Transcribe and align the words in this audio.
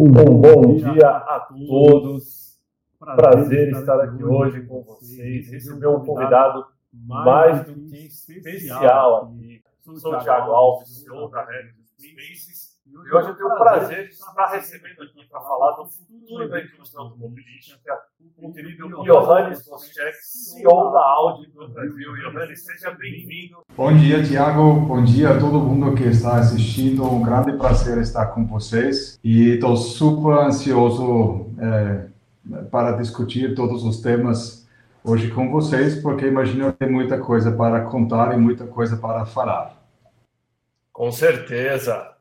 Um 0.00 0.12
bom 0.12 0.76
dia 0.76 1.08
a 1.08 1.48
todos. 1.66 2.56
Prazer 3.00 3.70
estar 3.70 4.00
aqui 4.00 4.22
hoje 4.22 4.64
com 4.64 4.80
vocês. 4.84 5.50
Receber 5.50 5.88
um 5.88 6.04
convidado 6.04 6.66
mais 6.92 7.66
do 7.66 7.74
que 7.74 8.06
especial 8.06 9.24
aqui. 9.24 9.60
Sou 9.96 10.14
o 10.14 10.18
Thiago 10.20 10.52
Alves, 10.52 11.00
CEO 11.00 11.28
da 11.28 11.44
Red 11.44 11.72
Spaces. 11.98 12.67
E 12.90 13.14
hoje 13.14 13.28
eu 13.28 13.34
tenho 13.36 13.48
o 13.48 13.58
prazer 13.58 14.08
de 14.08 14.14
estar 14.14 14.46
recebendo 14.46 15.02
aqui 15.02 15.26
para 15.28 15.40
falar 15.40 15.72
do 15.76 15.86
futuro 15.86 16.48
da 16.48 16.62
indústria 16.62 17.00
automobilística 17.00 17.98
o 18.38 18.52
querido 18.52 18.88
Johannes 19.02 19.62
Koschek, 19.62 20.16
CEO 20.22 20.92
da 20.92 21.00
Audi 21.00 21.50
do 21.50 21.68
Brasil. 21.68 22.14
Johannes, 22.14 22.64
seja 22.64 22.90
bem-vindo. 22.92 23.58
Bom 23.76 23.94
dia, 23.94 24.22
Tiago. 24.22 24.80
Bom 24.80 25.04
dia 25.04 25.30
a 25.30 25.38
todo 25.38 25.60
mundo 25.60 25.94
que 25.94 26.04
está 26.04 26.38
assistindo. 26.38 27.04
Um 27.04 27.22
grande 27.22 27.52
prazer 27.58 27.98
estar 27.98 28.26
com 28.26 28.46
vocês 28.46 29.18
e 29.22 29.54
estou 29.54 29.76
super 29.76 30.38
ansioso 30.38 31.50
é, 31.58 32.08
para 32.70 32.92
discutir 32.92 33.54
todos 33.54 33.84
os 33.84 34.00
temas 34.00 34.66
hoje 35.04 35.30
com 35.30 35.50
vocês, 35.50 36.00
porque 36.00 36.26
imagino 36.26 36.72
que 36.72 36.78
tem 36.78 36.90
muita 36.90 37.18
coisa 37.18 37.52
para 37.52 37.82
contar 37.82 38.34
e 38.34 38.36
muita 38.36 38.66
coisa 38.66 38.96
para 38.96 39.26
falar. 39.26 39.76
Com 40.92 41.10
certeza. 41.10 42.17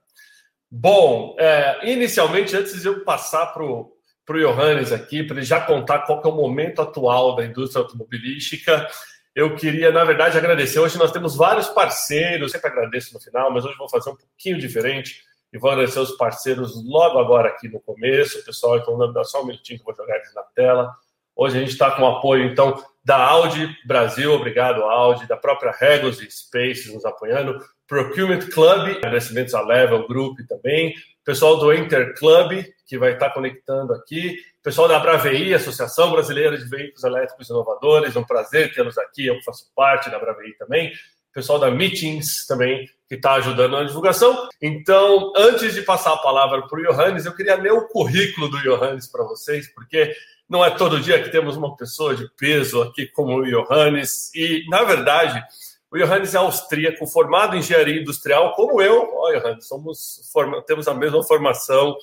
Bom, 0.70 1.35
é, 1.39 1.89
inicialmente, 1.89 2.55
antes 2.55 2.81
de 2.81 2.88
eu 2.88 3.03
passar 3.03 3.48
para 3.48 3.63
o 3.63 3.94
Johannes 4.30 4.91
aqui, 4.91 5.23
para 5.23 5.38
ele 5.38 5.45
já 5.45 5.62
contar 5.62 5.99
qual 5.99 6.21
é 6.23 6.27
o 6.27 6.35
momento 6.35 6.81
atual 6.81 7.35
da 7.35 7.45
indústria 7.45 7.81
automobilística, 7.81 8.88
eu 9.34 9.55
queria, 9.55 9.91
na 9.91 10.03
verdade, 10.03 10.38
agradecer. 10.38 10.80
Hoje 10.80 10.98
nós 10.98 11.12
temos 11.12 11.35
vários 11.35 11.67
parceiros, 11.67 12.52
sempre 12.52 12.70
agradeço 12.70 13.13
no 13.13 13.20
final, 13.20 13.51
mas 13.51 13.63
hoje 13.63 13.77
vou 13.77 13.88
fazer 13.88 14.10
um 14.10 14.15
pouquinho 14.15 14.57
diferente 14.57 15.23
e 15.54 15.57
vou 15.57 15.71
agradecer 15.71 15.99
os 15.99 16.12
parceiros 16.18 16.73
logo 16.84 17.20
agora 17.20 17.49
aqui 17.49 17.70
no 17.70 17.79
começo. 17.79 18.43
Pessoal, 18.43 18.77
então, 18.77 19.13
dá 19.13 19.23
só 19.23 19.43
um 19.43 19.45
minutinho 19.45 19.79
que 19.79 19.84
eu 19.88 19.95
vou 19.95 19.95
jogar 19.95 20.18
eles 20.18 20.34
na 20.34 20.41
tela. 20.41 20.91
Hoje 21.35 21.55
a 21.55 21.60
gente 21.60 21.71
está 21.71 21.91
com 21.91 22.01
o 22.01 22.07
apoio, 22.07 22.45
então, 22.45 22.84
da 23.05 23.18
Audi 23.18 23.77
Brasil, 23.85 24.34
obrigado 24.34 24.82
Audi, 24.82 25.27
da 25.27 25.38
própria 25.38 25.71
Regos 25.71 26.18
Spaces 26.18 26.91
nos 26.91 27.05
apoiando, 27.05 27.63
Procurement 27.88 28.49
Club, 28.52 28.98
agradecimentos 28.98 29.54
a 29.54 29.62
Level 29.62 30.07
Group 30.07 30.40
também, 30.48 30.93
pessoal 31.24 31.57
do 31.57 31.74
Enter 31.74 32.13
Club, 32.18 32.66
que 32.85 32.98
vai 32.98 33.13
estar 33.13 33.29
conectando 33.32 33.94
aqui, 33.94 34.38
pessoal 34.63 34.88
da 34.88 34.99
Bravei, 34.99 35.54
Associação 35.54 36.12
Brasileira 36.12 36.57
de 36.57 36.66
Veículos 36.66 37.04
Elétricos 37.04 37.49
Inovadores, 37.49 38.16
é 38.16 38.20
um 38.20 38.24
prazer 38.24 38.74
tê-los 38.74 38.98
aqui, 38.98 39.27
eu 39.27 39.41
faço 39.44 39.71
parte 39.76 40.10
da 40.10 40.20
Bravei 40.20 40.54
também, 40.54 40.91
pessoal 41.34 41.60
da 41.60 41.70
Meetings 41.70 42.48
também, 42.48 42.90
que 43.07 43.16
está 43.16 43.35
ajudando 43.35 43.74
na 43.74 43.84
divulgação. 43.84 44.49
Então, 44.62 45.32
antes 45.38 45.74
de 45.76 45.84
passar 45.84 46.13
a 46.13 46.18
palavra 46.18 46.68
para 46.68 46.79
o 46.79 46.82
Johannes, 46.82 47.26
eu 47.26 47.35
queria 47.35 47.55
ler 47.55 47.72
o 47.72 47.88
currículo 47.88 48.49
do 48.49 48.60
Johannes 48.60 49.07
para 49.07 49.24
vocês, 49.24 49.72
porque 49.74 50.13
não 50.49 50.66
é 50.66 50.72
todo 50.72 50.99
dia 50.99 51.22
que 51.22 51.29
temos 51.29 51.55
uma 51.55 51.76
pessoa 51.76 52.16
de 52.16 52.27
peso 52.38 52.82
aqui 52.82 53.05
como 53.07 53.38
o 53.38 53.46
Johannes, 53.46 54.34
e, 54.34 54.66
na 54.70 54.84
verdade, 54.84 55.44
o 55.91 55.98
Johannes 55.98 56.35
é 56.35 56.38
austríaco, 56.38 57.07
formado 57.07 57.55
em 57.55 57.60
engenharia 57.60 58.02
industrial, 58.02 58.54
como 58.54 58.82
eu. 58.82 59.10
Ó, 59.13 59.32
Johannes, 59.32 59.68
somos, 59.68 60.32
temos 60.66 60.88
a 60.88 60.94
mesma 60.94 61.24
formação. 61.24 61.96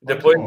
Depois, 0.00 0.38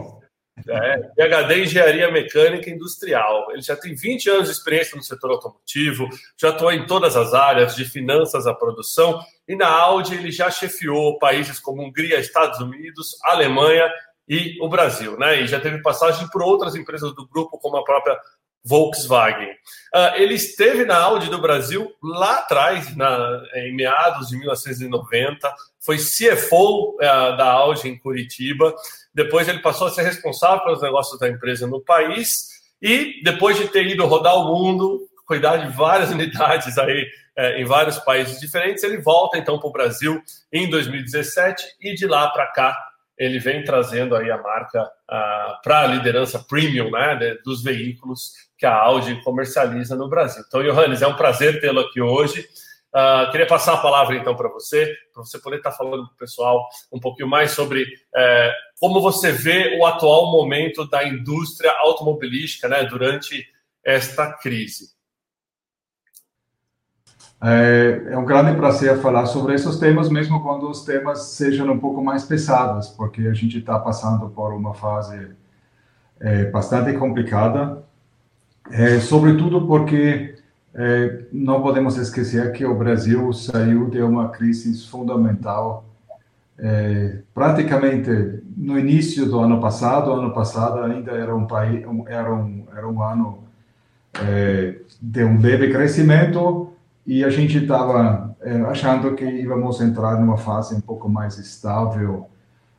é, 0.67 0.97
PhD 1.15 1.53
em 1.53 1.63
engenharia 1.63 2.11
mecânica 2.11 2.69
industrial. 2.69 3.51
Ele 3.51 3.61
já 3.61 3.75
tem 3.75 3.95
20 3.95 4.29
anos 4.29 4.45
de 4.47 4.53
experiência 4.53 4.95
no 4.95 5.03
setor 5.03 5.31
automotivo, 5.31 6.09
já 6.37 6.49
atua 6.49 6.73
em 6.73 6.85
todas 6.85 7.15
as 7.15 7.33
áreas, 7.33 7.75
de 7.75 7.85
finanças 7.85 8.47
à 8.47 8.53
produção. 8.53 9.21
E 9.47 9.55
na 9.55 9.67
Audi, 9.67 10.15
ele 10.15 10.31
já 10.31 10.49
chefiou 10.49 11.17
países 11.19 11.59
como 11.59 11.83
Hungria, 11.83 12.19
Estados 12.19 12.59
Unidos, 12.59 13.17
Alemanha 13.23 13.89
e 14.27 14.57
o 14.61 14.67
Brasil. 14.67 15.17
Né? 15.17 15.41
E 15.41 15.47
já 15.47 15.59
teve 15.59 15.81
passagem 15.81 16.27
por 16.29 16.41
outras 16.41 16.75
empresas 16.75 17.13
do 17.13 17.27
grupo, 17.27 17.57
como 17.59 17.77
a 17.77 17.83
própria 17.83 18.17
Volkswagen. 18.63 19.49
Uh, 19.93 20.15
ele 20.15 20.35
esteve 20.35 20.85
na 20.85 20.97
Audi 20.97 21.29
do 21.29 21.41
Brasil 21.41 21.91
lá 22.03 22.39
atrás, 22.39 22.95
na, 22.95 23.43
em 23.55 23.75
meados 23.75 24.29
de 24.29 24.37
1990, 24.37 25.53
foi 25.79 25.97
CFO 25.97 26.95
uh, 26.95 26.97
ah, 27.01 27.31
da 27.31 27.51
Audi 27.51 27.87
em 27.87 27.97
Curitiba. 27.97 28.75
Depois 29.13 29.47
ele 29.47 29.59
passou 29.59 29.87
a 29.87 29.91
ser 29.91 30.03
responsável 30.03 30.63
pelos 30.63 30.81
negócios 30.81 31.19
da 31.19 31.27
empresa 31.27 31.65
no 31.65 31.81
país 31.81 32.49
e 32.81 33.21
depois 33.23 33.57
de 33.57 33.67
ter 33.67 33.87
ido 33.87 34.05
rodar 34.05 34.35
o 34.35 34.53
mundo, 34.53 35.07
cuidar 35.25 35.57
de 35.57 35.75
várias 35.75 36.11
unidades 36.11 36.77
aí 36.77 37.07
eh, 37.37 37.61
em 37.61 37.65
vários 37.65 37.97
países 37.99 38.39
diferentes, 38.39 38.83
ele 38.83 38.97
volta 38.97 39.37
então 39.37 39.57
para 39.59 39.69
o 39.69 39.71
Brasil 39.71 40.21
em 40.51 40.69
2017 40.69 41.63
e 41.81 41.95
de 41.95 42.05
lá 42.05 42.29
para 42.29 42.47
cá 42.47 42.88
ele 43.19 43.37
vem 43.37 43.63
trazendo 43.63 44.15
aí 44.15 44.31
a 44.31 44.41
marca 44.41 44.89
para 45.61 45.81
a 45.81 45.87
liderança 45.87 46.39
premium 46.39 46.89
né, 46.89 47.35
dos 47.43 47.61
veículos 47.61 48.31
que 48.57 48.65
a 48.65 48.73
Audi 48.73 49.21
comercializa 49.23 49.95
no 49.95 50.07
Brasil. 50.07 50.43
Então, 50.47 50.63
Johannes, 50.63 51.01
é 51.01 51.07
um 51.07 51.15
prazer 51.15 51.59
tê-lo 51.59 51.81
aqui 51.81 52.01
hoje. 52.01 52.47
Uh, 52.95 53.29
queria 53.29 53.45
passar 53.45 53.73
a 53.73 53.81
palavra 53.81 54.15
então 54.15 54.35
para 54.35 54.49
você, 54.49 54.95
para 55.13 55.23
você 55.23 55.37
poder 55.37 55.57
estar 55.57 55.69
tá 55.69 55.77
falando 55.77 56.07
para 56.07 56.13
o 56.13 56.17
pessoal 56.17 56.67
um 56.91 56.99
pouquinho 56.99 57.27
mais 57.27 57.51
sobre 57.51 57.85
é, 58.15 58.51
como 58.79 58.99
você 58.99 59.31
vê 59.31 59.77
o 59.77 59.85
atual 59.85 60.31
momento 60.31 60.89
da 60.89 61.03
indústria 61.03 61.71
automobilística 61.71 62.67
né, 62.67 62.83
durante 62.85 63.45
esta 63.83 64.33
crise. 64.33 64.98
É, 67.41 68.01
é, 68.11 68.17
um 68.17 68.25
grande 68.25 68.53
prazer 68.57 68.97
falar 68.97 69.25
sobre 69.25 69.55
esses 69.55 69.77
temas, 69.77 70.09
mesmo 70.09 70.43
quando 70.43 70.69
os 70.69 70.83
temas 70.83 71.19
sejam 71.19 71.71
um 71.71 71.79
pouco 71.79 72.03
mais 72.03 72.25
pesados, 72.25 72.89
porque 72.89 73.21
a 73.27 73.33
gente 73.33 73.59
está 73.59 73.79
passando 73.79 74.29
por 74.29 74.53
uma 74.53 74.73
fase 74.73 75.29
é, 76.19 76.45
bastante 76.45 76.91
complicada, 76.97 77.81
é, 78.69 78.99
sobretudo 78.99 79.65
porque 79.65 80.35
é, 80.75 81.23
não 81.31 81.61
podemos 81.61 81.95
esquecer 81.97 82.51
que 82.51 82.65
o 82.65 82.75
Brasil 82.75 83.31
saiu 83.31 83.89
de 83.89 84.01
uma 84.01 84.29
crise 84.29 84.85
fundamental 84.87 85.85
é, 86.57 87.19
praticamente 87.33 88.43
no 88.55 88.77
início 88.77 89.25
do 89.25 89.39
ano 89.39 89.61
passado. 89.61 90.11
O 90.11 90.15
ano 90.15 90.33
passado 90.33 90.79
ainda 90.83 91.11
era 91.13 91.33
um 91.33 91.47
país, 91.47 91.83
era 92.07 92.33
um, 92.33 92.65
era 92.75 92.87
um 92.87 93.01
ano 93.01 93.43
é, 94.13 94.75
de 95.01 95.23
um 95.23 95.39
leve 95.39 95.71
crescimento 95.71 96.73
e 97.05 97.23
a 97.23 97.29
gente 97.29 97.57
estava 97.57 98.35
é, 98.41 98.61
achando 98.61 99.15
que 99.15 99.25
íamos 99.25 99.81
entrar 99.81 100.19
numa 100.19 100.37
fase 100.37 100.75
um 100.75 100.81
pouco 100.81 101.09
mais 101.09 101.37
estável, 101.37 102.27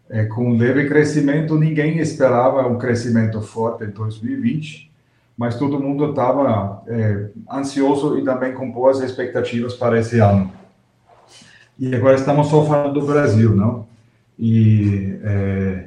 é, 0.09 0.25
com 0.25 0.57
leve 0.57 0.89
crescimento. 0.89 1.57
Ninguém 1.57 1.99
esperava 1.99 2.67
um 2.67 2.79
crescimento 2.79 3.41
forte 3.41 3.85
em 3.85 3.91
2020, 3.91 4.91
mas 5.37 5.57
todo 5.57 5.81
mundo 5.81 6.11
estava 6.11 6.83
é, 6.87 7.29
ansioso 7.51 8.19
e 8.19 8.25
também 8.25 8.53
com 8.53 8.71
boas 8.71 9.01
expectativas 9.01 9.75
para 9.75 9.99
esse 9.99 10.19
ano. 10.19 10.53
E 11.79 11.95
agora 11.95 12.15
estamos 12.15 12.49
só 12.49 12.65
falando 12.65 13.01
do 13.01 13.07
Brasil, 13.07 13.57
não? 13.57 13.87
E 14.39 15.19
é, 15.23 15.85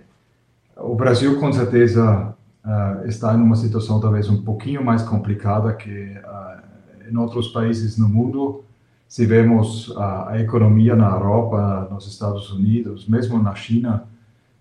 o 0.78 0.96
Brasil, 0.96 1.40
com 1.40 1.52
certeza, 1.54 2.34
uh, 2.66 3.08
está 3.08 3.34
em 3.34 3.42
uma 3.42 3.56
situação 3.56 4.00
talvez 4.00 4.30
um 4.30 4.42
pouquinho 4.42 4.84
mais 4.84 5.02
complicada 5.04 5.74
que 5.74 5.90
uh, 5.90 6.63
em 7.10 7.18
outros 7.18 7.50
países 7.50 7.98
no 7.98 8.08
mundo, 8.08 8.64
se 9.08 9.26
vemos 9.26 9.94
a, 9.96 10.32
a, 10.32 10.42
economia 10.42 10.96
na 10.96 11.10
Europa, 11.10 11.88
nos 11.92 12.08
Estados 12.08 12.52
Unidos, 12.52 13.08
mesmo 13.08 13.42
na 13.42 13.54
China, 13.54 14.06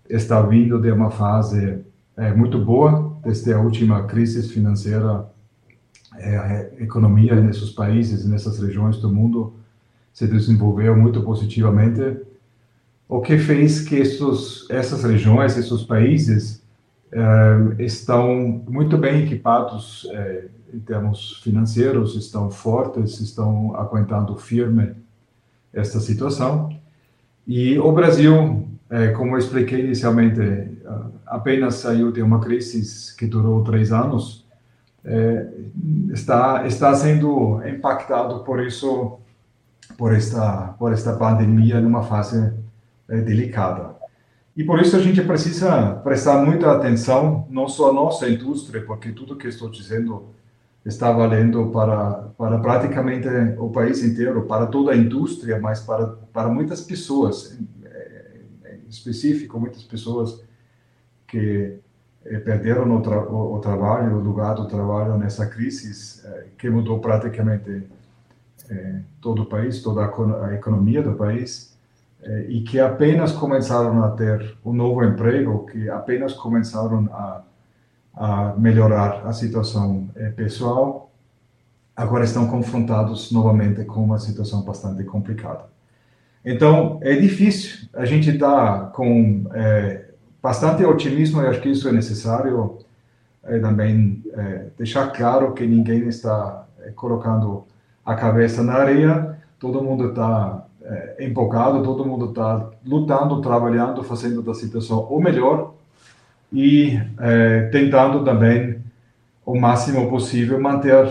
está 0.07 0.41
vindo 0.41 0.79
de 0.79 0.91
uma 0.91 1.09
fase 1.09 1.79
é, 2.15 2.31
muito 2.33 2.59
boa, 2.59 3.17
desde 3.23 3.51
a 3.51 3.59
última 3.59 4.03
crise 4.03 4.47
financeira, 4.47 5.25
é, 6.17 6.37
a 6.37 6.83
economia 6.83 7.35
nesses 7.35 7.71
países, 7.71 8.25
nessas 8.25 8.59
regiões 8.59 8.97
do 8.97 9.09
mundo, 9.09 9.53
se 10.13 10.27
desenvolveu 10.27 10.95
muito 10.95 11.23
positivamente, 11.23 12.21
o 13.09 13.21
que 13.21 13.37
fez 13.37 13.81
que 13.81 13.95
esses, 13.95 14.69
essas 14.69 15.03
regiões, 15.03 15.57
esses 15.57 15.81
países, 15.81 16.63
é, 17.11 17.83
estão 17.83 18.61
muito 18.67 18.97
bem 18.97 19.23
equipados 19.23 20.07
é, 20.11 20.45
em 20.73 20.79
termos 20.79 21.39
financeiros, 21.43 22.15
estão 22.15 22.49
fortes, 22.49 23.19
estão 23.19 23.75
aguentando 23.75 24.35
firme 24.35 24.95
esta 25.71 25.99
situação. 25.99 26.75
E 27.47 27.77
o 27.77 27.91
Brasil, 27.91 28.67
é, 28.89 29.09
como 29.09 29.35
eu 29.35 29.39
expliquei 29.39 29.81
inicialmente, 29.81 30.39
apenas 31.25 31.75
saiu 31.75 32.11
de 32.11 32.21
uma 32.21 32.39
crise 32.39 33.15
que 33.15 33.25
durou 33.25 33.63
três 33.63 33.91
anos, 33.91 34.45
é, 35.03 35.47
está 36.13 36.65
está 36.65 36.93
sendo 36.95 37.61
impactado 37.67 38.43
por 38.43 38.65
isso, 38.65 39.19
por 39.97 40.13
esta 40.13 40.75
por 40.79 40.93
esta 40.93 41.13
pandemia 41.13 41.81
numa 41.81 42.03
fase 42.03 42.53
é, 43.09 43.17
delicada. 43.21 43.95
E 44.55 44.63
por 44.63 44.79
isso 44.79 44.95
a 44.95 44.99
gente 44.99 45.21
precisa 45.23 45.95
prestar 46.03 46.45
muita 46.45 46.71
atenção, 46.71 47.47
não 47.49 47.67
só 47.67 47.89
a 47.89 47.93
nossa 47.93 48.29
indústria, 48.29 48.85
porque 48.85 49.11
tudo 49.11 49.35
que 49.35 49.47
estou 49.47 49.69
dizendo 49.69 50.27
está 50.85 51.11
valendo 51.11 51.67
para, 51.71 52.31
para 52.37 52.59
praticamente 52.59 53.27
o 53.57 53.69
país 53.69 54.03
inteiro, 54.03 54.45
para 54.45 54.67
toda 54.67 54.91
a 54.91 54.97
indústria, 54.97 55.59
mas 55.59 55.79
para, 55.79 56.07
para 56.07 56.49
muitas 56.49 56.81
pessoas, 56.81 57.57
em 57.57 58.89
específico, 58.89 59.59
muitas 59.59 59.83
pessoas 59.83 60.43
que 61.27 61.79
eh, 62.25 62.39
perderam 62.39 62.95
o, 62.95 63.01
tra 63.01 63.19
o, 63.19 63.59
trabalho, 63.59 64.17
o 64.17 64.19
lugar 64.19 64.55
do 64.55 64.67
trabalho 64.67 65.17
nessa 65.17 65.47
crise 65.47 66.21
eh, 66.25 66.47
que 66.57 66.69
mudou 66.69 66.99
praticamente 66.99 67.83
eh, 68.69 68.99
todo 69.19 69.43
o 69.43 69.45
país, 69.45 69.81
toda 69.81 70.05
a, 70.05 70.53
economia 70.53 71.01
do 71.01 71.13
país, 71.13 71.73
e 72.47 72.61
que 72.61 72.79
apenas 72.79 73.33
começaram 73.33 74.01
a 74.01 74.11
ter 74.11 74.57
um 74.63 74.71
novo 74.71 75.03
emprego, 75.03 75.65
que 75.65 75.89
apenas 75.89 76.31
começaram 76.31 77.09
a, 77.11 77.43
a 78.13 78.53
melhorar 78.57 79.25
a 79.25 79.33
situação 79.33 80.09
eh, 80.15 80.29
pessoal, 80.29 81.11
agora 81.95 82.23
estão 82.23 82.47
confrontados 82.47 83.31
novamente 83.31 83.83
com 83.85 84.03
uma 84.03 84.19
situação 84.19 84.61
bastante 84.61 85.03
complicada. 85.03 85.65
Então, 86.45 86.99
é 87.01 87.15
difícil. 87.15 87.87
A 87.93 88.05
gente 88.05 88.29
está 88.29 88.91
com 88.93 89.45
é, 89.53 90.09
bastante 90.41 90.83
otimismo 90.83 91.41
e 91.41 91.47
acho 91.47 91.61
que 91.61 91.69
isso 91.69 91.87
é 91.87 91.91
necessário 91.91 92.79
é, 93.43 93.59
também 93.59 94.23
deixar 94.77 95.07
claro 95.11 95.53
que 95.53 95.65
ninguém 95.65 96.07
está 96.07 96.65
colocando 96.95 97.65
a 98.05 98.15
cabeça 98.15 98.61
na 98.61 98.73
areia, 98.73 99.37
todo 99.59 99.81
mundo 99.81 100.09
está 100.09 100.65
empolgado, 101.17 101.81
todo 101.81 102.05
mundo 102.05 102.29
está 102.29 102.69
lutando, 102.85 103.41
trabalhando, 103.41 104.03
fazendo 104.03 104.41
da 104.41 104.53
situação 104.53 104.99
o 105.09 105.21
melhor 105.21 105.73
e 106.53 106.99
é, 107.19 107.63
tentando 107.71 108.23
também 108.23 108.81
o 109.45 109.59
máximo 109.59 110.09
possível 110.09 110.61
manter 110.61 111.05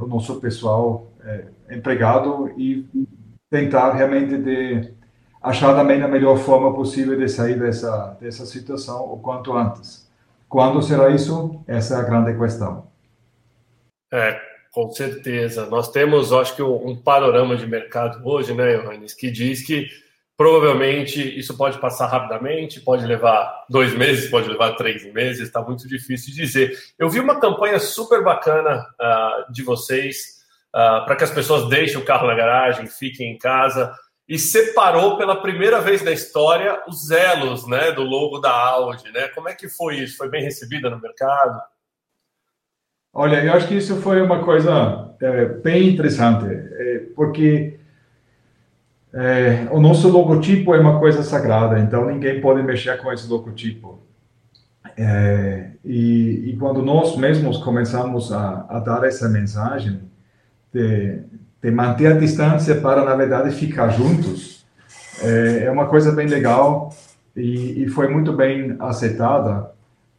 o 0.00 0.06
nosso 0.08 0.40
pessoal 0.40 1.06
empregado 1.70 2.52
e 2.58 2.84
tentar 3.48 3.92
realmente 3.92 4.36
de 4.36 4.90
achar 5.40 5.72
também 5.72 6.02
a 6.02 6.08
melhor 6.08 6.36
forma 6.38 6.74
possível 6.74 7.16
de 7.16 7.28
sair 7.28 7.56
dessa 7.56 8.16
dessa 8.20 8.44
situação 8.46 9.12
o 9.12 9.18
quanto 9.20 9.56
antes. 9.56 10.10
Quando 10.48 10.82
será 10.82 11.08
isso? 11.10 11.62
Essa 11.66 11.94
é 11.94 11.98
a 11.98 12.02
grande 12.02 12.36
questão. 12.36 12.86
É, 14.12 14.38
com 14.70 14.90
certeza. 14.90 15.66
Nós 15.66 15.90
temos, 15.90 16.30
acho 16.30 16.54
que, 16.54 16.62
um 16.62 16.94
panorama 16.94 17.56
de 17.56 17.66
mercado 17.66 18.20
hoje, 18.22 18.52
né, 18.52 18.76
Johannes, 18.76 19.14
que 19.14 19.30
diz 19.30 19.64
que 19.64 19.86
provavelmente 20.42 21.38
isso 21.38 21.56
pode 21.56 21.78
passar 21.78 22.08
rapidamente, 22.08 22.80
pode 22.80 23.06
levar 23.06 23.64
dois 23.70 23.94
meses, 23.94 24.28
pode 24.28 24.48
levar 24.48 24.72
três 24.72 25.04
meses, 25.12 25.42
está 25.42 25.62
muito 25.62 25.86
difícil 25.86 26.34
de 26.34 26.42
dizer. 26.42 26.76
Eu 26.98 27.08
vi 27.08 27.20
uma 27.20 27.38
campanha 27.38 27.78
super 27.78 28.24
bacana 28.24 28.84
uh, 29.00 29.52
de 29.52 29.62
vocês 29.62 30.42
uh, 30.74 31.04
para 31.04 31.14
que 31.14 31.22
as 31.22 31.30
pessoas 31.30 31.68
deixem 31.68 31.96
o 31.96 32.04
carro 32.04 32.26
na 32.26 32.34
garagem, 32.34 32.88
fiquem 32.88 33.30
em 33.30 33.38
casa, 33.38 33.94
e 34.28 34.36
separou 34.36 35.16
pela 35.16 35.40
primeira 35.40 35.80
vez 35.80 36.02
na 36.02 36.10
história 36.10 36.82
os 36.88 37.12
elos 37.12 37.64
né, 37.68 37.92
do 37.92 38.02
logo 38.02 38.40
da 38.40 38.50
Audi. 38.50 39.12
Né? 39.12 39.28
Como 39.28 39.48
é 39.48 39.54
que 39.54 39.68
foi 39.68 40.00
isso? 40.00 40.16
Foi 40.16 40.28
bem 40.28 40.42
recebida 40.42 40.90
no 40.90 41.00
mercado? 41.00 41.62
Olha, 43.14 43.44
eu 43.44 43.52
acho 43.52 43.68
que 43.68 43.76
isso 43.76 44.02
foi 44.02 44.20
uma 44.20 44.42
coisa 44.44 45.14
é, 45.20 45.44
bem 45.44 45.90
interessante, 45.90 46.46
é, 46.46 46.98
porque 47.14 47.78
é, 49.14 49.66
o 49.70 49.78
nosso 49.78 50.08
logotipo 50.08 50.74
é 50.74 50.80
uma 50.80 50.98
coisa 50.98 51.22
sagrada, 51.22 51.78
então 51.78 52.06
ninguém 52.06 52.40
pode 52.40 52.62
mexer 52.62 52.96
com 52.98 53.12
esse 53.12 53.28
logotipo. 53.28 54.00
É, 54.96 55.70
e, 55.84 56.50
e, 56.50 56.56
quando 56.58 56.82
nós 56.82 57.16
mesmos 57.16 57.58
começamos 57.58 58.32
a, 58.32 58.66
a 58.68 58.78
dar 58.78 59.04
essa 59.04 59.28
mensagem, 59.28 60.00
de, 60.72 61.20
de 61.62 61.70
manter 61.70 62.06
a 62.06 62.18
distância 62.18 62.74
para, 62.80 63.04
na 63.04 63.14
verdade, 63.14 63.54
ficar 63.54 63.88
juntos, 63.90 64.64
é, 65.22 65.64
é 65.64 65.70
uma 65.70 65.86
coisa 65.86 66.12
bem 66.12 66.26
legal 66.26 66.94
e, 67.36 67.84
e 67.84 67.88
foi 67.88 68.08
muito 68.08 68.32
bem 68.32 68.76
aceitada 68.80 69.70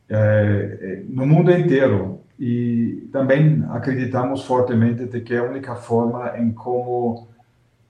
é, 0.10 1.02
no 1.08 1.26
mundo 1.26 1.52
inteiro. 1.52 2.20
E 2.40 3.08
também 3.12 3.64
acreditamos 3.70 4.44
fortemente 4.44 5.06
de 5.06 5.22
que 5.22 5.34
é 5.34 5.38
a 5.38 5.44
única 5.44 5.76
forma 5.76 6.34
em 6.38 6.52
como 6.52 7.28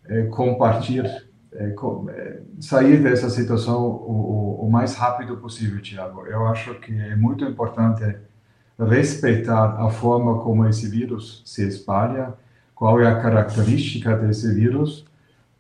é, 0.08 0.24
compartilhar, 0.24 1.24
é, 1.54 1.70
com, 1.72 2.10
é, 2.10 2.42
sair 2.60 3.02
dessa 3.02 3.30
situação 3.30 3.84
o, 3.84 4.60
o, 4.66 4.72
mais 4.72 4.96
rápido 4.96 5.38
possível, 5.38 5.82
Tiago. 5.82 6.26
Eu 6.26 6.48
acho 6.48 6.76
que 6.76 6.92
é 6.92 7.16
muito 7.16 7.46
importante 7.46 8.04
respeitar 8.80 9.80
a 9.80 9.90
forma 9.90 10.40
como 10.40 10.68
esse 10.68 10.90
vírus 10.90 11.42
se 11.46 11.68
espalha, 11.68 12.34
qual 12.74 13.00
é 13.00 13.08
a 13.08 13.22
característica 13.22 14.16
desse 14.18 14.54
vírus, 14.54 15.06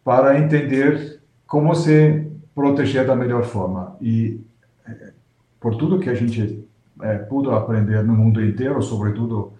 para 0.03 0.37
entender 0.39 1.21
como 1.47 1.73
se 1.75 2.27
proteger 2.53 3.05
da 3.05 3.15
melhor 3.15 3.43
forma. 3.43 3.95
E 4.01 4.41
eh, 4.87 5.13
por 5.59 5.75
tudo 5.75 5.99
que 5.99 6.09
a 6.09 6.13
gente 6.13 6.67
é, 7.01 7.17
pudo 7.17 7.51
aprender 7.51 8.03
no 8.03 8.13
mundo 8.13 8.43
inteiro, 8.43 8.81
sobretudo 8.81 9.53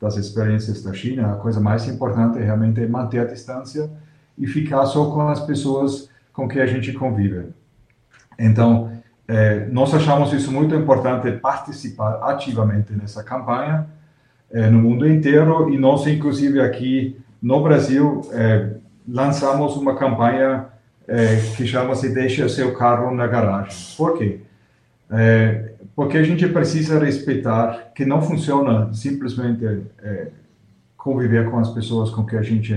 das 0.00 0.16
experiências 0.16 0.82
da 0.82 0.92
China, 0.92 1.34
a 1.34 1.36
coisa 1.36 1.60
mais 1.60 1.86
importante 1.88 2.38
é 2.38 2.44
realmente 2.44 2.84
manter 2.86 3.20
a 3.20 3.24
distância 3.24 3.90
e 4.36 4.46
ficar 4.46 4.84
só 4.86 5.10
com 5.10 5.28
as 5.28 5.40
pessoas 5.40 6.08
com 6.32 6.48
que 6.48 6.60
a 6.60 6.66
gente 6.66 6.92
convive. 6.92 7.46
Então, 8.38 8.90
é, 9.26 9.66
nós 9.70 9.94
achamos 9.94 10.32
isso 10.32 10.52
muito 10.52 10.74
importante 10.74 11.30
participar 11.32 12.20
ativamente 12.24 12.92
nessa 12.92 13.22
campanha 13.22 13.86
é, 14.50 14.68
no 14.68 14.78
mundo 14.78 15.08
inteiro 15.08 15.70
e 15.70 15.78
nós, 15.78 16.06
inclusive 16.06 16.60
aqui 16.60 17.16
no 17.40 17.62
Brasil, 17.62 18.20
é, 18.32 18.74
lançamos 19.08 19.76
uma 19.76 19.94
campanha 19.96 20.66
que 21.58 21.66
chama-se 21.66 22.14
Deixe 22.14 22.42
o 22.42 22.48
seu 22.48 22.72
carro 22.72 23.14
na 23.14 23.26
garagem. 23.26 23.94
Por 23.94 24.16
quê? 24.16 24.40
Porque 25.94 26.16
a 26.16 26.22
gente 26.22 26.48
precisa 26.48 26.98
respeitar 26.98 27.92
que 27.94 28.06
não 28.06 28.22
funciona 28.22 28.90
simplesmente 28.94 29.82
conviver 30.96 31.50
com 31.50 31.58
as 31.58 31.68
pessoas 31.68 32.08
com 32.08 32.24
que 32.24 32.34
a 32.38 32.40
gente 32.40 32.72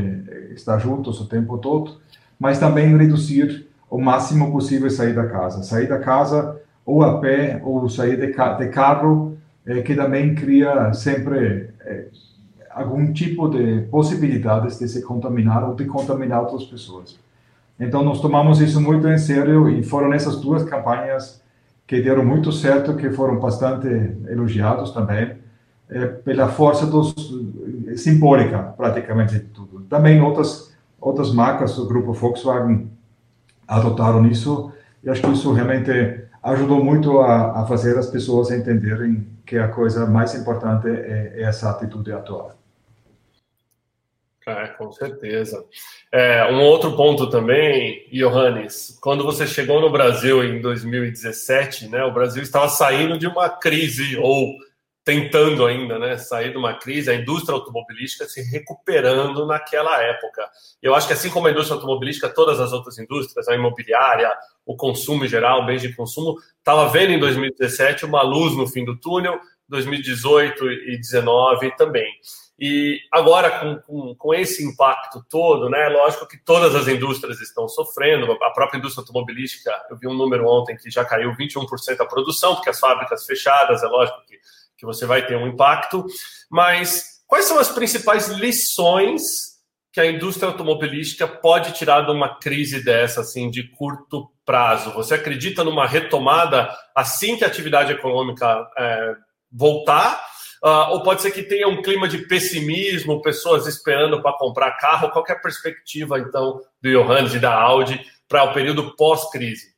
está 0.58 0.78
juntos 0.78 1.20
o 1.20 1.28
tempo 1.28 1.58
todo, 1.58 1.98
mas 2.40 2.60
também 2.60 2.96
reduzir 2.98 3.68
o 3.90 4.00
máximo 4.00 4.52
possível 4.52 4.90
sair 4.90 5.14
da 5.14 5.26
casa. 5.28 5.64
Sair 5.64 5.88
da 5.88 6.00
casa 6.00 6.60
ou 6.86 7.04
a 7.04 7.20
pé 7.20 7.62
ou 7.64 7.90
sair 7.90 8.18
de, 8.18 8.28
de 8.28 8.70
carro 8.70 9.38
é, 9.66 9.82
que 9.82 9.96
também 9.96 10.34
cria 10.34 10.94
sempre 10.94 11.70
é, 11.82 12.06
algum 12.72 13.12
tipo 13.12 13.50
de 13.50 13.82
possibilidades 13.92 14.80
de 14.80 14.88
se 14.88 15.02
contaminar 15.02 15.68
ou 15.68 15.76
de 15.76 15.86
contaminar 15.86 16.42
outras 16.42 16.64
pessoas. 16.64 17.20
Então, 17.80 18.04
nós 18.04 18.22
tomamos 18.22 18.60
isso 18.62 18.80
muito 18.80 19.08
em 19.08 19.18
sério 19.18 19.70
e 19.70 19.84
foram 19.84 20.14
essas 20.14 20.40
duas 20.40 20.64
campanhas 20.64 21.42
que 21.86 22.02
deram 22.02 22.26
muito 22.26 22.52
certo, 22.52 22.96
que 22.96 23.10
foram 23.12 23.40
bastante 23.40 23.88
elogiados 24.28 24.92
também, 24.92 25.38
é, 25.90 26.06
pela 26.06 26.48
força 26.48 26.86
dos, 26.86 27.14
simbólica, 27.96 28.74
praticamente, 28.76 29.40
tudo. 29.40 29.67
Também 29.90 30.22
outras, 30.22 30.76
outras 31.00 31.34
marcas 31.34 31.76
do 31.76 31.88
grupo 31.88 32.14
Volkswagen 32.14 32.92
adotaram 33.68 34.26
isso, 34.26 34.72
e 35.04 35.10
acho 35.10 35.22
que 35.22 35.32
isso 35.32 35.52
realmente 35.54 35.92
ajudou 36.44 36.84
muito 36.84 37.20
a, 37.20 37.62
a 37.62 37.66
fazer 37.66 37.98
as 37.98 38.08
pessoas 38.08 38.52
entenderem 38.52 39.28
que 39.46 39.58
a 39.58 39.68
coisa 39.68 40.06
mais 40.06 40.36
importante 40.36 40.88
é, 40.88 41.34
é 41.36 41.44
essa 41.44 41.70
atitude 41.70 42.12
atual. 42.12 42.58
É, 44.48 44.68
com 44.68 44.90
certeza. 44.94 45.66
É, 46.10 46.46
um 46.50 46.62
outro 46.62 46.96
ponto 46.96 47.30
também, 47.30 48.08
Johannes, 48.14 48.98
quando 49.02 49.26
você 49.26 49.46
chegou 49.46 49.82
no 49.82 49.92
Brasil 49.92 50.42
em 50.42 50.62
2017, 50.62 51.90
né, 51.90 52.06
o 52.06 52.14
Brasil 52.14 52.42
estava 52.42 52.70
saindo 52.70 53.18
de 53.18 53.28
uma 53.28 53.50
crise, 53.50 54.16
ou 54.16 54.56
tentando 55.08 55.66
ainda 55.66 55.98
né, 55.98 56.18
sair 56.18 56.52
de 56.52 56.58
uma 56.58 56.74
crise, 56.74 57.10
a 57.10 57.16
indústria 57.16 57.56
automobilística 57.56 58.26
se 58.26 58.42
recuperando 58.42 59.46
naquela 59.46 60.04
época. 60.04 60.46
Eu 60.84 60.94
acho 60.94 61.08
que 61.08 61.14
assim 61.14 61.30
como 61.30 61.48
a 61.48 61.52
indústria 61.52 61.76
automobilística, 61.76 62.28
todas 62.28 62.60
as 62.60 62.74
outras 62.74 63.00
indústrias, 63.00 63.48
a 63.48 63.56
imobiliária, 63.56 64.30
o 64.66 64.76
consumo 64.76 65.24
em 65.24 65.30
geral, 65.30 65.66
bens 65.66 65.82
de 65.82 65.96
consumo, 65.96 66.36
estava 66.58 66.90
vendo 66.90 67.14
em 67.14 67.20
2017 67.20 68.04
uma 68.04 68.22
luz 68.22 68.54
no 68.58 68.68
fim 68.68 68.84
do 68.84 69.00
túnel, 69.00 69.40
2018 69.70 70.66
e 70.66 70.98
2019 70.98 71.78
também. 71.78 72.12
E 72.60 73.00
agora, 73.10 73.60
com, 73.62 73.78
com, 73.78 74.16
com, 74.16 74.34
esse 74.34 74.62
impacto 74.66 75.24
todo, 75.30 75.70
né, 75.70 75.88
lógico 75.88 76.28
que 76.28 76.38
todas 76.38 76.76
as 76.76 76.86
indústrias 76.90 77.40
estão 77.40 77.70
sofrendo, 77.70 78.30
a 78.44 78.50
própria 78.50 78.78
indústria 78.78 79.04
automobilística, 79.04 79.72
eu 79.90 79.96
vi 79.96 80.06
um 80.06 80.14
número 80.14 80.46
ontem 80.50 80.76
que 80.76 80.90
já 80.90 81.06
caiu 81.06 81.34
21% 81.34 81.66
a 82.02 82.06
produção, 82.06 82.56
porque 82.56 82.72
as 82.72 82.80
fábricas 82.80 83.26
fechadas, 83.26 83.84
é 83.84 83.88
lógico 83.88 84.22
que 84.28 84.38
que 84.78 84.86
você 84.86 85.06
vai 85.06 85.26
ter 85.26 85.36
um 85.36 85.48
impacto. 85.48 86.06
Mas 86.50 87.22
quais 87.26 87.46
são 87.46 87.60
as 87.60 87.70
principais 87.70 88.28
lições 88.28 89.24
que 89.92 90.00
a 90.00 90.06
indústria 90.06 90.50
automobilística 90.50 91.28
pode 91.28 91.74
tirar 91.74 92.02
de 92.02 92.12
uma 92.12 92.38
crise 92.38 92.84
dessa, 92.84 93.22
assim, 93.22 93.50
de 93.50 93.64
curto 93.72 94.30
prazo? 94.46 94.94
Você 94.94 95.16
acredita 95.16 95.64
numa 95.64 95.88
retomada 95.88 96.70
assim 96.96 97.36
que 97.36 97.44
a 97.44 97.48
atividade 97.48 97.92
econômica 97.92 98.68
é, 98.78 99.16
voltar? 99.52 100.22
Uh, 100.64 100.90
ou 100.92 101.04
pode 101.04 101.22
ser 101.22 101.30
que 101.32 101.44
tenha 101.44 101.68
um 101.68 101.84
clima 101.84 102.08
de 102.08 102.20
pessimismo, 102.28 103.22
pessoas 103.22 103.68
esperando 103.68 104.22
para 104.22 104.38
comprar 104.38 104.72
carro? 104.78 105.12
Qual 105.12 105.24
é 105.28 105.34
a 105.34 105.40
perspectiva, 105.40 106.18
então, 106.20 106.60
do 106.82 106.90
Johannes 106.90 107.36
e 107.36 107.40
da 107.40 107.54
Audi 107.54 108.04
para 108.28 108.44
o 108.44 108.54
período 108.54 108.96
pós-crise? 108.96 109.77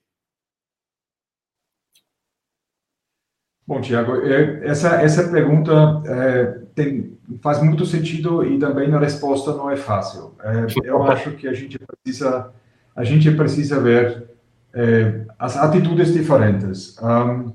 Bom, 3.70 3.82
Tiago, 3.82 4.16
é, 4.26 4.68
essa, 4.68 4.96
essa 4.96 5.30
pergunta 5.30 6.02
é, 6.08 6.60
tem, 6.74 7.16
faz 7.40 7.62
muito 7.62 7.86
sentido 7.86 8.44
e 8.44 8.58
também 8.58 8.92
a 8.92 8.98
resposta 8.98 9.54
não 9.54 9.70
é 9.70 9.78
fácil. 9.78 10.34
É, 10.44 10.90
eu 10.90 11.04
acho 11.04 11.34
que 11.34 11.48
a 11.48 11.54
gente 11.54 11.78
precisa, 11.78 12.50
a 12.96 13.04
gente 13.04 13.30
precisa 13.30 13.80
ver 13.80 14.28
é, 14.74 15.22
as 15.38 15.56
atitudes 15.56 16.12
diferentes. 16.12 16.98
Um, 17.00 17.54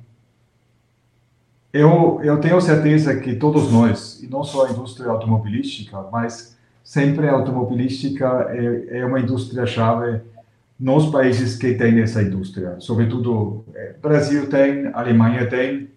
eu, 1.73 2.21
eu 2.23 2.39
tenho 2.39 2.61
certeza 2.61 3.19
que 3.19 3.35
todos 3.35 3.73
nós, 3.73 4.23
e 4.23 4.29
não 4.29 4.45
só 4.45 4.67
a 4.67 4.71
indústria 4.71 5.11
automobilística, 5.11 6.01
mas 6.13 6.57
sempre 6.85 7.29
a 7.29 7.33
automobilística 7.33 8.47
é, 8.51 9.01
é 9.01 9.05
uma 9.05 9.19
indústria-chave 9.19 10.21
nos 10.79 11.07
países 11.07 11.57
que 11.57 11.75
têm 11.75 12.01
essa 12.01 12.23
indústria. 12.23 12.77
Sobretudo, 12.79 13.65
é, 13.75 13.95
Brasil 14.01 14.49
tem, 14.49 14.93
Alemanha 14.95 15.49
tem, 15.49 15.93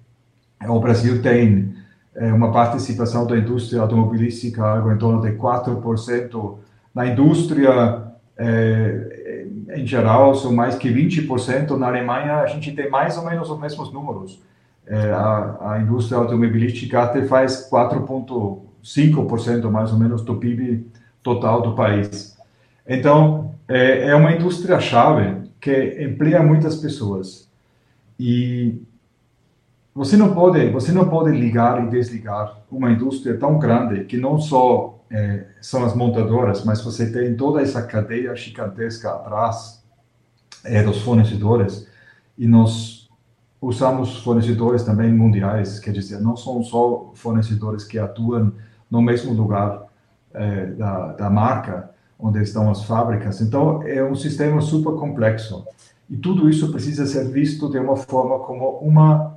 o 0.65 0.79
Brasil 0.79 1.21
tem 1.21 1.75
é, 2.15 2.33
uma 2.33 2.51
participação 2.51 3.27
da 3.27 3.37
indústria 3.37 3.81
automobilística 3.81 4.63
algo 4.63 4.91
em 4.91 4.97
torno 4.97 5.21
de 5.21 5.33
4%. 5.33 6.55
Na 6.93 7.05
indústria, 7.05 8.03
é, 8.37 9.45
em 9.75 9.85
geral, 9.85 10.33
são 10.33 10.53
mais 10.53 10.75
que 10.75 10.89
20%. 10.89 11.77
Na 11.77 11.87
Alemanha, 11.87 12.37
a 12.37 12.47
gente 12.47 12.71
tem 12.71 12.89
mais 12.89 13.17
ou 13.17 13.25
menos 13.25 13.49
os 13.49 13.59
mesmos 13.59 13.91
números. 13.93 14.41
É, 14.87 15.11
a, 15.11 15.73
a, 15.73 15.81
indústria 15.81 16.17
automobilística 16.17 17.03
até 17.03 17.25
faz 17.25 17.69
4,5% 17.69 19.69
mais 19.69 19.91
ou 19.91 19.99
menos 19.99 20.21
do 20.23 20.37
PIB 20.37 20.87
total 21.21 21.61
do 21.61 21.75
país. 21.75 22.37
Então, 22.87 23.53
é, 23.67 24.07
é 24.07 24.15
uma 24.15 24.31
indústria-chave 24.31 25.49
que 25.59 26.01
emprega 26.01 26.41
muitas 26.41 26.77
pessoas. 26.77 27.49
E 28.19 28.81
você 29.98 30.16
não 30.16 30.32
pode, 30.32 30.70
você 30.70 30.92
não 30.92 31.10
pode 31.10 31.36
ligar 31.36 31.84
e 31.84 31.89
desligar 31.89 32.56
uma 32.72 32.92
indústria 32.92 33.36
tão 33.36 33.58
grande 33.58 34.04
que 34.04 34.16
não 34.16 34.39
só 34.39 35.04
é, 35.10 35.48
são 35.60 35.84
as 35.84 35.96
montadoras, 35.96 36.63
mas 36.63 36.84
você 36.84 37.12
tem 37.12 37.36
toda 37.36 37.63
essa 37.63 37.82
cadeia 37.82 38.36
gigantesca 38.36 39.10
atrás 39.10 39.84
é, 40.63 40.84
dos 40.84 41.01
fornecedores 41.01 41.88
e 42.38 42.48
nós 42.48 43.10
usamos 43.60 44.20
fornecedores 44.20 44.84
também 44.84 45.12
mundiais, 45.12 45.80
quer 45.80 45.94
dizer, 45.94 46.22
não 46.22 46.38
são 46.38 46.62
só 46.62 47.12
fornecedores 47.16 47.84
que 47.84 47.98
atuam 47.98 48.54
no 48.92 49.01
mesmo 49.01 49.34
lugar 49.34 49.88
é, 50.32 50.68
da, 50.68 51.13
da 51.13 51.30
marca 51.32 51.89
onde 52.20 52.39
estão 52.44 52.70
as 52.70 52.84
fábricas. 52.84 53.42
Então 53.42 53.82
é 53.82 54.04
um 54.04 54.13
sistema 54.13 54.62
super 54.62 54.94
complexo 54.94 55.66
e 56.08 56.16
tudo 56.16 56.48
isso 56.48 56.72
precisa 56.72 57.08
ser 57.08 57.27
visto 57.30 57.68
de 57.68 57.80
uma 57.80 57.96
forma 57.96 58.38
como 58.46 58.77
uma 58.77 59.37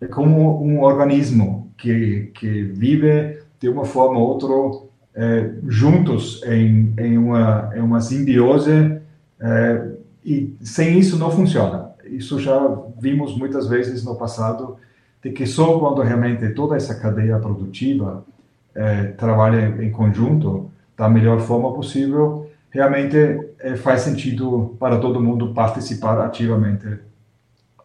é 0.00 0.06
como 0.06 0.62
um 0.64 0.82
organismo 0.82 1.72
que, 1.76 2.30
que 2.34 2.62
vive 2.62 3.38
de 3.60 3.68
uma 3.68 3.84
forma 3.84 4.18
ou 4.18 4.28
outra 4.28 4.88
é, 5.14 5.50
juntos 5.68 6.42
em, 6.44 6.94
em, 6.98 7.18
uma, 7.18 7.70
em 7.74 7.80
uma 7.80 8.00
simbiose 8.00 9.00
é, 9.40 9.88
e 10.24 10.54
sem 10.62 10.98
isso 10.98 11.18
não 11.18 11.30
funciona. 11.30 11.90
Isso 12.04 12.38
já 12.38 12.58
vimos 12.98 13.36
muitas 13.36 13.66
vezes 13.66 14.04
no 14.04 14.16
passado, 14.16 14.76
de 15.22 15.30
que 15.30 15.46
só 15.46 15.78
quando 15.78 16.02
realmente 16.02 16.48
toda 16.50 16.76
essa 16.76 16.94
cadeia 16.94 17.38
produtiva 17.38 18.24
é, 18.74 19.04
trabalha 19.04 19.82
em 19.82 19.90
conjunto 19.90 20.70
da 20.96 21.08
melhor 21.08 21.40
forma 21.40 21.72
possível, 21.72 22.50
realmente 22.70 23.16
é, 23.58 23.76
faz 23.76 24.02
sentido 24.02 24.76
para 24.78 24.98
todo 24.98 25.20
mundo 25.20 25.52
participar 25.52 26.20
ativamente 26.20 26.98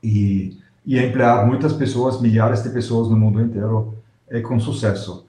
e 0.03 0.57
e 0.85 0.99
empregar 0.99 1.45
muitas 1.47 1.73
pessoas, 1.73 2.21
milhares 2.21 2.61
de 2.63 2.69
pessoas 2.69 3.09
no 3.09 3.17
mundo 3.17 3.41
inteiro 3.41 3.95
é, 4.29 4.39
com 4.41 4.59
sucesso. 4.59 5.25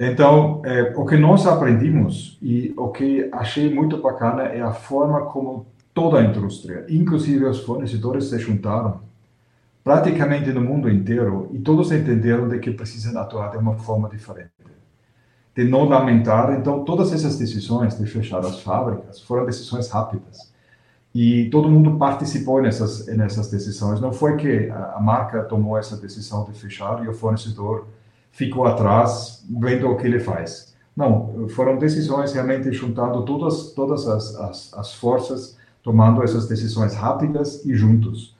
Então, 0.00 0.62
é, 0.64 0.94
o 0.96 1.04
que 1.04 1.16
nós 1.16 1.46
aprendimos 1.46 2.38
e 2.40 2.72
o 2.76 2.88
que 2.88 3.28
achei 3.32 3.72
muito 3.72 3.98
bacana 3.98 4.44
é 4.44 4.60
a 4.60 4.72
forma 4.72 5.22
como 5.22 5.66
toda 5.92 6.20
a 6.20 6.24
indústria, 6.24 6.86
inclusive 6.88 7.44
os 7.44 7.60
fornecedores, 7.60 8.26
se 8.26 8.38
juntaram 8.38 9.00
praticamente 9.82 10.52
no 10.52 10.60
mundo 10.60 10.88
inteiro 10.88 11.50
e 11.52 11.58
todos 11.58 11.90
entenderam 11.90 12.48
de 12.48 12.58
que 12.58 12.70
precisam 12.70 13.20
atuar 13.20 13.50
de 13.50 13.56
uma 13.56 13.76
forma 13.76 14.08
diferente. 14.08 14.52
De 15.56 15.64
não 15.64 15.88
lamentar, 15.88 16.56
então 16.56 16.84
todas 16.84 17.12
essas 17.12 17.36
decisões 17.36 17.98
de 17.98 18.06
fechar 18.06 18.38
as 18.40 18.60
fábricas 18.60 19.20
foram 19.20 19.44
decisões 19.44 19.90
rápidas 19.90 20.52
e 21.14 21.48
todo 21.50 21.68
mundo 21.68 21.96
participou 21.96 22.62
nessas 22.62 23.06
nessas 23.06 23.50
decisões. 23.50 24.00
Não 24.00 24.12
foi 24.12 24.36
que 24.36 24.70
a 24.70 25.00
marca 25.00 25.42
tomou 25.44 25.78
essa 25.78 25.96
decisão 25.96 26.44
de 26.44 26.52
fechar 26.52 27.04
e 27.04 27.08
o 27.08 27.14
fornecedor 27.14 27.86
ficou 28.30 28.66
atrás 28.66 29.44
vendo 29.48 29.88
o 29.88 29.96
que 29.96 30.06
ele 30.06 30.20
faz. 30.20 30.74
Não, 30.96 31.48
foram 31.50 31.78
decisões 31.78 32.32
realmente 32.32 32.70
juntando 32.72 33.24
todas 33.24 33.72
todas 33.72 34.06
as, 34.06 34.34
as, 34.36 34.74
as 34.74 34.94
forças, 34.94 35.56
tomando 35.82 36.22
essas 36.22 36.48
decisões 36.48 36.94
rápidas 36.94 37.64
e 37.64 37.74
juntos. 37.74 38.36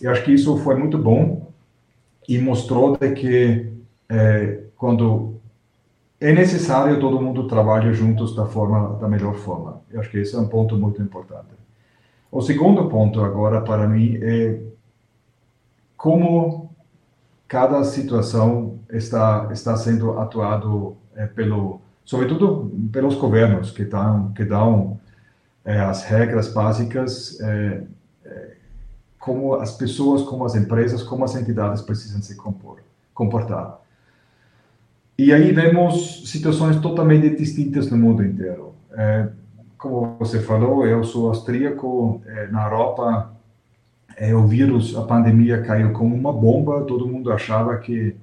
Eu 0.00 0.10
acho 0.10 0.24
que 0.24 0.32
isso 0.32 0.56
foi 0.58 0.74
muito 0.76 0.98
bom 0.98 1.46
e 2.28 2.38
mostrou 2.38 2.96
de 2.96 3.12
que 3.12 3.72
é, 4.08 4.60
quando 4.76 5.36
é 6.20 6.32
necessário 6.32 6.98
todo 6.98 7.20
mundo 7.20 7.46
trabalhe 7.46 7.92
juntos 7.92 8.34
da 8.34 8.46
forma 8.46 8.98
da 8.98 9.08
melhor 9.08 9.34
forma. 9.34 9.82
Eu 9.90 10.00
acho 10.00 10.10
que 10.10 10.18
esse 10.18 10.34
é 10.34 10.38
um 10.38 10.48
ponto 10.48 10.76
muito 10.76 11.02
importante. 11.02 11.55
O 12.30 12.42
segundo 12.42 12.88
ponto 12.88 13.20
agora 13.22 13.60
para 13.60 13.88
mim 13.88 14.18
é 14.20 14.60
como 15.96 16.70
cada 17.48 17.82
situação 17.84 18.78
está 18.90 19.48
está 19.52 19.76
sendo 19.76 20.18
atuado 20.18 20.96
é, 21.14 21.26
pelo 21.26 21.80
sobretudo 22.04 22.70
pelos 22.92 23.14
governos 23.14 23.70
que 23.70 23.84
dão 23.84 24.32
que 24.32 24.44
dão 24.44 25.00
é, 25.64 25.78
as 25.80 26.04
regras 26.04 26.52
básicas 26.52 27.40
é, 27.40 27.82
como 29.18 29.54
as 29.54 29.76
pessoas 29.76 30.22
como 30.22 30.44
as 30.44 30.54
empresas 30.54 31.02
como 31.02 31.24
as 31.24 31.34
entidades 31.34 31.82
precisam 31.82 32.20
se 32.20 32.36
compor, 32.36 32.80
comportar. 33.14 33.80
E 35.18 35.32
aí 35.32 35.50
vemos 35.52 36.28
situações 36.30 36.78
totalmente 36.80 37.34
distintas 37.36 37.90
no 37.90 37.96
mundo 37.96 38.22
inteiro 38.22 38.74
como 39.78 40.16
você 40.18 40.40
falou, 40.40 40.86
eu 40.86 41.04
sou 41.04 41.28
austríaco, 41.28 42.22
é, 42.26 42.48
na 42.48 42.64
Europa 42.64 43.32
é, 44.16 44.34
o 44.34 44.46
vírus, 44.46 44.96
a 44.96 45.02
pandemia 45.02 45.62
caiu 45.62 45.92
como 45.92 46.14
uma 46.14 46.32
bomba, 46.32 46.84
todo 46.84 47.06
mundo 47.06 47.30
achava 47.30 47.76
que 47.76 48.16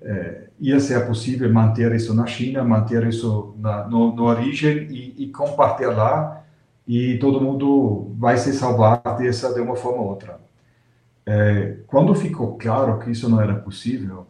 é, 0.00 0.48
ia 0.60 0.80
ser 0.80 1.06
possível 1.06 1.52
manter 1.52 1.94
isso 1.94 2.12
na 2.14 2.26
China, 2.26 2.64
manter 2.64 3.06
isso 3.06 3.54
na 3.58 3.86
no, 3.86 4.14
no 4.14 4.24
origem 4.24 4.88
e, 4.90 5.24
e 5.24 5.28
compartilhar 5.28 6.44
e 6.86 7.18
todo 7.18 7.40
mundo 7.40 8.12
vai 8.18 8.36
se 8.36 8.52
salvar 8.52 9.00
dessa 9.18 9.52
de 9.52 9.60
uma 9.60 9.76
forma 9.76 10.02
ou 10.02 10.08
outra. 10.08 10.40
É, 11.26 11.76
quando 11.86 12.14
ficou 12.14 12.56
claro 12.56 12.98
que 12.98 13.10
isso 13.10 13.28
não 13.28 13.40
era 13.40 13.54
possível, 13.54 14.26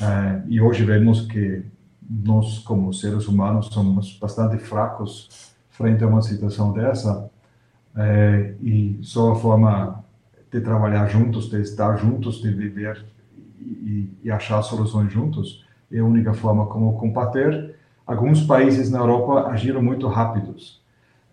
é, 0.00 0.42
e 0.48 0.60
hoje 0.60 0.84
vemos 0.84 1.22
que 1.22 1.64
nós, 2.10 2.58
como 2.58 2.92
seres 2.92 3.28
humanos, 3.28 3.66
somos 3.66 4.18
bastante 4.18 4.58
fracos 4.58 5.51
frente 5.72 6.04
a 6.04 6.06
uma 6.06 6.22
situação 6.22 6.72
dessa 6.72 7.30
é, 7.96 8.54
e 8.62 8.98
só 9.02 9.32
a 9.32 9.34
forma 9.34 10.04
de 10.50 10.60
trabalhar 10.60 11.08
juntos, 11.08 11.50
de 11.50 11.60
estar 11.60 11.96
juntos, 11.96 12.40
de 12.40 12.50
viver 12.50 13.04
e, 13.60 14.08
e, 14.22 14.30
achar 14.30 14.62
soluções 14.62 15.12
juntos 15.12 15.64
é 15.90 15.98
a 15.98 16.04
única 16.04 16.32
forma 16.32 16.66
como 16.66 16.98
combater. 16.98 17.74
Alguns 18.06 18.42
países 18.42 18.90
na 18.90 18.98
Europa 18.98 19.48
agiram 19.48 19.82
muito 19.82 20.08
rápidos. 20.08 20.80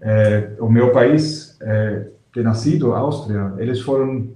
É, 0.02 0.52
o 0.60 0.70
meu 0.70 0.92
país, 0.92 1.58
é, 1.62 2.08
que 2.32 2.40
é 2.40 2.44
nascido, 2.44 2.94
Áustria, 2.94 3.54
eles 3.58 3.82
foram 3.82 4.30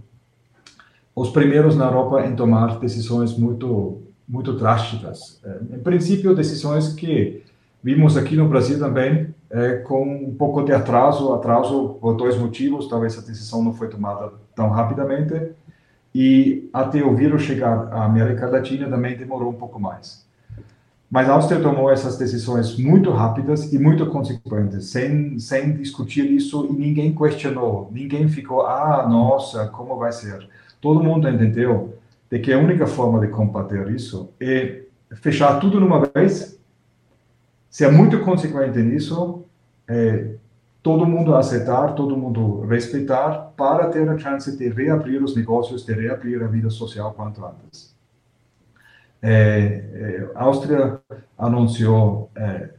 os 1.15 1.29
primeiros 1.29 1.75
na 1.75 1.85
Europa 1.85 2.25
em 2.25 2.35
tomar 2.35 2.79
decisões 2.79 3.37
muito 3.37 3.99
muito 4.27 4.53
drásticas. 4.53 5.39
É, 5.43 5.75
em 5.75 5.79
princípio, 5.79 6.33
decisões 6.33 6.93
que 6.93 7.43
vimos 7.83 8.15
aqui 8.15 8.37
no 8.37 8.47
Brasil 8.47 8.79
também 8.79 9.32
é, 9.53 9.73
com 9.77 10.03
um 10.03 10.33
pouco 10.33 10.63
de 10.63 10.73
atraso, 10.73 11.31
atraso 11.31 11.99
por 12.01 12.15
dois 12.15 12.35
motivos, 12.35 12.87
talvez 12.87 13.15
a 13.19 13.21
decisão 13.21 13.63
não 13.63 13.71
foi 13.71 13.87
tomada 13.87 14.33
tão 14.55 14.69
rapidamente, 14.69 15.51
e 16.13 16.67
até 16.73 17.03
o 17.03 17.15
vírus 17.15 17.43
chegar 17.43 17.93
à 17.93 18.03
América 18.03 18.47
Latina 18.47 18.89
também 18.89 19.15
demorou 19.15 19.51
um 19.51 19.55
pouco 19.55 19.79
mais. 19.79 20.25
Mas 21.09 21.29
a 21.29 21.33
Áustria 21.33 21.61
tomou 21.61 21.91
essas 21.91 22.17
decisões 22.17 22.75
muito 22.79 23.11
rápidas 23.11 23.71
e 23.71 23.77
muito 23.77 24.07
consequentes, 24.07 24.87
sem, 24.87 25.37
sem 25.37 25.73
discutir 25.73 26.25
isso 26.31 26.65
e 26.71 26.73
ninguém 26.73 27.13
questionou, 27.13 27.91
ninguém 27.91 28.27
ficou, 28.27 28.65
ah, 28.65 29.07
nossa, 29.07 29.67
como 29.67 29.95
vai 29.97 30.11
ser? 30.11 30.47
Todo 30.81 31.03
mundo 31.03 31.29
entendeu 31.29 31.99
de 32.31 32.39
que 32.39 32.51
a 32.51 32.57
única 32.57 32.87
forma 32.87 33.19
de 33.19 33.27
combater 33.27 33.87
isso 33.91 34.31
é 34.39 34.81
fechar 35.21 35.59
tudo 35.59 35.79
numa 35.79 35.99
vez 35.99 36.59
se 37.73 37.83
é 37.83 37.89
muito 37.89 38.19
consequente 38.19 38.77
nisso, 38.83 39.45
é, 39.87 40.35
todo 40.83 41.07
mundo 41.07 41.35
aceitar, 41.35 41.95
todo 41.95 42.15
mundo 42.15 42.61
respeitar, 42.67 43.51
para 43.57 43.87
ter 43.87 44.07
a 44.07 44.15
chance 44.15 44.55
de 44.55 44.69
reabrir 44.69 45.23
os 45.23 45.35
negócios, 45.35 45.83
de 45.83 45.91
reabrir 45.91 46.43
a 46.43 46.45
vida 46.45 46.69
social 46.69 47.11
quanto 47.13 47.43
antes. 47.43 47.91
É, 49.23 50.29
a 50.35 50.43
Áustria 50.43 50.99
anunciou 51.35 52.29
é, 52.35 52.69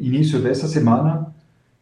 início 0.00 0.40
dessa 0.40 0.66
semana 0.66 1.30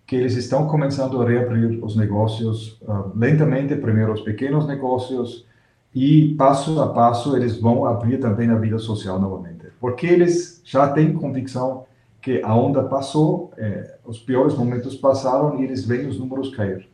que 0.04 0.16
eles 0.16 0.34
estão 0.34 0.66
começando 0.66 1.22
a 1.22 1.28
reabrir 1.28 1.78
os 1.84 1.94
negócios 1.94 2.80
uh, 2.82 3.12
lentamente, 3.14 3.76
primeiro 3.76 4.12
os 4.12 4.22
pequenos 4.22 4.66
negócios, 4.66 5.46
e 5.94 6.34
passo 6.34 6.82
a 6.82 6.92
passo 6.92 7.36
eles 7.36 7.60
vão 7.60 7.86
abrir 7.86 8.18
também 8.18 8.50
a 8.50 8.56
vida 8.56 8.80
social 8.80 9.20
novamente. 9.20 9.66
Porque 9.80 10.08
eles 10.08 10.60
já 10.64 10.88
têm 10.88 11.12
convicção 11.12 11.86
que 12.26 12.42
a 12.42 12.52
onda 12.56 12.82
passou, 12.82 13.52
é, 13.56 13.98
os 14.04 14.18
piores 14.18 14.52
momentos 14.56 14.96
passaram 14.96 15.60
e 15.60 15.62
eles 15.62 15.84
veem 15.84 16.08
os 16.08 16.18
números 16.18 16.52
cair. 16.52 16.88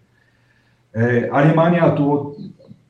É, 0.92 1.30
a 1.30 1.38
Alemanha 1.38 1.84
atuou 1.84 2.36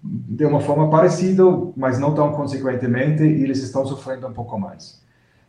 de 0.03 0.45
uma 0.45 0.59
forma 0.59 0.91
parecida, 0.91 1.45
mas 1.77 2.01
não 2.01 2.13
tão 2.13 2.33
consequentemente, 2.33 3.23
e 3.23 3.45
eles 3.45 3.63
estão 3.63 3.87
sofrendo 3.87 4.27
um 4.27 4.33
pouco 4.33 4.59
mais. 4.59 5.01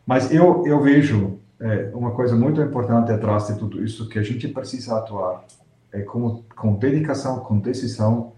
Mas 0.06 0.32
eu, 0.32 0.64
eu 0.68 0.80
vejo 0.80 1.40
é, 1.60 1.90
uma 1.92 2.12
coisa 2.12 2.36
muito 2.36 2.62
importante 2.62 3.10
atrás 3.10 3.48
de 3.48 3.58
tudo 3.58 3.84
isso, 3.84 4.08
que 4.08 4.20
a 4.20 4.22
gente 4.22 4.46
precisa 4.46 4.96
atuar 4.96 5.44
é, 5.92 6.02
com, 6.02 6.44
com 6.54 6.76
dedicação, 6.76 7.40
com 7.40 7.58
decisão, 7.58 8.34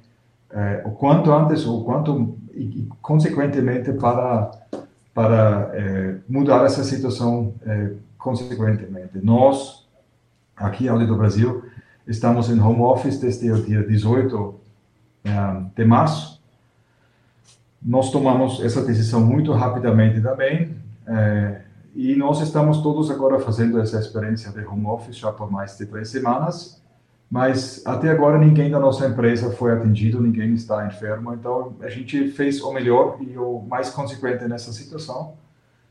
é, 0.50 0.82
o 0.86 0.92
quanto 0.92 1.30
antes, 1.30 1.66
o 1.66 1.84
quanto, 1.84 2.38
e 2.54 2.88
consequentemente, 3.02 3.92
para, 3.92 4.50
para 5.12 5.70
é, 5.74 6.16
mudar 6.26 6.64
essa 6.64 6.82
situação 6.82 7.52
é, 7.66 8.05
consequentemente. 8.18 9.18
Nós, 9.22 9.86
aqui, 10.56 10.88
Audi 10.88 11.06
do 11.06 11.16
Brasil, 11.16 11.64
estamos 12.06 12.48
em 12.50 12.60
home 12.60 12.80
office 12.80 13.18
desde 13.18 13.50
o 13.50 13.62
dia 13.62 13.82
18 13.82 14.54
de 15.74 15.84
março. 15.84 16.40
Nós 17.82 18.10
tomamos 18.10 18.60
essa 18.64 18.82
decisão 18.82 19.20
muito 19.20 19.52
rapidamente 19.52 20.20
também, 20.20 20.76
é, 21.06 21.60
e 21.94 22.14
nós 22.16 22.40
estamos 22.40 22.82
todos 22.82 23.10
agora 23.10 23.38
fazendo 23.38 23.80
essa 23.80 23.98
experiência 23.98 24.50
de 24.50 24.64
home 24.66 24.86
office 24.86 25.16
já 25.16 25.32
por 25.32 25.50
mais 25.50 25.76
de 25.78 25.86
três 25.86 26.08
semanas, 26.08 26.82
mas 27.30 27.82
até 27.86 28.10
agora 28.10 28.38
ninguém 28.38 28.70
da 28.70 28.78
nossa 28.78 29.06
empresa 29.06 29.50
foi 29.52 29.72
atingido, 29.72 30.20
ninguém 30.20 30.54
está 30.54 30.86
enfermo, 30.86 31.32
então 31.32 31.74
a 31.80 31.88
gente 31.88 32.28
fez 32.30 32.60
o 32.60 32.72
melhor 32.72 33.18
e 33.20 33.36
o 33.38 33.60
mais 33.60 33.90
consequente 33.90 34.44
nessa 34.46 34.72
situação, 34.72 35.34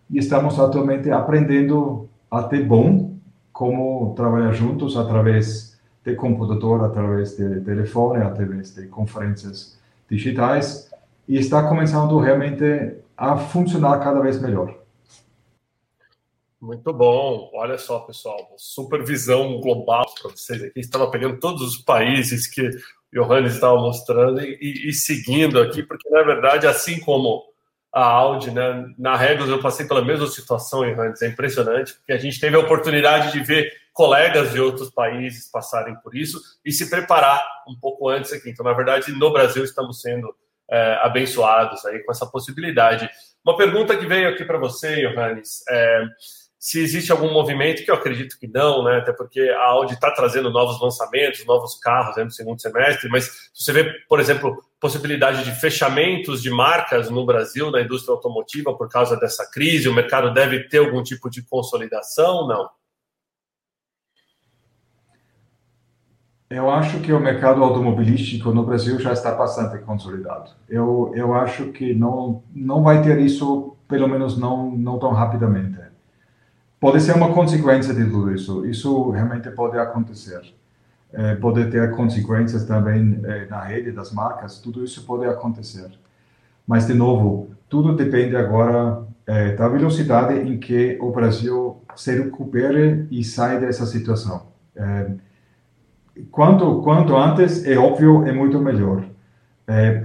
e 0.10 0.18
estamos 0.20 0.60
atualmente 0.60 1.10
aprendendo 1.12 2.10
a 2.36 2.44
ter 2.44 2.64
bom 2.64 3.18
como 3.52 4.14
trabalhar 4.16 4.52
juntos 4.52 4.98
através 4.98 5.80
de 6.04 6.16
computador, 6.16 6.84
através 6.84 7.36
de 7.36 7.62
telefone, 7.62 8.24
através 8.24 8.76
de 8.76 8.88
conferências 8.88 9.80
digitais, 10.10 10.92
e 11.28 11.38
está 11.38 11.68
começando 11.68 12.18
realmente 12.20 12.98
a 13.18 13.38
funcionar 13.38 14.00
cada 14.00 14.20
vez 14.20 14.40
melhor. 14.40 14.78
Muito 16.62 16.92
bom. 16.94 17.50
Olha 17.54 17.78
só, 17.78 18.00
pessoal, 18.00 18.54
supervisão 18.58 19.60
global 19.62 20.06
para 20.22 20.32
vocês 20.32 20.64
aqui. 20.64 20.80
Estava 20.80 21.10
pegando 21.10 21.40
todos 21.40 21.62
os 21.62 21.78
países 21.78 22.48
que 22.48 22.62
o 22.62 22.72
Johannes 23.14 23.54
estava 23.54 23.80
mostrando 23.80 24.42
e, 24.42 24.90
e, 24.90 24.94
seguindo 24.94 25.60
aqui, 25.60 25.84
porque 25.84 26.10
na 26.10 26.24
verdade, 26.24 26.68
assim 26.68 27.00
como 27.00 27.44
a 27.96 28.04
Audi, 28.04 28.52
né, 28.52 28.94
na 28.98 29.16
Regos 29.16 29.48
eu 29.48 29.62
passei 29.62 29.88
pela 29.88 30.04
mesma 30.04 30.28
situação, 30.28 30.82
Johannes, 30.82 31.22
é 31.22 31.28
impressionante, 31.28 31.94
porque 31.94 32.12
a 32.12 32.18
gente 32.18 32.38
teve 32.42 32.58
a 32.58 32.60
oportunidade 32.60 33.32
de 33.32 33.42
ver 33.42 33.72
colegas 33.94 34.52
de 34.52 34.60
outros 34.60 34.90
países 34.90 35.50
passarem 35.50 35.96
por 36.04 36.14
isso 36.14 36.42
e 36.66 36.74
se 36.74 36.90
preparar 36.90 37.42
um 37.66 37.80
pouco 37.80 38.10
antes 38.10 38.34
aqui. 38.34 38.50
Então, 38.50 38.66
na 38.66 38.74
verdade, 38.74 39.14
no 39.14 39.32
Brasil 39.32 39.64
estamos 39.64 40.02
sendo 40.02 40.36
é, 40.70 41.00
abençoados 41.04 41.86
aí 41.86 42.00
com 42.00 42.12
essa 42.12 42.26
possibilidade. 42.26 43.10
Uma 43.46 43.56
pergunta 43.56 43.96
que 43.96 44.06
veio 44.06 44.28
aqui 44.28 44.44
para 44.44 44.58
você, 44.58 45.08
Johannes, 45.08 45.64
é, 45.70 46.04
se 46.60 46.82
existe 46.82 47.14
algum 47.14 47.32
movimento, 47.32 47.86
que 47.86 47.92
eu 47.92 47.96
acredito 47.96 48.38
que 48.38 48.48
não, 48.48 48.84
né? 48.84 48.98
Até 48.98 49.14
porque 49.14 49.40
a 49.40 49.68
Audi 49.68 49.94
está 49.94 50.12
trazendo 50.12 50.50
novos 50.50 50.82
lançamentos, 50.82 51.46
novos 51.46 51.80
carros 51.80 52.18
né, 52.18 52.26
no 52.26 52.32
segundo 52.32 52.60
semestre, 52.60 53.08
mas 53.08 53.26
se 53.54 53.64
você 53.64 53.72
vê, 53.72 53.90
por 54.10 54.20
exemplo, 54.20 54.65
possibilidade 54.80 55.44
de 55.44 55.52
fechamentos 55.52 56.42
de 56.42 56.50
marcas 56.50 57.10
no 57.10 57.26
Brasil, 57.26 57.72
na 57.72 57.82
indústria 57.82 58.14
automotiva, 58.14 58.76
por 58.76 58.90
causa 58.90 59.18
dessa 59.18 59.50
crise, 59.50 59.90
o 59.90 59.94
mercado 59.94 60.34
deve 60.34 60.68
ter 60.68 60.80
algum 60.80 61.02
tipo 61.02 61.30
de 61.30 61.42
consolidação? 61.42 62.48
Não. 62.48 62.70
Eu 66.50 66.70
acho 66.70 67.00
que 67.00 67.12
o 67.12 67.20
mercado 67.20 67.64
automobilístico 67.64 68.52
no 68.52 68.64
Brasil 68.64 69.00
já 69.00 69.12
está 69.12 69.34
bastante 69.34 69.84
consolidado. 69.84 70.52
Eu, 70.70 71.12
eu 71.16 71.34
acho 71.34 71.72
que 71.72 71.94
não, 71.94 72.44
não 72.54 72.84
vai 72.84 73.02
ter 73.02 73.20
isso, 73.20 73.76
pelo 73.88 74.08
menos 74.08 74.38
não, 74.38 74.70
não 74.72 75.00
tão 75.00 75.12
rapidamente. 75.12 75.80
Pode 76.80 77.02
ser 77.02 77.16
uma 77.16 77.34
consequência 77.34 77.96
de 77.96 78.06
tudo 78.06 78.32
isso. 78.32 78.64
Isso 78.66 79.10
realmente 79.10 79.50
pode 79.50 79.78
acontecer. 79.80 80.42
É, 81.14 81.36
pode 81.36 81.66
ter 81.72 81.92
consequências 81.92 82.66
também 82.66 83.22
é, 83.24 83.46
na 83.46 83.62
rede 83.62 83.92
das 83.92 84.12
marcas. 84.12 84.60
Tudo 84.60 84.84
isso 84.84 85.06
pode 85.06 85.26
acontecer. 85.26 85.90
Mas, 86.68 86.88
de 86.88 86.94
novo, 86.94 87.50
tudo 87.70 87.96
depende 87.96 88.36
agora 88.36 89.04
é, 89.26 89.54
da 89.54 89.68
velocidade 89.68 90.40
em 90.40 90.58
que 90.58 90.98
o 91.02 91.12
Brasil 91.12 91.82
se 91.96 92.12
recupere 92.18 93.08
e 93.10 93.24
sai 93.24 93.60
dessa 93.60 93.86
situação. 93.86 94.48
Quanto 96.32 96.82
quanto 96.82 97.16
antes 97.16 97.66
é 97.66 97.78
óbvio 97.78 98.26
é 98.26 98.32
muito 98.32 98.60
melhor 98.60 99.06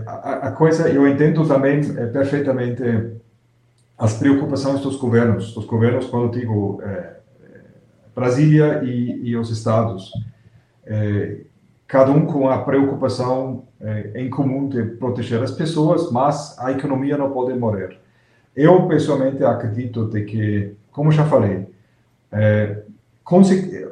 a, 0.06 0.48
a, 0.48 0.52
coisa 0.52 0.88
eu 0.88 1.06
entendo 1.06 1.46
também 1.46 1.80
perfeitamente 2.12 2.82
as 3.98 4.16
preocupações 4.16 4.80
dos 4.80 4.96
governos 4.96 5.52
dos 5.52 5.64
governos 5.66 6.06
quando 6.06 6.32
digo 6.32 6.80
Brasília 8.14 8.82
e, 8.84 9.30
e, 9.30 9.36
os 9.36 9.50
estados 9.50 10.10
cada 11.86 12.10
um 12.10 12.26
com 12.26 12.48
a 12.48 12.58
preocupação 12.58 13.64
é, 13.80 14.12
em 14.14 14.30
comum 14.30 14.68
de 14.68 14.82
proteger 14.82 15.42
as 15.42 15.50
pessoas 15.50 16.10
mas 16.10 16.58
a 16.58 16.72
economia 16.72 17.16
não 17.16 17.30
pode 17.30 17.52
morrer 17.58 17.98
eu 18.56 18.86
pessoalmente 18.88 19.44
acredito 19.44 20.06
de 20.06 20.24
que 20.24 20.74
como 20.90 21.12
já 21.12 21.24
falei 21.24 21.66
é, 22.32 22.82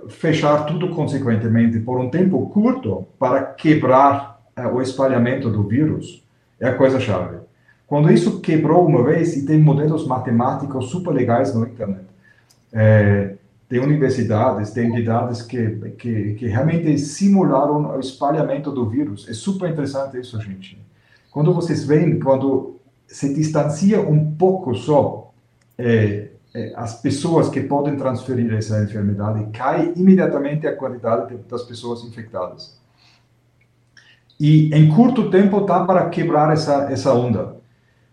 fechar 0.09 0.65
tudo 0.67 0.91
consequentemente 0.91 1.79
por 1.79 2.01
um 2.01 2.11
tempo 2.11 2.49
curto 2.51 3.07
para 3.19 3.43
quebrar 3.43 4.41
é, 4.57 4.67
o 4.67 4.83
espalhamento 4.83 5.49
do 5.49 5.63
vírus 5.63 6.27
é 6.61 6.69
a 6.69 6.75
coisa-chave. 6.75 7.39
Quando 7.87 8.11
isso 8.11 8.41
quebrou 8.41 8.85
uma 8.87 9.03
vez, 9.05 9.37
e 9.37 9.47
tem 9.47 9.59
modelos 9.59 10.07
matemáticos 10.07 10.91
super 10.91 11.13
legais 11.13 11.55
no 11.55 11.65
internet, 11.65 12.05
é, 12.73 13.37
tem 13.69 13.79
universidades, 13.81 14.71
tem 14.71 14.89
entidades 14.89 15.43
que, 15.43 15.93
que, 15.99 16.35
que 16.35 16.47
realmente 16.47 16.99
simularam 16.99 17.95
o 17.95 18.01
espalhamento 18.01 18.73
do 18.73 18.89
vírus. 18.89 19.29
É 19.29 19.35
super 19.35 19.71
interessante 19.71 20.19
isso, 20.19 20.41
gente. 20.41 20.81
Quando 21.31 21.53
vocês 21.53 21.85
veem, 21.85 22.19
quando 22.19 22.77
se 23.07 23.33
distancia 23.35 24.01
um 24.01 24.33
pouco 24.33 24.75
só 24.75 25.33
é, 25.77 26.29
é, 26.55 26.73
as 26.77 27.01
pessoas 27.01 27.51
que 27.51 27.61
podem 27.61 27.97
transferir 27.97 28.53
essa 28.55 28.83
enfermidade, 28.83 29.47
cai 29.53 29.93
imediatamente 29.95 30.67
a 30.67 30.75
quantidade 30.75 31.37
das 31.49 31.63
pessoas 31.63 32.03
infectadas. 32.05 32.79
E 34.41 34.75
em 34.75 34.89
curto 34.95 35.31
tempo 35.31 35.61
dá 35.61 35.85
para 35.85 36.09
quebrar 36.09 36.53
essa, 36.53 36.91
essa 36.91 37.13
onda. 37.13 37.58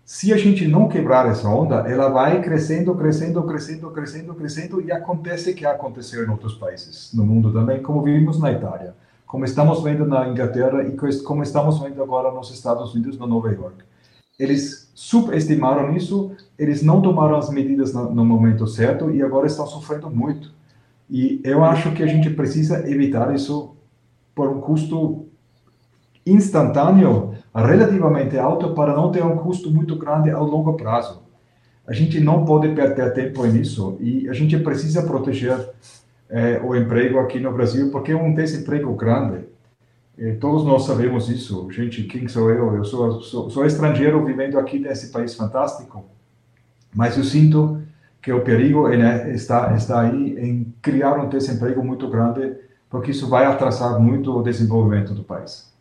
Se 0.06 0.32
a 0.32 0.38
gente 0.38 0.68
não 0.68 0.88
quebrar 0.88 1.28
essa 1.28 1.50
onda, 1.50 1.78
ela 1.90 2.10
vai 2.10 2.40
crescendo, 2.40 2.94
crescendo, 2.94 3.42
crescendo, 3.42 3.90
crescendo, 3.90 4.36
crescendo, 4.36 4.80
e 4.80 4.92
acontece 4.92 5.52
que 5.56 5.66
aconteceu 5.66 6.24
em 6.24 6.30
outros 6.30 6.54
países, 6.54 7.12
no 7.12 7.26
mundo 7.26 7.52
também, 7.52 7.82
como 7.82 8.04
vimos 8.04 8.40
na 8.40 8.52
Itália, 8.52 8.94
como 9.26 9.46
estamos 9.46 9.82
vendo 9.82 10.06
na 10.06 10.28
Inglaterra 10.30 10.84
e 10.84 10.96
como 11.24 11.42
estamos 11.42 11.80
vendo 11.80 12.04
agora 12.04 12.32
nos 12.32 12.52
Estados 12.52 12.94
Unidos, 12.94 13.18
na 13.18 13.26
Nova 13.26 13.52
York. 13.52 13.84
Eles 14.38 14.92
subestimaram 14.94 15.96
isso, 15.98 16.32
eles 16.56 16.84
não 16.84 17.02
tomaram 17.02 17.38
as 17.38 17.50
medidas 17.50 17.92
no, 17.92 18.24
momento 18.24 18.68
certo 18.68 19.10
e 19.10 19.24
agora 19.24 19.48
estão 19.48 19.66
sofrendo 19.66 20.12
muito. 20.12 20.54
E 21.10 21.42
eu 21.44 21.64
acho 21.64 21.92
que 21.94 22.04
a 22.04 22.08
gente 22.08 22.30
precisa 22.30 22.88
evitar 22.88 23.34
isso 23.34 23.76
por 24.36 24.50
um 24.50 24.62
custo 24.62 25.26
instantâneo, 26.26 27.35
relativamente 27.62 28.38
alto, 28.38 28.74
para 28.74 28.94
não 28.94 29.12
ter 29.12 29.24
um 29.24 29.38
custo 29.38 29.72
muito 29.72 29.96
grande 29.96 30.30
ao 30.30 30.44
longo 30.46 30.74
prazo. 30.74 31.24
A 31.88 31.94
gente 31.94 32.20
não 32.20 32.44
pode 32.44 32.70
perder 32.70 33.14
tempo 33.14 33.46
nisso 33.46 33.98
e 34.00 34.28
a 34.28 34.34
gente 34.34 34.58
precisa 34.58 35.04
proteger 35.04 35.70
eh, 36.30 36.60
o 36.64 36.76
emprego 36.76 37.20
aqui 37.20 37.40
no 37.40 37.54
Brasil, 37.54 37.92
porque 37.92 38.12
é 38.12 38.16
um 38.16 38.34
desemprego 38.34 38.94
grande. 38.96 39.46
E 40.18 40.34
todos 40.34 40.66
nós 40.66 40.86
sabemos 40.86 41.30
isso. 41.30 41.70
Gente, 41.72 42.04
quem 42.04 42.28
sou 42.28 42.50
eu? 42.50 42.76
Eu 42.76 42.86
sou, 42.86 43.22
sou, 43.22 43.50
sou 43.50 43.66
estrangeiro 43.66 44.26
vivendo 44.26 44.58
aqui 44.58 44.80
nesse 44.80 45.12
país 45.12 45.36
fantástico. 45.36 46.06
Mas 46.94 47.18
eu 47.18 47.24
sinto 47.24 47.82
que 48.22 48.32
o 48.32 48.42
perigo 48.42 48.88
né, 48.90 49.32
está, 49.34 49.76
está 49.76 50.02
aí 50.02 50.38
em 50.40 50.74
criar 50.82 51.20
um 51.20 51.30
desemprego 51.30 51.84
muito 51.84 52.10
grande, 52.10 52.56
porque 52.90 53.12
isso 53.12 53.30
vai 53.30 53.46
atrasar 53.46 54.00
muito 54.00 54.36
o 54.36 54.42
desenvolvimento 54.42 55.14
do 55.14 55.24
país. 55.24 55.72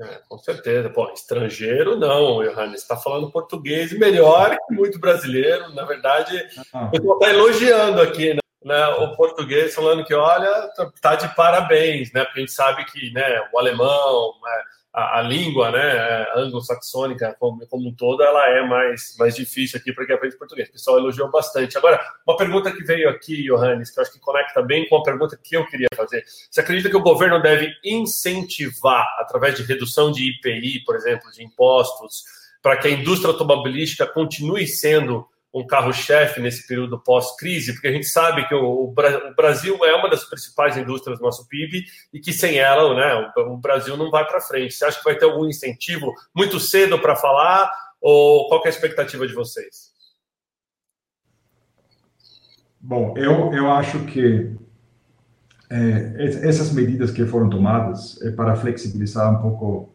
É, 0.00 0.20
com 0.28 0.38
certeza. 0.38 0.90
Pô, 0.90 1.10
estrangeiro 1.12 1.96
não, 1.96 2.42
Johannes. 2.42 2.82
Está 2.82 2.96
falando 2.96 3.30
português 3.30 3.92
melhor 3.92 4.56
que 4.66 4.74
muito 4.74 4.98
brasileiro. 4.98 5.72
Na 5.74 5.84
verdade, 5.84 6.44
ah. 6.72 6.90
eu 6.92 6.98
estou 6.98 7.22
elogiando 7.22 8.00
aqui 8.00 8.34
né, 8.34 8.40
né, 8.64 8.88
o 8.88 9.14
português, 9.14 9.74
falando 9.74 10.04
que, 10.04 10.14
olha, 10.14 10.68
tá 11.00 11.14
de 11.14 11.32
parabéns, 11.36 12.12
né? 12.12 12.24
Porque 12.24 12.40
a 12.40 12.42
gente 12.42 12.52
sabe 12.52 12.84
que 12.86 13.12
né, 13.12 13.48
o 13.52 13.58
alemão, 13.58 14.32
né, 14.42 14.62
a, 14.94 15.18
a 15.18 15.22
língua 15.22 15.72
né, 15.72 16.26
anglo-saxônica 16.36 17.36
como, 17.40 17.66
como 17.66 17.88
um 17.88 17.94
todo, 17.94 18.22
ela 18.22 18.48
é 18.48 18.64
mais, 18.64 19.16
mais 19.18 19.34
difícil 19.34 19.78
aqui 19.78 19.92
para 19.92 20.06
quem 20.06 20.14
aprende 20.14 20.36
português. 20.36 20.68
O 20.68 20.72
pessoal 20.72 20.98
elogiou 20.98 21.28
bastante. 21.32 21.76
Agora, 21.76 22.00
uma 22.24 22.36
pergunta 22.36 22.70
que 22.70 22.84
veio 22.84 23.08
aqui, 23.08 23.42
Johannes, 23.42 23.90
que 23.90 23.98
eu 23.98 24.02
acho 24.02 24.12
que 24.12 24.20
conecta 24.20 24.62
bem 24.62 24.88
com 24.88 24.96
a 24.96 25.02
pergunta 25.02 25.36
que 25.42 25.56
eu 25.56 25.66
queria 25.66 25.88
fazer. 25.96 26.24
Você 26.48 26.60
acredita 26.60 26.88
que 26.88 26.96
o 26.96 27.02
governo 27.02 27.42
deve 27.42 27.74
incentivar, 27.84 29.04
através 29.18 29.56
de 29.56 29.64
redução 29.64 30.12
de 30.12 30.30
IPI, 30.30 30.84
por 30.84 30.94
exemplo, 30.94 31.28
de 31.32 31.42
impostos, 31.42 32.22
para 32.62 32.76
que 32.76 32.86
a 32.86 32.90
indústria 32.92 33.32
automobilística 33.32 34.06
continue 34.06 34.66
sendo 34.68 35.26
um 35.54 35.64
carro-chefe 35.64 36.40
nesse 36.40 36.66
período 36.66 36.98
pós-crise, 36.98 37.74
porque 37.74 37.86
a 37.86 37.92
gente 37.92 38.06
sabe 38.06 38.46
que 38.48 38.54
o, 38.54 38.92
Brasil 39.36 39.78
é 39.84 39.94
uma 39.94 40.10
das 40.10 40.24
principais 40.24 40.76
indústrias 40.76 41.20
do 41.20 41.24
nosso 41.24 41.46
PIB 41.46 41.84
e 42.12 42.18
que 42.18 42.32
sem 42.32 42.58
ela 42.58 42.92
né, 42.94 43.32
o 43.36 43.56
Brasil 43.56 43.96
não 43.96 44.10
vai 44.10 44.26
para 44.26 44.40
frente. 44.40 44.74
Você 44.74 44.84
acha 44.84 44.98
que 44.98 45.04
vai 45.04 45.16
ter 45.16 45.26
algum 45.26 45.46
incentivo 45.46 46.12
muito 46.34 46.58
cedo 46.58 46.98
para 46.98 47.14
falar 47.14 47.70
ou 48.00 48.48
qual 48.48 48.62
é 48.64 48.66
a 48.66 48.70
expectativa 48.70 49.28
de 49.28 49.32
vocês? 49.32 49.94
Bom, 52.80 53.14
eu, 53.16 53.54
eu 53.54 53.70
acho 53.70 54.04
que 54.06 54.56
é, 55.70 56.48
essas 56.48 56.72
medidas 56.72 57.12
que 57.12 57.24
foram 57.24 57.48
tomadas 57.48 58.20
é 58.22 58.32
para 58.32 58.56
flexibilizar 58.56 59.32
um 59.32 59.40
pouco 59.40 59.94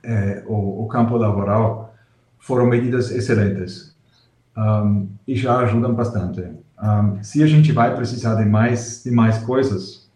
é, 0.00 0.44
o, 0.46 0.84
o 0.84 0.88
campo 0.88 1.16
laboral 1.16 1.92
foram 2.38 2.66
medidas 2.66 3.10
excelentes 3.10 3.93
um, 4.56 5.08
e 5.26 5.34
já 5.36 5.58
ajudam 5.58 5.94
bastante. 5.94 6.42
Um, 6.82 7.22
se 7.22 7.42
a 7.42 7.46
gente 7.46 7.72
vai 7.72 7.94
precisar 7.94 8.34
de 8.34 8.44
mais 8.44 9.02
de 9.04 9.10
mais 9.10 9.38
coisas, 9.38 10.08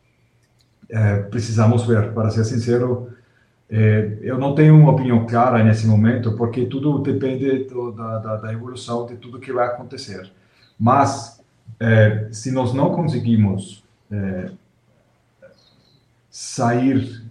é, 0.89 1.23
precisamos 1.23 1.85
ver. 1.87 2.13
Para 2.13 2.31
ser 2.31 2.45
sincero, 2.45 3.13
é, 3.71 4.19
eu 4.23 4.39
não 4.39 4.55
tenho 4.55 4.75
uma 4.77 4.93
opinião 4.93 5.27
clara 5.27 5.63
nesse 5.63 5.87
momento, 5.87 6.33
porque 6.37 6.67
tudo 6.67 6.99
depende 7.01 7.65
do, 7.65 7.93
da, 7.93 8.19
da, 8.19 8.37
da, 8.37 8.53
evolução 8.53 9.07
de 9.07 9.17
tudo 9.17 9.41
que 9.41 9.53
vai 9.53 9.67
acontecer. 9.67 10.31
Mas 10.79 11.43
é, 11.81 12.29
se 12.33 12.51
nós 12.51 12.73
não 12.73 12.95
conseguimos 12.95 13.85
sair 16.31 17.29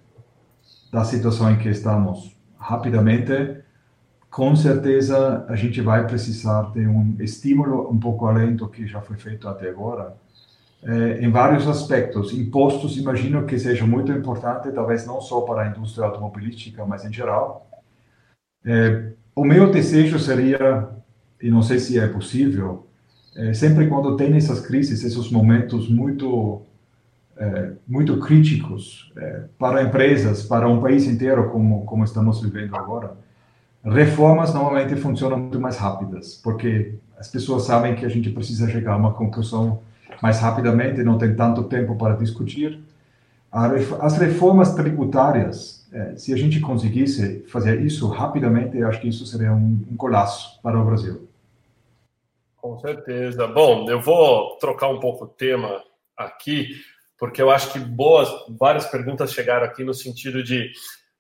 da 0.92 1.04
situação 1.04 1.52
em 1.52 1.58
que 1.58 1.70
estamos 1.70 2.36
rapidamente, 2.60 3.57
com 4.38 4.56
certeza 4.56 5.48
a 5.50 5.56
gente 5.56 5.82
vai 5.82 6.06
precisar 6.06 6.72
de 6.72 6.86
um 6.86 7.16
estímulo 7.20 7.92
um 7.92 8.00
pouco 8.00 8.28
além 8.28 8.56
do 8.56 8.70
que 8.70 8.86
já 8.86 9.02
foi 9.02 9.18
feito 9.18 9.48
até 9.48 9.68
agora, 9.68 10.16
é, 10.84 11.26
em 11.26 11.32
vários 11.32 11.68
aspectos. 11.68 12.32
Impostos, 12.32 12.98
imagino 12.98 13.48
que 13.48 13.58
seja 13.58 13.84
muito 13.88 14.12
importante, 14.12 14.72
talvez 14.72 15.08
não 15.08 15.20
só 15.22 15.42
para 15.42 15.64
a 15.64 15.68
indústria 15.70 16.06
automobilística, 16.06 16.86
mas 16.86 17.04
em 17.04 17.12
geral. 17.12 17.68
É, 18.64 19.14
o 19.36 19.44
meu 19.44 19.72
desejo 19.72 20.20
seria, 20.20 20.88
e 21.42 21.50
não 21.50 21.64
sei 21.64 21.80
se 21.80 21.98
é 21.98 22.08
possível, 22.08 22.86
é, 23.36 23.56
sempre 23.56 23.88
quando 23.88 24.16
tem 24.18 24.38
essas 24.38 24.62
crises, 24.62 25.04
esses 25.04 25.32
momentos 25.32 25.90
muito 25.90 26.62
muito 27.88 28.20
críticos 28.20 29.14
para 29.60 29.84
empresas, 29.84 30.42
para 30.42 30.68
um 30.68 30.82
país 30.82 31.06
inteiro, 31.06 31.52
como 31.52 31.86
como 31.86 32.04
estamos 32.04 32.42
vivendo 32.42 32.76
agora, 32.76 33.16
Reformas 33.90 34.54
normalmente 34.54 34.96
funcionam 34.98 35.38
muito 35.38 35.60
mais 35.60 35.78
rápidas, 35.78 36.36
porque 36.44 36.96
as 37.18 37.30
pessoas 37.30 37.64
sabem 37.64 37.96
que 37.96 38.06
a 38.06 38.10
gente 38.10 38.30
precisa 38.30 38.70
chegar 38.70 38.94
a 38.94 38.98
uma 38.98 39.14
conclusão 39.14 39.82
mais 40.22 40.40
rapidamente, 40.40 41.04
não 41.04 41.18
tem 41.18 41.34
tanto 41.36 41.64
tempo 41.64 41.96
para 41.96 42.16
discutir. 42.16 42.80
As 43.50 44.18
reformas 44.18 44.76
tributárias, 44.76 45.88
é, 45.94 46.18
se 46.18 46.34
a 46.34 46.38
gente 46.38 46.60
conseguisse 46.60 47.46
fazer 47.48 47.82
isso 47.82 48.08
rapidamente, 48.10 48.82
acho 48.84 49.00
que 49.00 49.08
isso 49.08 49.26
seria 49.26 49.54
um, 49.54 49.80
um 49.90 49.96
para 50.62 50.80
o 50.80 50.86
Brasil. 50.86 51.28
Com 52.58 52.78
certeza. 52.80 53.48
Bom, 53.48 53.90
eu 53.90 54.02
vou 54.02 54.58
trocar 54.58 54.90
um 54.90 55.00
pouco 55.00 55.24
o 55.24 55.30
tema 55.30 55.82
aqui, 56.18 56.72
porque 57.18 57.42
eu 57.42 57.50
acho 57.50 57.72
que 57.72 57.80
boas, 57.80 58.28
várias 58.50 58.86
perguntas 58.86 59.32
chegaram 59.32 59.66
aqui 59.66 59.84
no 59.84 59.94
sentido 59.94 60.44
de 60.44 60.72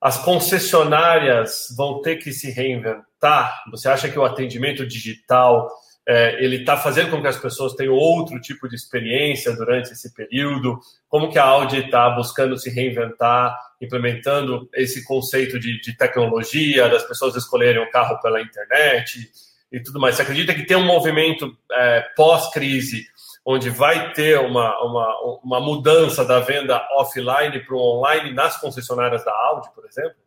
as 0.01 0.17
concessionárias 0.17 1.67
vão 1.75 2.01
ter 2.01 2.17
que 2.17 2.31
se 2.31 2.51
reinventar? 2.51 3.63
Você 3.71 3.89
acha 3.89 4.09
que 4.09 4.19
o 4.19 4.25
atendimento 4.25 4.85
digital 4.85 5.69
é, 6.07 6.41
ele 6.41 6.57
está 6.57 6.77
fazendo 6.77 7.11
com 7.11 7.21
que 7.21 7.27
as 7.27 7.37
pessoas 7.37 7.73
tenham 7.73 7.93
outro 7.93 8.39
tipo 8.39 8.69
de 8.69 8.75
experiência 8.75 9.53
durante 9.53 9.91
esse 9.91 10.13
período? 10.13 10.79
Como 11.09 11.29
que 11.29 11.37
a 11.37 11.43
Audi 11.43 11.79
está 11.79 12.09
buscando 12.11 12.57
se 12.57 12.69
reinventar, 12.69 13.57
implementando 13.81 14.69
esse 14.73 15.03
conceito 15.03 15.59
de, 15.59 15.81
de 15.81 15.97
tecnologia, 15.97 16.87
das 16.87 17.03
pessoas 17.03 17.35
escolherem 17.35 17.81
o 17.81 17.91
carro 17.91 18.21
pela 18.21 18.41
internet 18.41 19.29
e 19.71 19.81
tudo 19.81 19.99
mais? 19.99 20.15
Você 20.15 20.21
acredita 20.21 20.53
que 20.53 20.65
tem 20.65 20.77
um 20.77 20.85
movimento 20.85 21.57
é, 21.73 22.05
pós-crise 22.15 23.05
onde 23.49 23.69
vai 23.69 24.11
ter 24.11 24.37
uma, 24.41 24.77
uma, 24.83 25.39
uma 25.41 25.59
mudança 25.61 26.25
da 26.25 26.41
venda 26.41 26.85
offline 26.97 27.57
para 27.65 27.75
o 27.75 27.79
online 27.79 28.33
nas 28.33 28.57
concessionárias 28.57 29.23
da 29.23 29.31
Audi, 29.31 29.69
por 29.73 29.85
exemplo? 29.85 30.17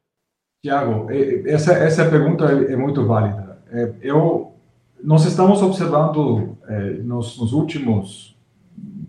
Tiago, 0.63 1.07
essa, 1.45 1.75
essa 1.75 2.09
pergunta 2.09 2.47
é 2.47 2.75
muito 2.75 3.07
válida. 3.07 3.59
É, 3.71 3.93
eu, 4.01 4.55
nós 5.05 5.27
estamos 5.27 5.61
observando 5.61 6.57
é, 6.67 6.93
nos, 7.03 7.39
nos, 7.39 7.53
últimos, 7.53 8.35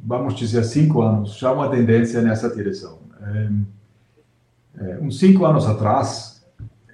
vamos 0.04 0.36
dizer, 0.36 0.66
cinco 0.66 1.02
anos, 1.02 1.38
já 1.38 1.50
uma 1.54 1.70
tendência 1.70 2.22
nessa 2.22 2.54
direção. 2.54 3.00
É, 4.78 4.88
é 4.88 5.00
uns 5.00 5.20
cinco 5.20 5.46
anos 5.46 5.66
atrás, 5.66 6.46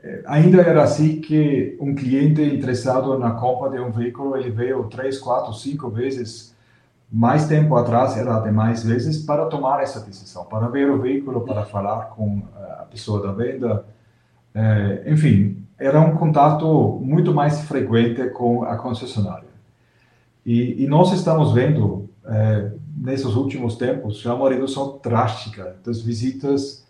é, 0.04 0.22
ainda 0.28 0.62
era 0.62 0.84
assim 0.84 1.20
que 1.20 1.76
um 1.82 1.96
cliente 1.96 2.44
interessado 2.44 3.18
na 3.18 3.32
compra 3.32 3.72
de 3.72 3.80
um 3.80 3.92
veículo, 3.92 4.38
ele 4.38 4.52
veio 4.52 4.84
três, 4.84 5.18
quatro, 5.18 5.52
cinco 5.54 5.90
vezes 5.90 6.56
mais 7.12 7.48
tempo 7.48 7.76
atrás 7.76 8.18
era 8.18 8.40
demais 8.40 8.84
vezes 8.84 9.18
para 9.24 9.46
tomar 9.46 9.82
essa 9.82 10.00
decisão, 10.02 10.46
para 10.46 10.68
ver 10.68 10.90
o 10.90 11.02
veículo, 11.02 11.42
para 11.42 11.64
falar 11.66 12.08
com 12.08 12.42
eh, 12.56 12.76
a 12.80 12.84
pessoa 12.84 13.22
da 13.26 13.32
venda, 13.32 13.86
é, 14.54 15.04
enfim, 15.12 15.64
era 15.78 16.02
um 16.02 16.16
contato 16.16 17.00
muito 17.02 17.34
mais 17.34 17.62
frequente 17.62 18.28
com 18.32 18.64
a 18.64 18.76
concessionária. 18.76 19.48
E, 20.46 20.84
e 20.84 20.88
nós 20.88 21.12
estamos 21.14 21.54
vendo, 21.54 22.10
é, 22.26 22.72
nesses 22.98 23.36
últimos 23.36 23.76
tempos, 23.76 24.20
já 24.20 24.34
uma 24.34 24.50
redução 24.50 25.00
drástica 25.02 25.76
das 25.86 26.02
visitas 26.02 26.86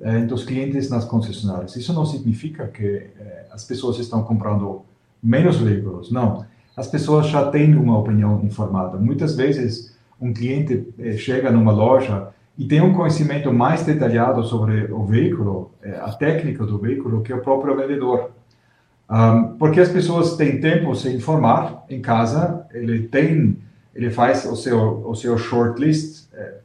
é, 0.00 0.20
dos 0.20 0.44
clientes 0.44 0.88
nas 0.88 1.04
concessionárias. 1.04 1.76
Isso 1.76 1.92
não 1.92 2.06
significa 2.06 2.66
que 2.68 3.10
as 3.50 3.64
pessoas 3.64 3.98
estão 3.98 4.22
comprando 4.22 4.82
menos 5.22 5.58
veículos, 5.58 6.10
não 6.10 6.46
as 6.76 6.86
pessoas 6.86 7.26
já 7.26 7.50
têm 7.50 7.74
uma 7.76 7.98
opinião 7.98 8.40
informada. 8.44 8.96
Muitas 8.98 9.36
vezes, 9.36 9.94
um 10.20 10.32
cliente 10.32 10.88
eh, 10.98 11.16
chega 11.16 11.50
numa 11.50 11.72
loja 11.72 12.28
e 12.56 12.66
tem 12.66 12.80
um 12.80 12.92
conhecimento 12.92 13.52
mais 13.52 13.84
detalhado 13.84 14.42
sobre 14.44 14.92
o 14.92 15.04
veículo, 15.04 15.72
eh, 15.82 15.98
a 16.00 16.12
técnica 16.12 16.64
do 16.64 16.78
veículo, 16.78 17.22
que 17.22 17.32
o 17.32 17.40
próprio 17.40 17.76
vendedor. 17.76 18.30
Um, 19.10 19.56
porque 19.56 19.80
as 19.80 19.88
pessoas 19.88 20.36
têm 20.36 20.60
tempo 20.60 20.92
de 20.92 21.00
se 21.00 21.08
informar 21.08 21.84
em 21.88 22.00
casa, 22.00 22.64
ele 22.72 23.08
tem, 23.08 23.58
ele 23.92 24.08
faz 24.08 24.44
o 24.44 24.54
seu 24.54 25.02
o 25.04 25.16
seu 25.16 25.36
shortlist 25.36 26.28
é, 26.32 26.58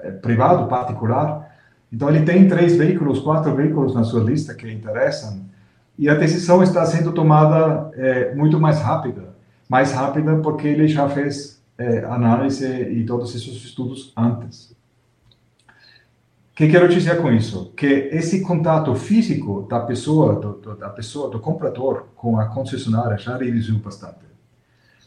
é, 0.00 0.10
privado, 0.10 0.66
particular. 0.66 1.48
Então 1.92 2.08
ele 2.08 2.24
tem 2.24 2.48
três 2.48 2.76
veículos, 2.76 3.20
quatro 3.20 3.54
veículos 3.54 3.94
na 3.94 4.02
sua 4.02 4.24
lista 4.24 4.54
que 4.54 4.68
interessam 4.70 5.44
e 6.00 6.08
a 6.08 6.14
decisão 6.14 6.62
está 6.62 6.86
sendo 6.86 7.12
tomada 7.12 7.90
é, 7.92 8.34
muito 8.34 8.58
mais 8.58 8.80
rápida, 8.80 9.34
mais 9.68 9.92
rápida 9.92 10.34
porque 10.38 10.66
ele 10.66 10.88
já 10.88 11.06
fez 11.10 11.62
é, 11.76 11.98
análise 12.04 12.66
e 12.66 13.04
todos 13.04 13.34
esses 13.34 13.54
estudos 13.62 14.10
antes. 14.16 14.70
O 15.70 16.54
que 16.54 16.68
quero 16.68 16.88
dizer 16.88 17.20
com 17.20 17.30
isso? 17.30 17.70
Que 17.76 18.08
esse 18.12 18.40
contato 18.40 18.94
físico 18.94 19.66
da 19.68 19.80
pessoa, 19.80 20.40
do, 20.40 20.52
do, 20.54 20.74
da 20.74 20.88
pessoa, 20.88 21.28
do 21.28 21.38
comprador 21.38 22.06
com 22.16 22.40
a 22.40 22.46
concessionária 22.46 23.18
já 23.18 23.36
reduziu 23.36 23.78
bastante. 23.78 24.24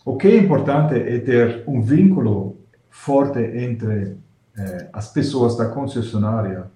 O 0.06 0.16
que 0.16 0.28
é 0.28 0.38
importante 0.38 0.94
é 0.94 1.18
ter 1.18 1.64
um 1.66 1.82
vínculo 1.82 2.56
forte 2.92 3.40
entre 3.40 4.16
é, 4.56 4.90
as 4.94 5.12
pessoas 5.12 5.58
da 5.58 5.70
concessionária 5.70 6.68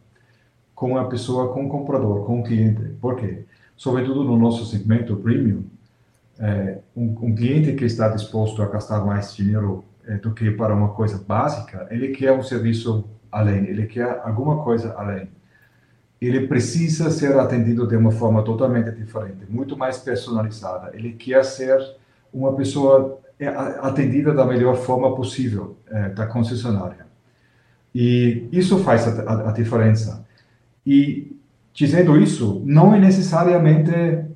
com 0.74 0.98
a 0.98 1.06
pessoa, 1.06 1.54
com 1.54 1.68
o 1.68 1.70
comprador, 1.70 2.26
com 2.26 2.40
o 2.40 2.44
cliente. 2.44 2.82
Por 3.00 3.16
quê? 3.16 3.46
Sobretudo 3.78 4.24
no 4.24 4.38
nosso 4.38 4.66
segmento 4.66 5.16
premium, 5.16 5.64
é, 6.40 6.80
um, 6.96 7.16
um, 7.22 7.36
cliente 7.36 7.74
que 7.74 7.86
está 7.86 8.10
disposto 8.10 8.62
a 8.62 8.68
gastar 8.68 9.06
mais 9.06 9.36
dinheiro 9.36 9.86
é, 10.06 10.18
do 10.18 10.34
que 10.34 10.52
para 10.52 10.74
uma 10.74 10.90
coisa 10.90 11.24
básica, 11.26 11.88
ele 11.90 12.10
quer 12.10 12.32
um 12.32 12.44
serviço 12.44 13.06
além, 13.32 13.66
ele 13.66 13.86
quer 13.86 14.22
alguma 14.24 14.64
coisa 14.64 14.94
além. 14.98 15.30
ele 16.20 16.48
precisa 16.48 17.10
ser 17.12 17.38
atendido 17.40 17.88
de 17.88 17.96
uma 17.96 18.12
forma 18.12 18.44
totalmente 18.44 18.92
diferente, 18.92 19.46
muito 19.50 19.78
mais 19.78 19.98
personalizada. 20.00 20.92
Ele 20.94 21.14
quer 21.14 21.46
ser 21.46 21.80
uma 22.34 22.54
pessoa 22.56 23.20
é, 23.40 23.48
atendida 23.48 24.34
da 24.34 24.46
melhor 24.46 24.76
forma 24.76 25.16
possível 25.16 25.78
é, 25.88 26.10
da 26.10 26.26
concessionária. 26.26 27.06
E 27.94 28.48
isso 28.52 28.80
faz 28.80 29.08
a, 29.08 29.24
a, 29.24 29.50
a, 29.50 29.52
diferença. 29.52 30.26
E 30.86 31.37
dizendo 31.78 32.18
isso, 32.18 32.60
não 32.66 32.92
é 32.96 33.00
necessariamente 33.00 33.92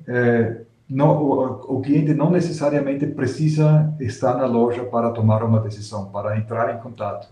é, 0.06 0.62
não, 0.88 1.10
o, 1.10 1.76
o, 1.78 1.80
cliente 1.80 2.14
não 2.14 2.30
necessariamente 2.30 3.04
precisa 3.06 3.92
estar 3.98 4.36
na 4.36 4.46
loja 4.46 4.84
para 4.84 5.10
tomar 5.10 5.42
uma 5.42 5.58
decisão, 5.58 6.06
para 6.06 6.38
entrar 6.38 6.72
em 6.72 6.78
contato. 6.78 7.28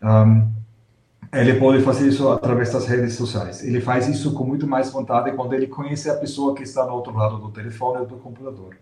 Um, 0.00 0.52
ele 1.32 1.54
pode 1.54 1.82
fazer 1.82 2.06
isso 2.08 2.28
através 2.28 2.72
das 2.72 2.86
redes 2.86 3.14
sociais. 3.14 3.64
Ele 3.64 3.80
faz 3.80 4.06
isso 4.06 4.34
com 4.34 4.44
muito 4.44 4.68
mais 4.68 4.92
vontade 4.92 5.32
quando 5.32 5.52
ele 5.52 5.66
conhece 5.66 6.08
a 6.08 6.14
pessoa 6.14 6.54
que 6.54 6.62
está 6.62 6.86
no 6.86 6.92
outro 6.92 7.12
lado 7.12 7.38
do 7.38 7.50
telefone 7.50 8.00
ou 8.00 8.06
do 8.06 8.16
computador. 8.16 8.76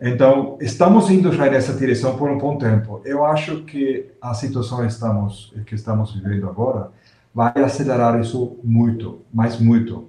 Então, 0.00 0.56
estamos 0.58 1.10
indo 1.10 1.30
já 1.32 1.50
nessa 1.50 1.74
direção 1.74 2.16
por 2.16 2.30
um 2.30 2.38
bom 2.38 2.56
tempo. 2.56 3.02
Eu 3.04 3.26
acho 3.26 3.64
que 3.64 4.10
a 4.22 4.32
situação 4.32 4.86
estamos, 4.86 5.52
que 5.66 5.74
estamos 5.74 6.14
vivendo 6.14 6.48
agora 6.48 6.90
vai 7.34 7.52
acelerar 7.56 8.20
isso 8.20 8.58
muito, 8.62 9.22
mas 9.32 9.58
muito. 9.58 10.08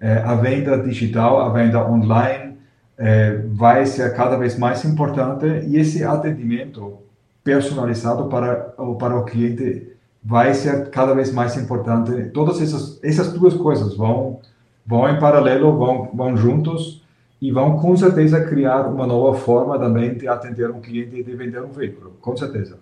É, 0.00 0.18
a 0.18 0.34
venda 0.34 0.78
digital, 0.78 1.40
a 1.40 1.48
venda 1.48 1.84
online, 1.88 2.58
é, 2.98 3.38
vai 3.48 3.86
ser 3.86 4.14
cada 4.14 4.36
vez 4.36 4.58
mais 4.58 4.84
importante 4.84 5.46
e 5.66 5.76
esse 5.76 6.02
atendimento 6.02 6.98
personalizado 7.44 8.28
para, 8.28 8.74
para 8.98 9.16
o 9.16 9.24
cliente 9.24 9.92
vai 10.22 10.52
ser 10.54 10.90
cada 10.90 11.14
vez 11.14 11.32
mais 11.32 11.56
importante. 11.56 12.30
Todas 12.30 12.60
essas, 12.60 13.02
essas 13.04 13.32
duas 13.32 13.54
coisas 13.54 13.96
vão, 13.96 14.40
vão 14.84 15.08
em 15.08 15.20
paralelo, 15.20 15.76
vão, 15.76 16.10
vão 16.12 16.36
juntos 16.36 17.04
e 17.40 17.52
vão 17.52 17.78
com 17.78 17.96
certeza 17.96 18.44
criar 18.44 18.88
uma 18.88 19.06
nova 19.06 19.38
forma 19.38 19.78
também 19.78 20.14
de 20.14 20.26
atender 20.26 20.70
um 20.70 20.80
cliente 20.80 21.16
e 21.16 21.22
de 21.22 21.34
vender 21.36 21.62
um 21.62 21.70
veículo, 21.70 22.16
com 22.20 22.36
certeza. 22.36 22.78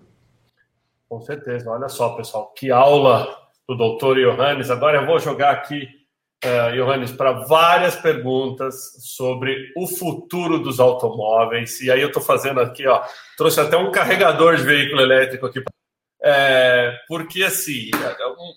Com 1.08 1.20
certeza. 1.20 1.70
Olha 1.70 1.88
só, 1.88 2.10
pessoal, 2.10 2.52
que 2.56 2.70
aula 2.70 3.43
do 3.68 3.76
doutor 3.76 4.16
Johannes. 4.16 4.70
Agora 4.70 4.98
eu 4.98 5.06
vou 5.06 5.18
jogar 5.18 5.50
aqui, 5.50 5.88
uh, 6.44 6.72
Johannes, 6.72 7.12
para 7.12 7.32
várias 7.46 7.96
perguntas 7.96 8.74
sobre 9.00 9.72
o 9.76 9.86
futuro 9.86 10.58
dos 10.58 10.80
automóveis. 10.80 11.80
E 11.80 11.90
aí 11.90 12.00
eu 12.00 12.08
estou 12.08 12.22
fazendo 12.22 12.60
aqui, 12.60 12.86
ó, 12.86 13.02
trouxe 13.36 13.60
até 13.60 13.76
um 13.76 13.90
carregador 13.90 14.56
de 14.56 14.62
veículo 14.62 15.00
elétrico 15.00 15.46
aqui. 15.46 15.62
É, 16.26 16.96
porque, 17.06 17.42
assim, 17.42 17.90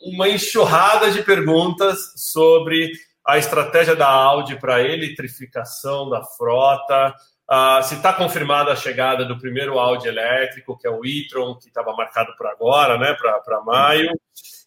uma 0.02 0.30
enxurrada 0.30 1.12
de 1.12 1.22
perguntas 1.22 2.14
sobre 2.16 2.92
a 3.26 3.38
estratégia 3.38 3.94
da 3.94 4.08
Audi 4.08 4.56
para 4.56 4.82
eletrificação 4.82 6.10
da 6.10 6.24
frota, 6.24 7.14
uh, 7.52 7.84
se 7.84 7.96
está 7.96 8.14
confirmada 8.14 8.72
a 8.72 8.76
chegada 8.76 9.26
do 9.26 9.38
primeiro 9.38 9.78
Audi 9.78 10.08
elétrico, 10.08 10.78
que 10.78 10.88
é 10.88 10.90
o 10.90 11.06
e-tron, 11.06 11.56
que 11.56 11.68
estava 11.68 11.94
marcado 11.94 12.34
para 12.38 12.52
agora, 12.52 12.98
né, 12.98 13.14
para 13.16 13.62
maio. 13.66 14.10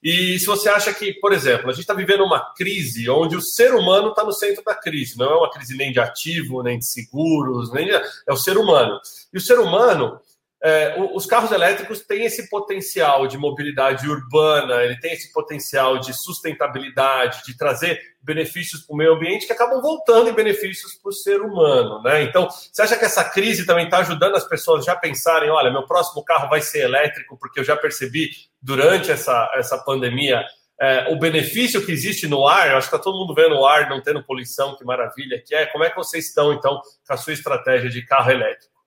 E 0.02 0.38
se 0.38 0.46
você 0.46 0.68
acha 0.68 0.94
que, 0.94 1.12
por 1.14 1.32
exemplo, 1.32 1.68
a 1.68 1.72
gente 1.72 1.82
está 1.82 1.92
vivendo 1.92 2.24
uma 2.24 2.54
crise 2.54 3.08
onde 3.10 3.36
o 3.36 3.42
ser 3.42 3.74
humano 3.74 4.10
está 4.10 4.24
no 4.24 4.32
centro 4.32 4.64
da 4.64 4.74
crise, 4.74 5.18
não 5.18 5.26
é 5.26 5.36
uma 5.36 5.50
crise 5.50 5.76
nem 5.76 5.92
de 5.92 6.00
ativo, 6.00 6.62
nem 6.62 6.78
de 6.78 6.86
seguros, 6.86 7.70
nem 7.72 7.86
de... 7.86 7.92
é 7.92 8.32
o 8.32 8.36
ser 8.36 8.56
humano. 8.56 8.98
E 9.32 9.36
o 9.36 9.40
ser 9.40 9.58
humano 9.58 10.18
é, 10.62 10.94
os 11.14 11.24
carros 11.24 11.50
elétricos 11.52 12.00
têm 12.00 12.26
esse 12.26 12.50
potencial 12.50 13.26
de 13.26 13.38
mobilidade 13.38 14.06
urbana, 14.06 14.82
ele 14.82 14.98
tem 14.98 15.12
esse 15.12 15.32
potencial 15.32 15.98
de 15.98 16.12
sustentabilidade, 16.12 17.42
de 17.46 17.56
trazer 17.56 17.98
benefícios 18.20 18.82
para 18.82 18.92
o 18.92 18.96
meio 18.96 19.14
ambiente 19.14 19.46
que 19.46 19.52
acabam 19.52 19.80
voltando 19.80 20.28
em 20.28 20.34
benefícios 20.34 20.94
para 20.94 21.08
o 21.08 21.12
ser 21.12 21.40
humano, 21.40 22.02
né? 22.02 22.22
Então, 22.22 22.46
você 22.50 22.82
acha 22.82 22.98
que 22.98 23.06
essa 23.06 23.24
crise 23.24 23.64
também 23.64 23.86
está 23.86 23.98
ajudando 23.98 24.36
as 24.36 24.46
pessoas 24.46 24.84
já 24.84 24.94
pensarem, 24.94 25.48
olha, 25.48 25.70
meu 25.70 25.86
próximo 25.86 26.22
carro 26.22 26.50
vai 26.50 26.60
ser 26.60 26.80
elétrico, 26.80 27.38
porque 27.38 27.60
eu 27.60 27.64
já 27.64 27.76
percebi 27.76 28.28
durante 28.60 29.10
essa, 29.10 29.50
essa 29.54 29.78
pandemia 29.78 30.44
é, 30.78 31.10
o 31.10 31.18
benefício 31.18 31.84
que 31.84 31.92
existe 31.92 32.26
no 32.26 32.46
ar, 32.46 32.74
acho 32.74 32.88
que 32.88 32.94
está 32.94 32.98
todo 32.98 33.18
mundo 33.18 33.34
vendo 33.34 33.54
o 33.54 33.66
ar 33.66 33.88
não 33.88 34.02
tendo 34.02 34.22
poluição, 34.22 34.76
que 34.76 34.84
maravilha 34.84 35.42
que 35.42 35.54
é. 35.54 35.64
Como 35.66 35.84
é 35.84 35.90
que 35.90 35.96
vocês 35.96 36.26
estão, 36.26 36.52
então, 36.52 36.80
com 37.06 37.14
a 37.14 37.16
sua 37.16 37.32
estratégia 37.32 37.88
de 37.88 38.04
carro 38.04 38.30
elétrico? 38.30 38.79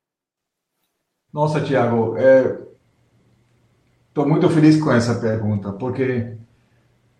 Nossa, 1.34 1.60
Tiago, 1.60 2.16
estou 4.08 4.24
é, 4.24 4.28
muito 4.28 4.48
feliz 4.52 4.80
com 4.80 4.92
essa 4.92 5.16
pergunta, 5.16 5.72
porque 5.72 6.38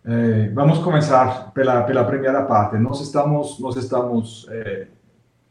é, 0.04 0.48
vamos 0.50 0.78
começar 0.78 1.50
pela 1.52 1.82
pela 1.82 2.04
primeira 2.04 2.44
parte. 2.44 2.76
Nós 2.78 3.00
estamos 3.00 3.58
nós 3.58 3.74
estamos 3.74 4.46
é, 4.50 4.86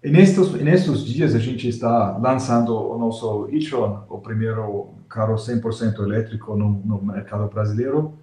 nestes 0.01 0.53
nestes 0.53 1.03
dias 1.03 1.35
a 1.35 1.39
gente 1.39 1.67
está 1.67 2.17
lançando 2.17 2.73
o 2.73 2.97
nosso 2.97 3.49
e-tron, 3.51 4.05
o 4.09 4.19
primeiro 4.19 4.93
carro 5.09 5.35
100% 5.35 5.99
elétrico 6.01 6.55
no, 6.55 6.69
no 6.85 7.03
mercado 7.03 7.45
brasileiro. 7.49 8.13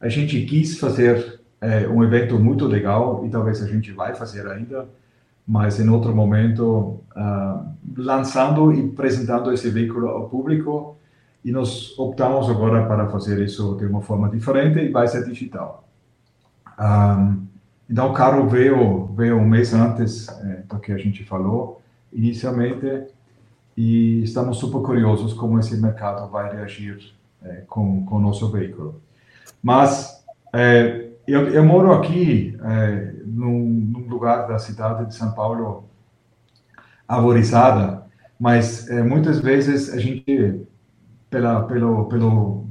A 0.00 0.08
gente 0.08 0.40
quis 0.46 0.78
fazer 0.78 1.40
é, 1.60 1.88
um 1.88 2.04
evento 2.04 2.38
muito 2.38 2.64
legal 2.66 3.26
e 3.26 3.28
talvez 3.28 3.60
a 3.60 3.66
gente 3.66 3.90
vai 3.90 4.14
fazer 4.14 4.46
ainda 4.46 4.86
mas 5.46 5.78
em 5.78 5.88
outro 5.88 6.14
momento 6.14 7.00
uh, 7.14 7.74
lançando 7.96 8.72
e 8.72 8.88
apresentando 8.88 9.52
esse 9.52 9.68
veículo 9.70 10.08
ao 10.08 10.28
público 10.28 10.96
e 11.44 11.52
nós 11.52 11.96
optamos 11.98 12.48
agora 12.48 12.86
para 12.86 13.08
fazer 13.08 13.38
isso 13.44 13.76
de 13.76 13.84
uma 13.84 14.00
forma 14.00 14.30
diferente 14.30 14.78
e 14.78 14.88
vai 14.88 15.06
ser 15.06 15.24
digital. 15.26 15.86
Um, 16.66 16.72
ah, 16.78 17.36
então 17.88 18.10
o 18.10 18.14
carro 18.14 18.48
veio 18.48 19.06
veio 19.14 19.36
um 19.36 19.46
mês 19.46 19.74
antes 19.74 20.28
é, 20.28 20.62
do 20.66 20.78
que 20.78 20.90
a 20.90 20.96
gente 20.96 21.22
falou 21.22 21.82
inicialmente 22.10 23.04
e 23.76 24.22
estamos 24.22 24.56
super 24.56 24.80
curiosos 24.80 25.34
como 25.34 25.58
esse 25.58 25.76
mercado 25.76 26.30
vai 26.30 26.50
reagir 26.50 27.14
é, 27.42 27.62
com 27.68 28.06
com 28.06 28.16
o 28.16 28.20
nosso 28.20 28.50
veículo. 28.50 29.00
Mas 29.62 30.24
é, 30.52 31.03
eu, 31.26 31.48
eu 31.48 31.64
moro 31.64 31.92
aqui 31.92 32.56
é, 32.62 33.14
num, 33.24 33.64
num, 33.64 34.06
lugar 34.08 34.46
da 34.46 34.58
cidade 34.58 35.06
de 35.06 35.14
São 35.14 35.32
Paulo 35.32 35.88
arborizada, 37.08 38.04
mas 38.38 38.88
é, 38.88 39.02
muitas 39.02 39.40
vezes 39.40 39.92
a 39.92 39.98
gente, 39.98 40.66
pela, 41.30 41.62
pelo, 41.64 42.04
pelo 42.06 42.66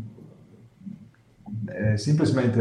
é, 1.68 1.98
simplesmente 1.98 2.60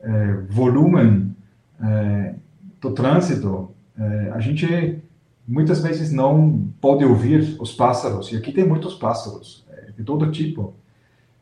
é, 0.00 0.32
volume 0.48 1.34
é, 1.82 2.34
do 2.80 2.90
trânsito, 2.92 3.70
é, 3.98 4.30
a 4.32 4.40
gente 4.40 5.02
muitas 5.46 5.80
vezes 5.80 6.12
não 6.12 6.72
pode 6.80 7.04
ouvir 7.04 7.56
os 7.60 7.72
pássaros, 7.72 8.32
e 8.32 8.36
aqui 8.36 8.52
tem 8.52 8.66
muitos 8.66 8.94
pássaros, 8.94 9.66
de 9.96 10.04
todo 10.04 10.30
tipo, 10.30 10.74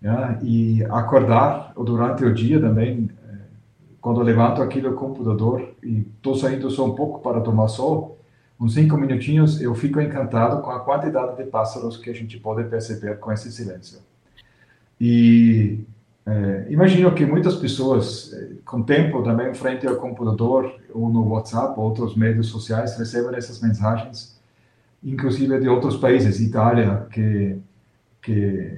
né? 0.01 0.39
e 0.43 0.83
acordar 0.85 1.73
durante 1.77 2.25
o 2.25 2.33
dia 2.33 2.61
também 2.61 3.11
quando 4.01 4.23
levanto 4.23 4.63
aqui 4.63 4.81
do 4.81 4.93
computador 4.95 5.75
e 5.83 6.07
estou 6.17 6.37
saindo 6.37 6.71
só 6.71 6.87
um 6.87 6.95
pouco 6.95 7.21
para 7.21 7.41
tomar 7.41 7.69
sol, 7.69 8.19
uns 8.61 8.75
cinco 8.75 8.97
minutinhos, 8.97 9.61
eu 9.61 9.75
fico 9.75 10.01
encantado 10.01 10.63
com 10.63 10.71
a 10.71 10.81
quantidade 10.81 11.37
de 11.37 11.45
pássaros 11.45 11.97
que 11.97 12.11
a 12.11 12.15
gente 12.15 12.39
pode 12.39 12.65
perceber 12.69 13.19
com 13.19 13.33
esse 13.33 13.51
silêncio. 13.53 14.01
E 15.01 15.81
é, 16.27 16.67
imagino 16.69 17.15
que 17.15 17.25
muitas 17.25 17.55
pessoas, 17.55 18.33
é, 18.35 18.49
com 18.65 18.83
tempo 18.83 19.23
também 19.23 19.55
frente 19.55 19.87
ao 19.87 19.97
computador 19.97 20.75
ou 20.93 21.09
no 21.09 21.27
WhatsApp 21.29 21.79
ou 21.79 21.87
outros 21.87 22.17
meios 22.17 22.49
sociais, 22.49 22.99
recebem 22.99 23.37
essas 23.37 23.61
mensagens, 23.61 24.39
inclusive 25.03 25.59
de 25.59 25.69
outros 25.69 25.97
países, 25.97 26.41
Itália, 26.41 27.07
que, 27.11 27.59
que 28.21 28.73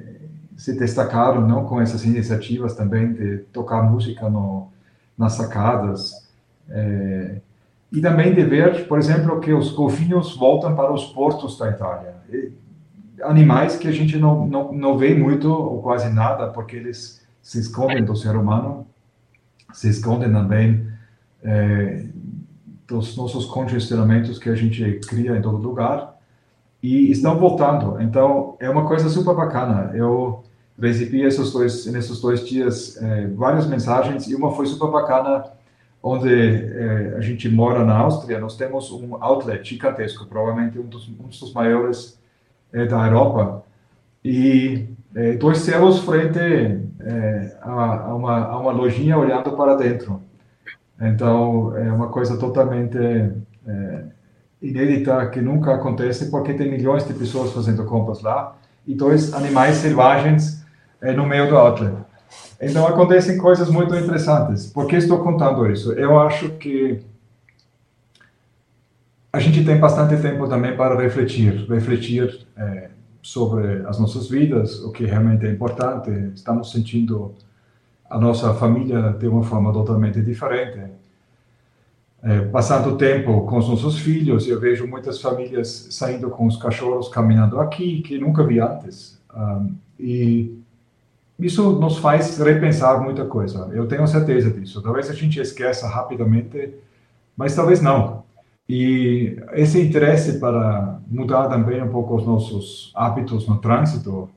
se 0.56 0.78
destacaram 0.78 1.46
não 1.46 1.64
com 1.64 1.80
essas 1.80 2.04
iniciativas 2.04 2.74
também 2.74 3.12
de 3.14 3.38
tocar 3.52 3.82
música 3.82 4.28
no 4.28 4.68
nas 5.20 5.34
sacadas. 5.34 6.26
É, 6.70 7.36
e 7.92 8.00
também 8.00 8.32
de 8.32 8.42
ver, 8.42 8.88
por 8.88 8.98
exemplo, 8.98 9.38
que 9.38 9.52
os 9.52 9.70
golfinhos 9.70 10.34
voltam 10.34 10.74
para 10.74 10.90
os 10.90 11.04
portos 11.12 11.58
da 11.58 11.68
Itália. 11.68 12.14
E, 12.32 12.50
animais 13.22 13.76
que 13.76 13.86
a 13.86 13.92
gente 13.92 14.16
não, 14.16 14.46
não, 14.46 14.72
não 14.72 14.96
vê 14.96 15.14
muito 15.14 15.52
ou 15.52 15.82
quase 15.82 16.08
nada, 16.08 16.48
porque 16.48 16.74
eles 16.74 17.20
se 17.42 17.60
escondem 17.60 18.02
do 18.02 18.16
ser 18.16 18.34
humano, 18.34 18.86
se 19.74 19.90
escondem 19.90 20.32
também 20.32 20.88
é, 21.42 22.06
dos 22.88 23.14
nossos 23.14 23.44
congestionamentos 23.44 24.38
que 24.38 24.48
a 24.48 24.54
gente 24.54 25.00
cria 25.06 25.36
em 25.36 25.42
todo 25.42 25.58
lugar 25.58 26.18
e 26.82 27.10
estão 27.10 27.36
voltando. 27.38 28.00
Então, 28.00 28.56
é 28.58 28.70
uma 28.70 28.86
coisa 28.86 29.10
super 29.10 29.34
bacana. 29.34 29.90
Eu 29.94 30.42
recebi 30.80 31.22
esses 31.22 31.52
dois, 31.52 31.86
nesses 31.86 32.20
dois 32.20 32.46
dias 32.46 32.96
é, 33.02 33.26
várias 33.28 33.66
mensagens 33.66 34.28
e 34.28 34.34
uma 34.34 34.52
foi 34.52 34.66
super 34.66 34.90
bacana, 34.90 35.44
onde 36.02 36.28
é, 36.32 37.14
a 37.16 37.20
gente 37.20 37.48
mora 37.48 37.84
na 37.84 37.96
Áustria, 37.98 38.40
nós 38.40 38.56
temos 38.56 38.90
um 38.90 39.22
outlet 39.22 39.68
gigantesco, 39.68 40.26
provavelmente 40.26 40.78
um 40.78 40.86
dos, 40.86 41.08
um 41.08 41.28
dos 41.28 41.52
maiores 41.52 42.18
é, 42.72 42.86
da 42.86 43.06
Europa, 43.06 43.64
e 44.24 44.88
dois 45.38 45.58
céus 45.58 45.98
frente 46.00 46.38
a, 47.62 48.08
a, 48.08 48.14
uma, 48.14 48.44
a 48.44 48.58
uma 48.58 48.70
lojinha 48.70 49.16
olhando 49.18 49.52
para 49.52 49.74
dentro. 49.74 50.22
Então, 51.00 51.74
é 51.76 51.90
uma 51.90 52.08
coisa 52.08 52.36
totalmente 52.38 52.98
é, 52.98 54.04
inédita 54.60 55.26
que 55.30 55.40
nunca 55.40 55.74
acontece, 55.74 56.30
porque 56.30 56.52
tem 56.52 56.70
milhões 56.70 57.06
de 57.06 57.14
pessoas 57.14 57.52
fazendo 57.52 57.84
compras 57.84 58.20
lá 58.20 58.56
e 58.86 58.94
dois 58.94 59.32
animais 59.32 59.76
selvagens 59.76 60.59
é, 61.02 61.12
no 61.12 61.26
meio 61.26 61.48
do 61.48 61.56
outlet. 61.56 61.94
Então, 62.60 62.86
acontecem 62.86 63.38
coisas 63.38 63.70
muito 63.70 63.94
interessantes. 63.94 64.66
Por 64.66 64.86
que 64.86 64.96
estou 64.96 65.20
contando 65.20 65.70
isso? 65.70 65.92
Eu 65.92 66.18
acho 66.18 66.50
que 66.50 67.00
a 69.32 69.38
gente 69.38 69.64
tem 69.64 69.78
bastante 69.78 70.20
tempo 70.20 70.48
também 70.48 70.76
para 70.76 71.00
refletir, 71.00 71.66
refletir 71.68 72.46
é, 72.56 72.90
sobre 73.22 73.86
as 73.86 73.98
nossas 73.98 74.28
vidas, 74.28 74.80
o 74.82 74.92
que 74.92 75.04
realmente 75.04 75.46
é 75.46 75.50
importante. 75.50 76.10
Estamos 76.34 76.70
sentindo 76.70 77.34
a 78.08 78.18
nossa 78.18 78.52
família 78.54 79.14
de 79.18 79.28
uma 79.28 79.42
forma 79.42 79.72
totalmente 79.72 80.20
diferente. 80.20 80.80
É, 82.22 82.40
passando 82.40 82.98
tempo 82.98 83.46
com 83.46 83.56
os 83.56 83.68
nossos 83.68 83.98
filhos, 83.98 84.46
eu 84.46 84.60
vejo 84.60 84.86
muitas 84.86 85.20
famílias 85.20 85.86
saindo 85.90 86.28
com 86.28 86.46
os 86.46 86.56
cachorros 86.56 87.08
caminhando 87.08 87.58
aqui, 87.58 88.02
que 88.02 88.18
nunca 88.18 88.44
vi 88.44 88.60
antes. 88.60 89.18
Um, 89.34 89.74
e 89.98 90.59
isso 91.40 91.72
nos 91.72 91.98
faz 91.98 92.38
repensar 92.38 93.00
muita 93.02 93.24
coisa. 93.24 93.68
Eu 93.72 93.86
tenho 93.86 94.06
certeza 94.06 94.50
disso. 94.50 94.82
Talvez 94.82 95.10
a 95.10 95.14
gente 95.14 95.40
esqueça 95.40 95.88
rapidamente, 95.88 96.74
mas 97.36 97.54
talvez 97.54 97.80
não. 97.80 98.22
E 98.68 99.36
esse 99.52 99.80
interesse 99.80 100.38
para 100.38 101.00
mudar 101.08 101.48
também 101.48 101.82
um 101.82 101.88
pouco 101.88 102.14
os 102.16 102.24
nossos 102.24 102.92
hábitos 102.94 103.48
no 103.48 103.58
trânsito, 103.58 104.28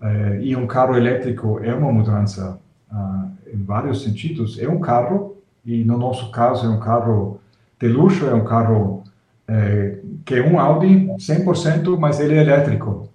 eh, 0.00 0.40
e 0.42 0.56
um 0.56 0.66
carro 0.66 0.96
elétrico 0.96 1.60
é 1.62 1.74
uma 1.74 1.92
mudança 1.92 2.58
ah, 2.90 3.28
em 3.52 3.62
vários 3.64 4.02
sentidos. 4.02 4.58
É 4.58 4.68
um 4.68 4.80
carro, 4.80 5.36
e 5.64 5.84
no 5.84 5.98
nosso 5.98 6.30
caso 6.30 6.66
é 6.66 6.68
um 6.68 6.78
carro 6.78 7.40
de 7.80 7.88
luxo, 7.88 8.26
é 8.26 8.34
um 8.34 8.44
carro 8.44 9.02
eh, 9.48 9.98
que 10.24 10.34
é 10.34 10.42
um 10.42 10.58
Audi 10.60 11.08
100%, 11.18 11.98
mas 11.98 12.20
ele 12.20 12.34
é 12.34 12.42
elétrico. 12.42 13.08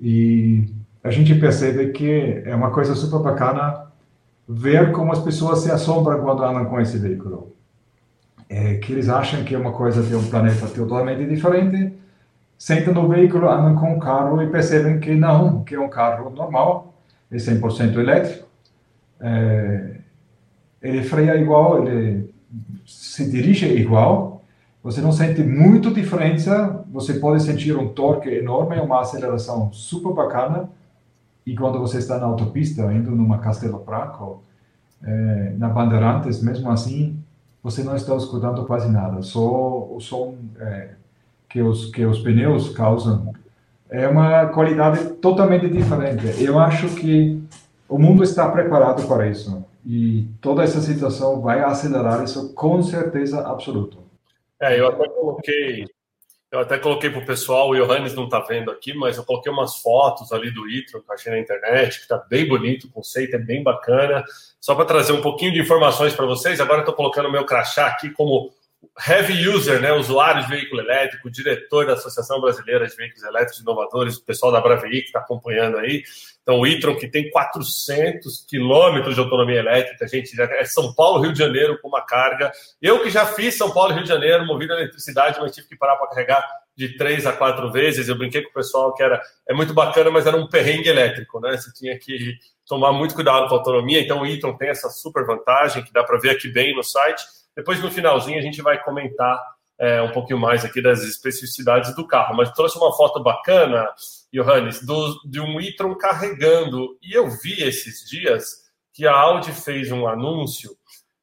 E 0.00 0.68
a 1.02 1.10
gente 1.10 1.34
percebe 1.34 1.90
que 1.90 2.42
é 2.44 2.54
uma 2.54 2.70
coisa 2.70 2.94
super 2.94 3.20
bacana 3.20 3.86
ver 4.48 4.92
como 4.92 5.12
as 5.12 5.18
pessoas 5.18 5.60
se 5.60 5.70
assombram 5.70 6.20
quando 6.20 6.44
andam 6.44 6.64
com 6.66 6.80
esse 6.80 6.98
veículo. 6.98 7.52
É, 8.48 8.74
que 8.74 8.92
eles 8.92 9.08
acham 9.08 9.44
que 9.44 9.54
é 9.54 9.58
uma 9.58 9.72
coisa 9.72 10.02
de 10.02 10.14
um 10.14 10.28
planeta 10.28 10.66
totalmente 10.66 11.24
diferente, 11.26 11.94
sentam 12.58 12.92
no 12.92 13.08
veículo, 13.08 13.48
andam 13.48 13.74
com 13.74 13.96
o 13.96 13.98
carro 13.98 14.42
e 14.42 14.46
percebem 14.48 15.00
que 15.00 15.14
não, 15.14 15.64
que 15.64 15.74
é 15.74 15.80
um 15.80 15.88
carro 15.88 16.28
normal, 16.30 16.94
é 17.30 17.36
100% 17.36 17.96
elétrico, 17.96 18.46
é, 19.18 19.96
ele 20.82 21.02
freia 21.02 21.34
igual, 21.36 21.86
ele 21.86 22.32
se 22.86 23.28
dirige 23.30 23.66
igual, 23.66 24.44
você 24.82 25.00
não 25.00 25.12
sente 25.12 25.42
muito 25.42 25.94
diferença, 25.94 26.84
você 26.92 27.14
pode 27.14 27.42
sentir 27.42 27.74
um 27.76 27.88
torque 27.88 28.28
enorme, 28.28 28.78
uma 28.80 29.00
aceleração 29.00 29.72
super 29.72 30.12
bacana, 30.12 30.68
e 31.44 31.54
quando 31.56 31.78
você 31.78 31.98
está 31.98 32.18
na 32.18 32.26
autopista, 32.26 32.92
indo 32.92 33.10
numa 33.10 33.38
Castelo 33.38 33.78
Branco, 33.78 34.42
é, 35.02 35.54
na 35.58 35.68
Bandeirantes, 35.68 36.42
mesmo 36.42 36.70
assim, 36.70 37.18
você 37.62 37.82
não 37.82 37.96
está 37.96 38.16
escutando 38.16 38.64
quase 38.64 38.90
nada, 38.90 39.22
só 39.22 39.88
o 39.90 39.98
som 40.00 40.36
é, 40.58 40.90
que, 41.48 41.60
os, 41.60 41.90
que 41.90 42.04
os 42.04 42.20
pneus 42.20 42.70
causam. 42.70 43.32
É 43.90 44.08
uma 44.08 44.46
qualidade 44.46 45.04
totalmente 45.14 45.68
diferente. 45.68 46.42
Eu 46.42 46.58
acho 46.58 46.88
que 46.94 47.42
o 47.88 47.98
mundo 47.98 48.22
está 48.22 48.48
preparado 48.50 49.06
para 49.06 49.28
isso 49.28 49.64
e 49.84 50.28
toda 50.40 50.62
essa 50.62 50.80
situação 50.80 51.40
vai 51.40 51.60
acelerar 51.60 52.24
isso 52.24 52.54
com 52.54 52.82
certeza 52.82 53.46
absoluta. 53.46 53.98
É, 54.60 54.80
eu 54.80 54.88
até 54.88 55.08
coloquei 55.08 55.84
eu 56.52 56.60
até 56.60 56.78
coloquei 56.78 57.08
para 57.08 57.20
o 57.20 57.24
pessoal, 57.24 57.70
o 57.70 57.74
Johannes 57.74 58.14
não 58.14 58.26
está 58.26 58.38
vendo 58.40 58.70
aqui, 58.70 58.92
mas 58.92 59.16
eu 59.16 59.24
coloquei 59.24 59.50
umas 59.50 59.78
fotos 59.78 60.30
ali 60.32 60.50
do 60.50 60.68
Itron 60.68 61.00
que 61.00 61.10
eu 61.10 61.14
achei 61.14 61.32
na 61.32 61.38
internet, 61.38 61.96
que 61.96 62.02
está 62.02 62.18
bem 62.18 62.46
bonito, 62.46 62.86
o 62.86 62.90
conceito 62.90 63.34
é 63.36 63.38
bem 63.38 63.62
bacana. 63.62 64.22
Só 64.60 64.74
para 64.74 64.84
trazer 64.84 65.12
um 65.12 65.22
pouquinho 65.22 65.54
de 65.54 65.60
informações 65.62 66.12
para 66.12 66.26
vocês, 66.26 66.60
agora 66.60 66.80
estou 66.80 66.94
colocando 66.94 67.30
o 67.30 67.32
meu 67.32 67.46
crachá 67.46 67.86
aqui 67.86 68.10
como 68.10 68.52
heavy 69.06 69.48
user, 69.48 69.80
né, 69.80 69.92
usuário 69.92 70.42
de 70.42 70.48
veículo 70.48 70.80
elétrico, 70.80 71.30
diretor 71.30 71.86
da 71.86 71.94
Associação 71.94 72.40
Brasileira 72.40 72.86
de 72.86 72.94
Veículos 72.94 73.22
Elétricos 73.22 73.60
Inovadores, 73.60 74.16
o 74.16 74.24
pessoal 74.24 74.52
da 74.52 74.60
Bravi 74.60 75.00
que 75.00 75.06
está 75.06 75.20
acompanhando 75.20 75.78
aí. 75.78 76.02
Então, 76.42 76.58
o 76.58 76.66
e-tron, 76.66 76.96
que 76.96 77.08
tem 77.08 77.30
400 77.30 78.44
quilômetros 78.48 79.14
de 79.14 79.20
autonomia 79.20 79.60
elétrica, 79.60 80.08
gente, 80.08 80.34
já 80.34 80.44
é 80.44 80.64
São 80.64 80.92
Paulo, 80.92 81.22
Rio 81.22 81.32
de 81.32 81.38
Janeiro 81.38 81.78
com 81.80 81.88
uma 81.88 82.04
carga. 82.04 82.50
Eu 82.80 83.02
que 83.02 83.10
já 83.10 83.24
fiz 83.24 83.56
São 83.56 83.70
Paulo, 83.70 83.94
Rio 83.94 84.02
de 84.02 84.08
Janeiro, 84.08 84.44
movido 84.44 84.72
a 84.72 84.76
eletricidade, 84.76 85.38
mas 85.40 85.54
tive 85.54 85.68
que 85.68 85.76
parar 85.76 85.96
para 85.96 86.08
carregar 86.08 86.44
de 86.76 86.96
três 86.96 87.26
a 87.26 87.32
quatro 87.32 87.70
vezes. 87.70 88.08
Eu 88.08 88.18
brinquei 88.18 88.42
com 88.42 88.50
o 88.50 88.54
pessoal 88.54 88.92
que 88.92 89.02
era 89.02 89.22
é 89.48 89.54
muito 89.54 89.72
bacana, 89.72 90.10
mas 90.10 90.26
era 90.26 90.36
um 90.36 90.48
perrengue 90.48 90.88
elétrico, 90.88 91.38
né? 91.38 91.56
Você 91.56 91.72
tinha 91.72 91.96
que 91.98 92.34
tomar 92.66 92.92
muito 92.92 93.14
cuidado 93.14 93.48
com 93.48 93.54
a 93.54 93.58
autonomia. 93.58 94.00
Então, 94.00 94.20
o 94.22 94.26
e-tron 94.26 94.56
tem 94.56 94.68
essa 94.68 94.90
super 94.90 95.24
vantagem 95.24 95.84
que 95.84 95.92
dá 95.92 96.02
para 96.02 96.18
ver 96.18 96.30
aqui 96.30 96.48
bem 96.48 96.74
no 96.74 96.82
site. 96.82 97.22
Depois, 97.56 97.80
no 97.82 97.90
finalzinho, 97.90 98.38
a 98.38 98.42
gente 98.42 98.62
vai 98.62 98.82
comentar 98.82 99.38
é, 99.78 100.00
um 100.00 100.12
pouquinho 100.12 100.38
mais 100.38 100.64
aqui 100.64 100.80
das 100.80 101.02
especificidades 101.02 101.94
do 101.94 102.06
carro. 102.06 102.36
Mas 102.36 102.52
trouxe 102.52 102.78
uma 102.78 102.96
foto 102.96 103.22
bacana 103.22 103.86
Johannes, 104.32 104.84
do, 104.84 105.20
de 105.24 105.40
um 105.40 105.60
e-tron 105.60 105.94
carregando. 105.96 106.96
E 107.02 107.16
eu 107.16 107.28
vi 107.28 107.62
esses 107.62 108.08
dias 108.08 108.62
que 108.94 109.06
a 109.06 109.14
Audi 109.14 109.52
fez 109.52 109.90
um 109.90 110.06
anúncio 110.06 110.70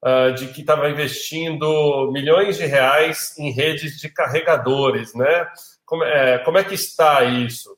uh, 0.03 0.33
de 0.33 0.47
que 0.47 0.61
estava 0.61 0.89
investindo 0.89 2.11
milhões 2.11 2.57
de 2.57 2.65
reais 2.65 3.35
em 3.37 3.51
redes 3.51 3.99
de 3.99 4.09
carregadores, 4.09 5.13
né? 5.15 5.47
Como 5.85 6.03
é, 6.03 6.37
como 6.39 6.57
é 6.57 6.63
que 6.63 6.75
está 6.75 7.23
isso? 7.23 7.75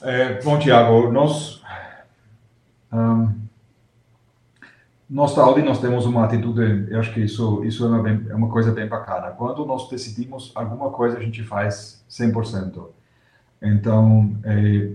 É, 0.00 0.40
bom, 0.42 0.58
Tiago, 0.58 1.10
nós... 1.10 1.60
Um 2.90 3.47
nós 5.08 5.34
da 5.34 5.42
Audi 5.42 5.62
nós 5.62 5.80
temos 5.80 6.04
uma 6.04 6.24
atitude, 6.24 6.86
eu 6.90 7.00
acho 7.00 7.14
que 7.14 7.20
isso 7.20 7.64
isso 7.64 7.84
é 7.84 7.88
uma, 7.88 8.02
bem, 8.02 8.26
é 8.28 8.34
uma 8.34 8.48
coisa 8.48 8.70
bem 8.72 8.86
bacana. 8.86 9.30
Quando 9.30 9.64
nós 9.64 9.88
decidimos 9.88 10.52
alguma 10.54 10.90
coisa, 10.90 11.16
a 11.16 11.20
gente 11.20 11.42
faz 11.42 12.04
100%. 12.10 12.88
Então, 13.62 14.36
é, 14.44 14.90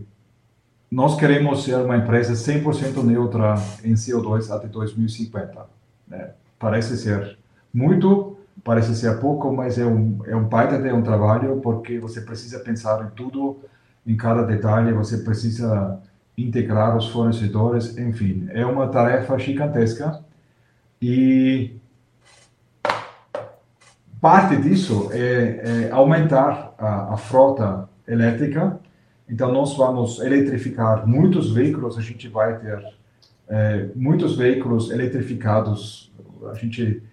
nós 0.90 1.16
queremos 1.16 1.64
ser 1.64 1.76
uma 1.78 1.98
empresa 1.98 2.34
100% 2.34 3.04
neutra 3.04 3.56
em 3.84 3.94
CO2 3.94 4.52
até 4.52 4.68
2050. 4.68 5.66
Né? 6.08 6.32
Parece 6.60 6.96
ser 6.98 7.38
muito, 7.74 8.38
parece 8.64 8.96
ser 8.96 9.20
pouco, 9.20 9.52
mas 9.52 9.80
é 9.80 9.86
um, 9.86 10.20
é 10.28 10.36
um 10.36 10.44
baita 10.44 10.78
de 10.78 10.94
um 10.94 11.02
trabalho, 11.02 11.60
porque 11.62 11.98
você 11.98 12.22
precisa 12.22 12.60
pensar 12.60 13.04
em 13.04 13.10
tudo, 13.16 13.60
em 14.06 14.16
cada 14.16 14.44
detalhe, 14.44 14.94
você 14.94 15.18
precisa 15.18 16.00
integrar 16.38 16.98
os 16.98 17.08
fornecedores, 17.10 17.98
enfim, 17.98 18.48
é 18.52 18.66
uma 18.66 18.88
tarefa 18.88 19.38
gigantesca 19.38 20.24
e 21.02 21.76
parte 24.20 24.56
disso 24.56 25.10
é, 25.12 25.90
é 25.90 25.92
aumentar 25.92 26.74
a, 26.78 27.14
a, 27.14 27.18
frota 27.18 27.90
elétrica. 28.08 28.80
Então, 29.30 29.52
nós 29.52 29.76
vamos 29.76 30.20
eletrificar 30.22 31.06
muitos 31.06 31.52
veículos, 31.52 31.98
a 31.98 32.02
gente 32.02 32.28
vai 32.30 32.58
ter 32.58 32.82
é, 33.50 33.90
muitos 33.96 34.38
veículos 34.38 34.92
eletrificados. 34.92 36.12
A 36.50 36.56
gente 36.56 37.04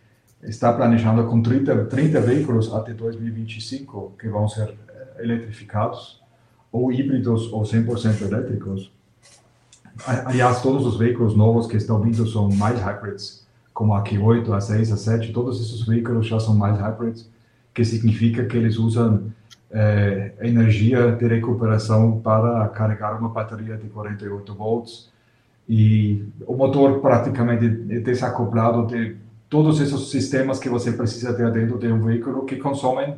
está 0.42 0.72
planejando 0.72 1.26
com 1.26 1.42
30, 1.42 1.86
30 1.86 2.20
veículos 2.20 2.72
até 2.72 2.94
2025 2.94 4.14
que 4.18 4.28
vão 4.28 4.48
ser 4.48 4.68
é, 4.88 5.24
eletrificados, 5.24 6.22
ou 6.72 6.92
híbridos 6.92 7.52
ou 7.52 7.62
100% 7.62 8.22
elétricos. 8.22 8.92
Aliás, 10.06 10.62
todos 10.62 10.86
os 10.86 10.96
veículos 10.96 11.36
novos 11.36 11.66
que 11.66 11.76
estão 11.76 12.00
vindo 12.00 12.26
são 12.26 12.48
mais 12.50 12.80
hybrids, 12.80 13.46
como 13.72 13.94
a 13.94 14.02
Q8, 14.02 14.52
a 14.52 14.60
6, 14.60 14.92
a 14.92 14.96
7, 14.96 15.32
todos 15.32 15.60
esses 15.60 15.86
veículos 15.86 16.26
já 16.26 16.38
são 16.40 16.54
mais 16.54 16.78
hybrids, 16.78 17.28
que 17.74 17.84
significa 17.84 18.44
que 18.44 18.56
eles 18.56 18.78
usam 18.78 19.30
é, 19.70 20.32
energia 20.42 21.12
de 21.12 21.26
recuperação 21.26 22.20
para 22.20 22.68
carregar 22.68 23.18
uma 23.18 23.28
bateria 23.28 23.76
de 23.76 23.88
48 23.88 24.54
volts. 24.54 25.10
E 25.68 26.24
o 26.46 26.54
motor 26.56 27.00
praticamente 27.00 27.64
é 27.90 28.00
desacoplado 28.00 28.86
de 28.86 29.16
todos 29.48 29.80
esses 29.80 30.10
sistemas 30.10 30.58
que 30.58 30.68
você 30.68 30.92
precisa 30.92 31.32
ter 31.32 31.50
dentro 31.52 31.78
de 31.78 31.88
um 31.88 32.00
veículo 32.00 32.44
que 32.44 32.56
consomem 32.56 33.16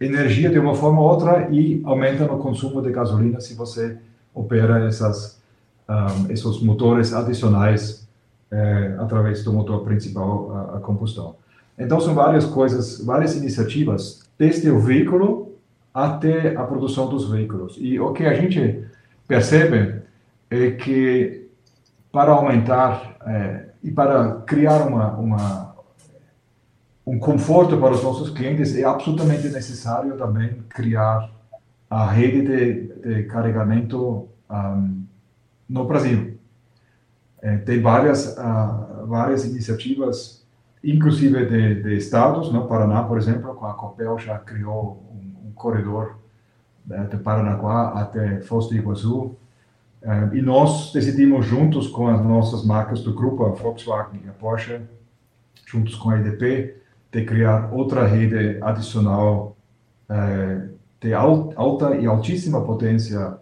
energia 0.00 0.50
de 0.50 0.58
uma 0.58 0.74
forma 0.74 1.00
ou 1.00 1.08
outra 1.08 1.48
e 1.50 1.80
aumentam 1.84 2.26
o 2.26 2.38
consumo 2.38 2.82
de 2.82 2.90
gasolina 2.90 3.40
se 3.40 3.54
você 3.54 3.96
opera 4.34 4.86
essas 4.86 5.40
um, 5.88 6.30
esses 6.30 6.60
motores 6.60 7.12
adicionais 7.12 8.06
é, 8.50 8.96
através 8.98 9.42
do 9.42 9.52
motor 9.52 9.84
principal 9.84 10.50
a, 10.50 10.76
a, 10.76 10.80
combustão. 10.80 11.36
Então 11.78 12.00
são 12.00 12.14
várias 12.14 12.44
coisas, 12.44 13.04
várias 13.04 13.36
iniciativas, 13.36 14.28
desde 14.38 14.70
o 14.70 14.78
veículo 14.78 15.52
até 15.92 16.56
a 16.56 16.62
produção 16.64 17.08
dos 17.08 17.28
veículos. 17.28 17.76
E 17.78 17.98
o 17.98 18.12
que 18.12 18.24
a 18.24 18.34
gente 18.34 18.84
percebe 19.26 20.02
é 20.50 20.70
que 20.72 21.48
para 22.12 22.32
aumentar 22.32 23.16
é, 23.26 23.66
e 23.82 23.90
para 23.90 24.36
criar 24.46 24.86
uma, 24.86 25.12
uma, 25.16 25.76
um 27.06 27.18
conforto 27.18 27.76
para 27.76 27.92
os 27.92 28.02
nossos 28.02 28.30
clientes, 28.30 28.76
é 28.76 28.84
absolutamente 28.84 29.48
necessário 29.48 30.16
também 30.16 30.62
criar 30.68 31.30
a 31.90 32.06
rede 32.06 32.42
de, 32.42 32.82
de 33.02 33.22
carregamento 33.24 34.28
um, 34.50 35.03
no 35.68 35.84
Brasil. 35.84 36.38
É, 37.42 37.58
tem 37.58 37.80
várias, 37.80 38.36
uh, 38.36 39.06
várias 39.06 39.44
iniciativas, 39.44 40.44
inclusive 40.82 41.44
de, 41.46 41.82
de 41.82 41.96
estados, 41.96 42.52
no 42.52 42.66
Paraná, 42.66 43.02
por 43.02 43.18
exemplo, 43.18 43.54
com 43.54 43.66
a 43.66 43.74
Copel 43.74 44.18
já 44.18 44.38
criou 44.38 45.02
um, 45.10 45.48
um 45.48 45.52
corredor 45.52 46.16
né, 46.86 47.06
de 47.10 47.16
Paranaguá 47.18 48.00
até 48.00 48.40
Foz 48.40 48.68
do 48.68 48.74
Iguaçu, 48.74 49.36
Uh, 50.04 50.36
e 50.36 50.42
nós 50.42 50.92
decidimos 50.92 51.46
juntos 51.46 51.88
com 51.88 52.08
as 52.08 52.22
nossas 52.22 52.62
marcas 52.62 53.02
do 53.02 53.14
grupo, 53.14 53.46
a 53.46 53.48
Volkswagen 53.48 54.20
e 54.22 54.28
a 54.28 54.32
Porsche, 54.32 54.82
juntos 55.64 55.94
com 55.94 56.10
a 56.10 56.18
EDP, 56.18 56.76
de 57.10 57.24
criar 57.24 57.72
outra 57.72 58.06
rede 58.06 58.62
adicional 58.62 59.56
uh, 60.10 60.68
de 61.00 61.14
alta 61.14 61.96
e 61.96 62.04
altíssima 62.04 62.60
potência 62.60 63.38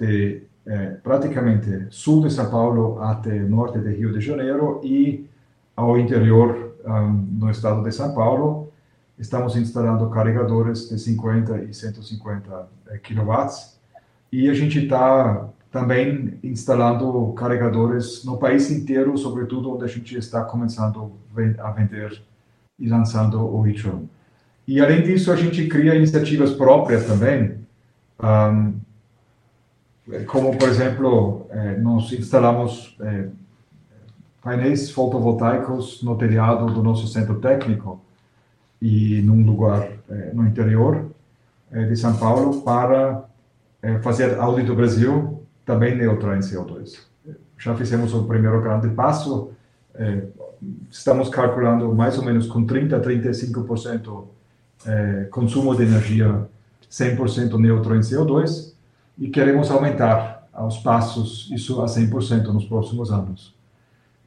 de 0.00 0.44
uh, 0.68 1.00
praticamente 1.02 1.86
sul 1.90 2.22
de 2.22 2.32
São 2.32 2.50
Paulo 2.50 3.02
até 3.02 3.40
norte 3.40 3.78
de 3.78 3.90
Rio 3.94 4.12
de 4.12 4.20
Janeiro 4.20 4.80
e 4.84 5.26
ao 5.74 5.98
interior 5.98 6.76
um, 6.84 7.10
no 7.40 7.50
estado 7.50 7.82
de 7.82 7.90
São 7.90 8.14
Paulo. 8.14 8.70
Estamos 9.18 9.56
instalando 9.56 10.08
carregadores 10.10 10.88
de 10.88 10.98
50 10.98 11.64
e 11.64 11.74
150 11.74 12.68
quilowatts 13.02 13.78
e 14.30 14.48
a 14.48 14.54
gente 14.54 14.84
está 14.84 15.48
também 15.70 16.38
instalando 16.42 17.32
carregadores 17.32 18.24
no 18.24 18.38
país 18.38 18.70
inteiro, 18.70 19.16
sobretudo 19.18 19.72
onde 19.74 19.84
a 19.84 19.88
gente 19.88 20.16
está 20.16 20.44
começando 20.44 21.12
a 21.58 21.70
vender 21.70 22.22
e 22.78 22.88
lançando 22.88 23.44
o 23.44 23.66
e-tron. 23.66 24.06
E 24.66 24.80
além 24.80 25.02
disso, 25.02 25.32
a 25.32 25.36
gente 25.36 25.66
cria 25.66 25.94
iniciativas 25.94 26.52
próprias 26.52 27.06
também, 27.06 27.58
um, 28.22 28.74
como 30.26 30.56
por 30.56 30.68
exemplo, 30.68 31.46
eh, 31.50 31.76
nós 31.78 32.12
instalamos 32.12 32.96
eh, 33.00 33.28
painéis 34.42 34.90
fotovoltaicos 34.90 36.02
no 36.02 36.16
telhado 36.16 36.66
do 36.72 36.82
nosso 36.82 37.06
centro 37.08 37.40
técnico 37.40 38.00
e 38.80 39.20
num 39.22 39.44
lugar 39.44 39.90
no 40.32 40.46
interior 40.46 41.04
de 41.70 41.96
São 41.96 42.16
Paulo 42.16 42.62
para 42.62 43.24
fazer 44.02 44.38
audito 44.38 44.74
Brasil 44.74 45.42
também 45.66 45.96
neutral 45.96 46.36
em 46.36 46.38
CO2. 46.38 46.96
Já 47.58 47.74
fizemos 47.74 48.14
o 48.14 48.24
primeiro 48.24 48.62
grande 48.62 48.88
passo, 48.88 49.50
é, 49.94 50.22
estamos 50.90 51.28
calculando 51.28 51.92
mais 51.94 52.16
ou 52.16 52.24
menos 52.24 52.46
com 52.46 52.64
30% 52.64 52.94
a 52.94 53.00
35% 53.00 54.24
é, 54.86 55.24
consumo 55.30 55.74
de 55.74 55.82
energia 55.82 56.46
100% 56.90 57.58
neutro 57.58 57.96
em 57.96 58.00
CO2 58.00 58.72
e 59.18 59.28
queremos 59.28 59.70
aumentar 59.70 60.48
aos 60.52 60.78
passos 60.78 61.48
isso 61.52 61.80
a 61.80 61.86
100% 61.86 62.44
nos 62.46 62.64
próximos 62.64 63.10
anos. 63.10 63.54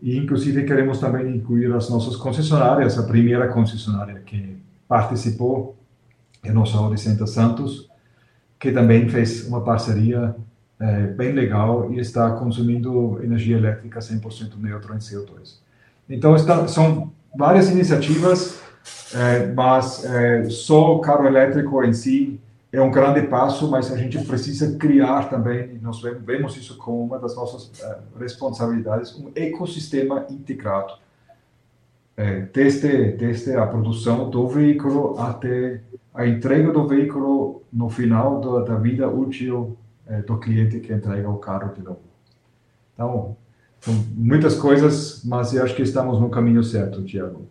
E, 0.01 0.17
inclusive, 0.17 0.63
queremos 0.63 0.99
também 0.99 1.35
incluir 1.35 1.71
as 1.73 1.89
nossas 1.89 2.15
concessionárias. 2.15 2.97
A 2.97 3.03
primeira 3.03 3.47
concessionária 3.49 4.21
que 4.25 4.57
participou 4.87 5.75
é 6.43 6.49
a 6.49 6.53
nossa 6.53 6.77
Audi 6.77 6.99
Santos, 6.99 7.87
que 8.59 8.71
também 8.71 9.07
fez 9.07 9.47
uma 9.47 9.61
parceria 9.61 10.35
é, 10.79 11.07
bem 11.07 11.33
legal 11.33 11.93
e 11.93 11.99
está 11.99 12.31
consumindo 12.31 13.19
energia 13.23 13.57
elétrica 13.57 13.99
100% 13.99 14.57
neutro 14.57 14.93
em 14.95 14.97
CO2. 14.97 15.59
Então, 16.09 16.35
está, 16.35 16.67
são 16.67 17.11
várias 17.37 17.69
iniciativas, 17.69 18.59
é, 19.13 19.53
mas 19.53 20.03
é, 20.03 20.45
só 20.49 20.95
o 20.95 20.99
carro 20.99 21.27
elétrico 21.27 21.83
em 21.83 21.93
si 21.93 22.39
é 22.71 22.81
um 22.81 22.89
grande 22.89 23.27
passo, 23.27 23.69
mas 23.69 23.91
a 23.91 23.97
gente 23.97 24.17
precisa 24.23 24.77
criar 24.77 25.29
também, 25.29 25.77
nós 25.81 26.01
vemos 26.01 26.55
isso 26.55 26.77
como 26.77 27.03
uma 27.03 27.19
das 27.19 27.35
nossas 27.35 27.71
é, 27.81 27.99
responsabilidades, 28.17 29.13
um 29.17 29.31
ecossistema 29.35 30.25
integrado. 30.29 30.93
É, 32.15 32.41
desde, 32.41 33.13
desde 33.13 33.55
a 33.55 33.65
produção 33.65 34.29
do 34.29 34.47
veículo 34.47 35.19
até 35.19 35.81
a 36.13 36.27
entrega 36.27 36.71
do 36.71 36.87
veículo 36.87 37.63
no 37.71 37.89
final 37.89 38.39
da, 38.39 38.73
da 38.73 38.75
vida 38.75 39.07
útil 39.09 39.77
é, 40.05 40.21
do 40.21 40.37
cliente 40.37 40.79
que 40.79 40.93
entrega 40.93 41.29
o 41.29 41.37
carro 41.37 41.73
de 41.73 41.81
novo. 41.81 42.01
Então, 42.93 43.35
são 43.79 43.93
muitas 44.15 44.55
coisas, 44.55 45.23
mas 45.25 45.53
eu 45.53 45.63
acho 45.63 45.75
que 45.75 45.81
estamos 45.81 46.19
no 46.19 46.29
caminho 46.29 46.63
certo, 46.63 47.03
Tiago. 47.03 47.49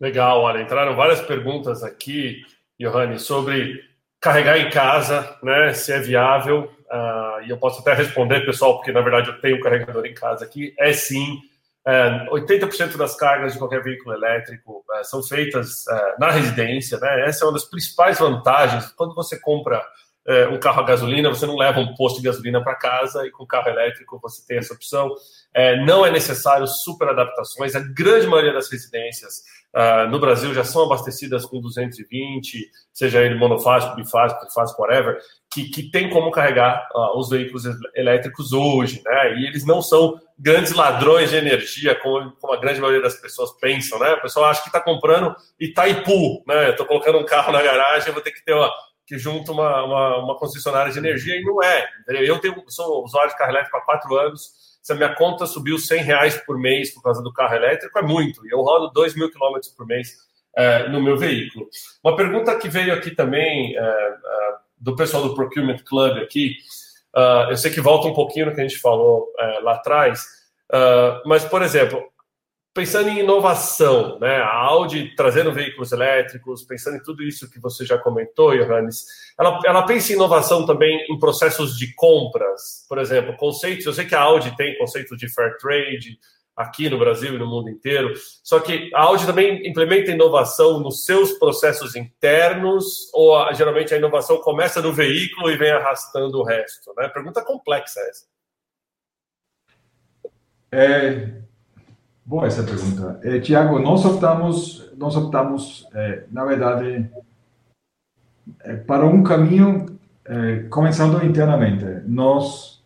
Legal, 0.00 0.40
olha, 0.40 0.62
entraram 0.62 0.96
várias 0.96 1.20
perguntas 1.20 1.82
aqui, 1.82 2.42
Johanny, 2.80 3.18
sobre 3.18 3.80
carregar 4.20 4.58
em 4.58 4.70
casa, 4.70 5.36
né, 5.42 5.72
se 5.72 5.92
é 5.92 6.00
viável, 6.00 6.70
uh, 6.90 7.42
e 7.44 7.50
eu 7.50 7.58
posso 7.58 7.80
até 7.80 7.94
responder, 7.94 8.44
pessoal, 8.44 8.76
porque 8.76 8.92
na 8.92 9.00
verdade 9.00 9.28
eu 9.28 9.40
tenho 9.40 9.56
um 9.56 9.60
carregador 9.60 10.04
em 10.04 10.14
casa 10.14 10.44
aqui, 10.44 10.74
é 10.78 10.92
sim, 10.92 11.40
uh, 11.86 12.34
80% 12.34 12.96
das 12.96 13.16
cargas 13.16 13.52
de 13.52 13.58
qualquer 13.58 13.82
veículo 13.82 14.14
elétrico 14.14 14.84
uh, 14.90 15.04
são 15.04 15.22
feitas 15.22 15.84
uh, 15.86 16.18
na 16.18 16.30
residência, 16.30 16.98
né, 16.98 17.26
essa 17.26 17.44
é 17.44 17.46
uma 17.46 17.54
das 17.54 17.64
principais 17.64 18.18
vantagens, 18.18 18.92
quando 18.92 19.14
você 19.14 19.38
compra 19.38 19.82
é, 20.28 20.48
um 20.48 20.58
carro 20.58 20.80
a 20.80 20.84
gasolina, 20.84 21.28
você 21.28 21.46
não 21.46 21.56
leva 21.56 21.78
um 21.78 21.94
posto 21.94 22.16
de 22.16 22.24
gasolina 22.24 22.62
para 22.62 22.74
casa 22.74 23.24
e 23.24 23.30
com 23.30 23.46
carro 23.46 23.68
elétrico 23.68 24.18
você 24.20 24.44
tem 24.44 24.58
essa 24.58 24.74
opção. 24.74 25.14
É, 25.54 25.84
não 25.84 26.04
é 26.04 26.10
necessário 26.10 26.66
super 26.66 27.08
adaptações. 27.08 27.74
A 27.74 27.80
grande 27.80 28.26
maioria 28.26 28.52
das 28.52 28.70
residências 28.70 29.42
uh, 29.74 30.08
no 30.10 30.18
Brasil 30.18 30.52
já 30.52 30.64
são 30.64 30.84
abastecidas 30.84 31.46
com 31.46 31.60
220, 31.60 32.70
seja 32.92 33.22
ele 33.22 33.36
monofásico, 33.36 33.96
bifásico, 33.96 34.40
trifásico, 34.40 34.82
whatever, 34.82 35.18
que, 35.52 35.70
que 35.70 35.90
tem 35.90 36.10
como 36.10 36.30
carregar 36.30 36.86
uh, 36.94 37.18
os 37.18 37.30
veículos 37.30 37.64
elétricos 37.94 38.52
hoje, 38.52 39.02
né? 39.04 39.38
E 39.38 39.46
eles 39.46 39.64
não 39.64 39.80
são 39.80 40.20
grandes 40.38 40.72
ladrões 40.72 41.30
de 41.30 41.36
energia, 41.36 41.94
como, 41.94 42.32
como 42.32 42.52
a 42.52 42.60
grande 42.60 42.80
maioria 42.80 43.02
das 43.02 43.14
pessoas 43.14 43.52
pensam, 43.58 43.98
né? 43.98 44.12
O 44.14 44.22
pessoal 44.22 44.46
acha 44.46 44.62
que 44.62 44.68
está 44.68 44.80
comprando 44.80 45.34
Itaipu, 45.58 46.44
né? 46.46 46.70
Estou 46.70 46.84
colocando 46.84 47.18
um 47.18 47.24
carro 47.24 47.52
na 47.52 47.62
garagem, 47.62 48.12
vou 48.12 48.22
ter 48.22 48.32
que 48.32 48.44
ter 48.44 48.52
uma 48.52 48.70
que 49.06 49.16
junta 49.18 49.52
uma, 49.52 49.84
uma, 49.84 50.16
uma, 50.18 50.36
concessionária 50.36 50.92
de 50.92 50.98
energia 50.98 51.36
e 51.36 51.44
não 51.44 51.62
é. 51.62 51.88
Eu 52.08 52.40
tenho, 52.40 52.64
sou 52.68 53.04
usuário 53.04 53.30
de 53.30 53.38
carro 53.38 53.52
elétrico 53.52 53.76
há 53.76 53.80
quatro 53.80 54.16
anos. 54.16 54.50
Se 54.86 54.92
a 54.92 54.94
minha 54.94 55.12
conta 55.16 55.46
subiu 55.46 55.80
100 55.80 56.02
reais 56.04 56.36
por 56.46 56.56
mês 56.56 56.94
por 56.94 57.02
causa 57.02 57.20
do 57.20 57.32
carro 57.32 57.56
elétrico, 57.56 57.98
é 57.98 58.02
muito. 58.02 58.46
E 58.46 58.50
eu 58.52 58.60
rodo 58.60 58.92
2 58.92 59.16
mil 59.16 59.28
quilômetros 59.28 59.72
por 59.72 59.84
mês 59.84 60.14
é, 60.56 60.88
no 60.88 61.02
meu 61.02 61.18
veículo. 61.18 61.68
Uma 62.04 62.14
pergunta 62.14 62.56
que 62.56 62.68
veio 62.68 62.94
aqui 62.94 63.10
também 63.10 63.76
é, 63.76 63.80
é, 63.80 64.16
do 64.78 64.94
pessoal 64.94 65.24
do 65.24 65.34
Procurement 65.34 65.78
Club 65.84 66.18
aqui. 66.18 66.54
Uh, 67.12 67.50
eu 67.50 67.56
sei 67.56 67.72
que 67.72 67.80
volta 67.80 68.06
um 68.06 68.14
pouquinho 68.14 68.46
no 68.46 68.54
que 68.54 68.60
a 68.60 68.62
gente 68.62 68.78
falou 68.78 69.26
lá 69.62 69.72
atrás, 69.72 70.24
uh, 70.72 71.26
mas, 71.26 71.44
por 71.44 71.62
exemplo, 71.62 72.00
pensando 72.76 73.08
em 73.08 73.20
inovação, 73.20 74.18
né? 74.18 74.36
A 74.36 74.54
Audi 74.54 75.14
trazendo 75.16 75.50
veículos 75.50 75.92
elétricos, 75.92 76.62
pensando 76.62 76.98
em 76.98 77.02
tudo 77.02 77.22
isso 77.22 77.50
que 77.50 77.58
você 77.58 77.86
já 77.86 77.96
comentou, 77.96 78.54
Johannes, 78.54 79.06
ela, 79.38 79.58
ela 79.64 79.82
pensa 79.86 80.12
em 80.12 80.16
inovação 80.16 80.66
também 80.66 81.06
em 81.10 81.18
processos 81.18 81.78
de 81.78 81.94
compras, 81.94 82.84
por 82.86 82.98
exemplo, 82.98 83.34
conceitos. 83.38 83.86
Eu 83.86 83.94
sei 83.94 84.04
que 84.04 84.14
a 84.14 84.20
Audi 84.20 84.54
tem 84.58 84.76
conceitos 84.76 85.16
de 85.16 85.26
fair 85.26 85.56
trade 85.56 86.18
aqui 86.54 86.90
no 86.90 86.98
Brasil 86.98 87.34
e 87.34 87.38
no 87.38 87.46
mundo 87.46 87.70
inteiro, 87.70 88.12
só 88.44 88.60
que 88.60 88.90
a 88.94 89.04
Audi 89.04 89.24
também 89.24 89.66
implementa 89.66 90.10
inovação 90.10 90.78
nos 90.78 91.06
seus 91.06 91.32
processos 91.38 91.96
internos, 91.96 93.10
ou 93.14 93.54
geralmente 93.54 93.94
a 93.94 93.96
inovação 93.96 94.36
começa 94.42 94.82
no 94.82 94.92
veículo 94.92 95.50
e 95.50 95.56
vem 95.56 95.70
arrastando 95.70 96.38
o 96.38 96.44
resto, 96.44 96.92
né? 96.94 97.08
Pergunta 97.08 97.42
complexa 97.42 98.00
essa. 98.00 98.26
É, 100.70 101.45
Boa 102.26 102.48
essa 102.48 102.64
pergunta. 102.64 103.20
Eh, 103.22 103.38
Tiago, 103.38 103.78
nós 103.78 104.04
optamos, 104.04 104.90
nós 104.98 105.14
optamos, 105.14 105.86
eh, 105.94 106.24
na 106.32 106.44
verdade, 106.44 107.08
eh, 108.64 108.74
para 108.78 109.06
um 109.06 109.22
caminho, 109.22 109.86
eh, 110.24 110.66
começando 110.68 111.24
internamente. 111.24 111.84
Nós 112.04 112.82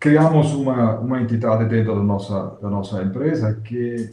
criamos 0.00 0.52
uma, 0.52 0.98
uma 0.98 1.22
entidade 1.22 1.66
dentro 1.66 1.94
da 1.94 2.02
nossa, 2.02 2.58
da 2.60 2.68
nossa 2.68 3.00
empresa 3.04 3.54
que, 3.64 4.10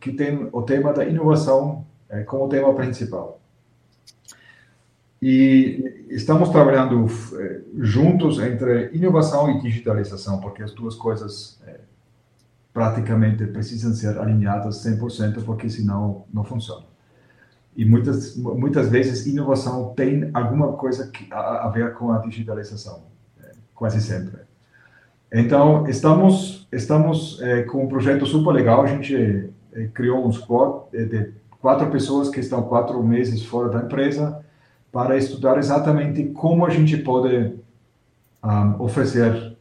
que 0.00 0.12
tem 0.12 0.48
o 0.50 0.62
tema 0.62 0.92
da 0.92 1.04
inovação 1.04 1.86
eh, 2.10 2.24
como 2.24 2.48
tema 2.48 2.74
principal. 2.74 3.40
E 5.22 6.08
estamos 6.10 6.48
trabalhando 6.48 7.06
eh, 7.38 7.60
juntos 7.78 8.40
entre 8.40 8.90
inovação 8.92 9.48
e 9.48 9.60
digitalização, 9.60 10.40
porque 10.40 10.64
as 10.64 10.72
duas 10.72 10.96
coisas 10.96 11.62
praticamente 12.72 13.46
precisam 13.46 13.92
ser 13.92 14.18
alinhadas 14.18 14.84
100%, 14.84 15.44
porque 15.44 15.68
senão 15.68 16.24
não 16.32 16.44
funciona. 16.44 16.84
E 17.76 17.84
muitas, 17.84 18.36
muitas 18.36 18.88
vezes 18.88 19.26
inovação 19.26 19.94
tem 19.94 20.30
alguma 20.32 20.72
coisa 20.74 21.10
a, 21.30 21.66
a 21.66 21.68
ver 21.70 21.94
com 21.94 22.12
a 22.12 22.18
digitalização, 22.18 23.04
é, 23.42 23.52
quase 23.74 24.00
sempre. 24.00 24.40
Então, 25.32 25.86
estamos, 25.86 26.68
estamos 26.70 27.40
é, 27.40 27.62
com 27.62 27.84
um 27.84 27.88
projeto 27.88 28.26
super 28.26 28.52
legal. 28.52 28.82
A 28.82 28.86
gente 28.86 29.50
é, 29.72 29.86
criou 29.88 30.26
um 30.26 30.32
squad 30.32 30.90
de 30.92 31.32
quatro 31.60 31.90
pessoas 31.90 32.28
que 32.28 32.40
estão 32.40 32.62
quatro 32.64 33.02
meses 33.02 33.42
fora 33.42 33.70
da 33.70 33.80
empresa 33.80 34.44
para 34.90 35.16
estudar 35.16 35.56
exatamente 35.56 36.24
como 36.26 36.66
a 36.66 36.70
gente 36.70 36.98
pode 36.98 37.54
um, 38.44 38.82
oferecer 38.82 39.51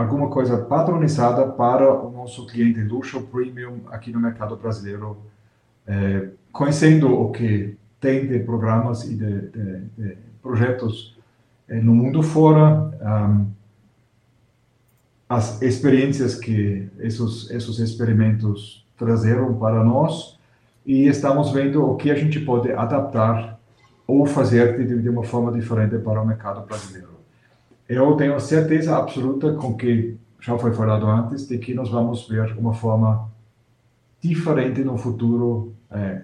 alguma 0.00 0.28
coisa 0.28 0.58
padronizada 0.58 1.46
para 1.46 1.92
o 1.92 2.10
nosso 2.10 2.46
cliente 2.46 2.80
luxo 2.80 3.22
premium 3.22 3.80
aqui 3.90 4.12
no 4.12 4.20
mercado 4.20 4.56
brasileiro, 4.56 5.16
é, 5.86 6.28
conhecendo 6.52 7.12
o 7.12 7.30
que 7.30 7.76
tem 8.00 8.26
de 8.26 8.38
programas 8.40 9.04
e 9.04 9.14
de, 9.14 9.40
de, 9.48 9.80
de 9.98 10.16
projetos 10.42 11.16
é, 11.68 11.80
no 11.80 11.94
mundo 11.94 12.22
fora, 12.22 12.90
um, 13.00 13.46
as 15.28 15.62
experiências 15.62 16.34
que 16.34 16.88
esses, 16.98 17.48
esses 17.50 17.78
experimentos 17.78 18.84
trazeram 18.98 19.54
para 19.54 19.84
nós 19.84 20.38
e 20.84 21.06
estamos 21.06 21.52
vendo 21.52 21.88
o 21.88 21.96
que 21.96 22.10
a 22.10 22.14
gente 22.16 22.40
pode 22.40 22.72
adaptar 22.72 23.60
ou 24.06 24.26
fazer 24.26 24.84
de, 24.84 25.00
de 25.00 25.08
uma 25.08 25.22
forma 25.22 25.52
diferente 25.52 25.96
para 25.98 26.20
o 26.20 26.26
mercado 26.26 26.66
brasileiro. 26.66 27.19
Eu 27.90 28.14
tenho 28.14 28.38
certeza 28.38 28.96
absoluta 28.96 29.52
com 29.54 29.76
que 29.76 30.16
já 30.40 30.56
foi 30.56 30.72
falado 30.72 31.08
antes 31.08 31.48
de 31.48 31.58
que 31.58 31.74
nós 31.74 31.88
vamos 31.88 32.28
ver 32.28 32.56
uma 32.56 32.72
forma 32.72 33.28
diferente 34.22 34.84
no 34.84 34.96
futuro 34.96 35.74
é, 35.90 36.22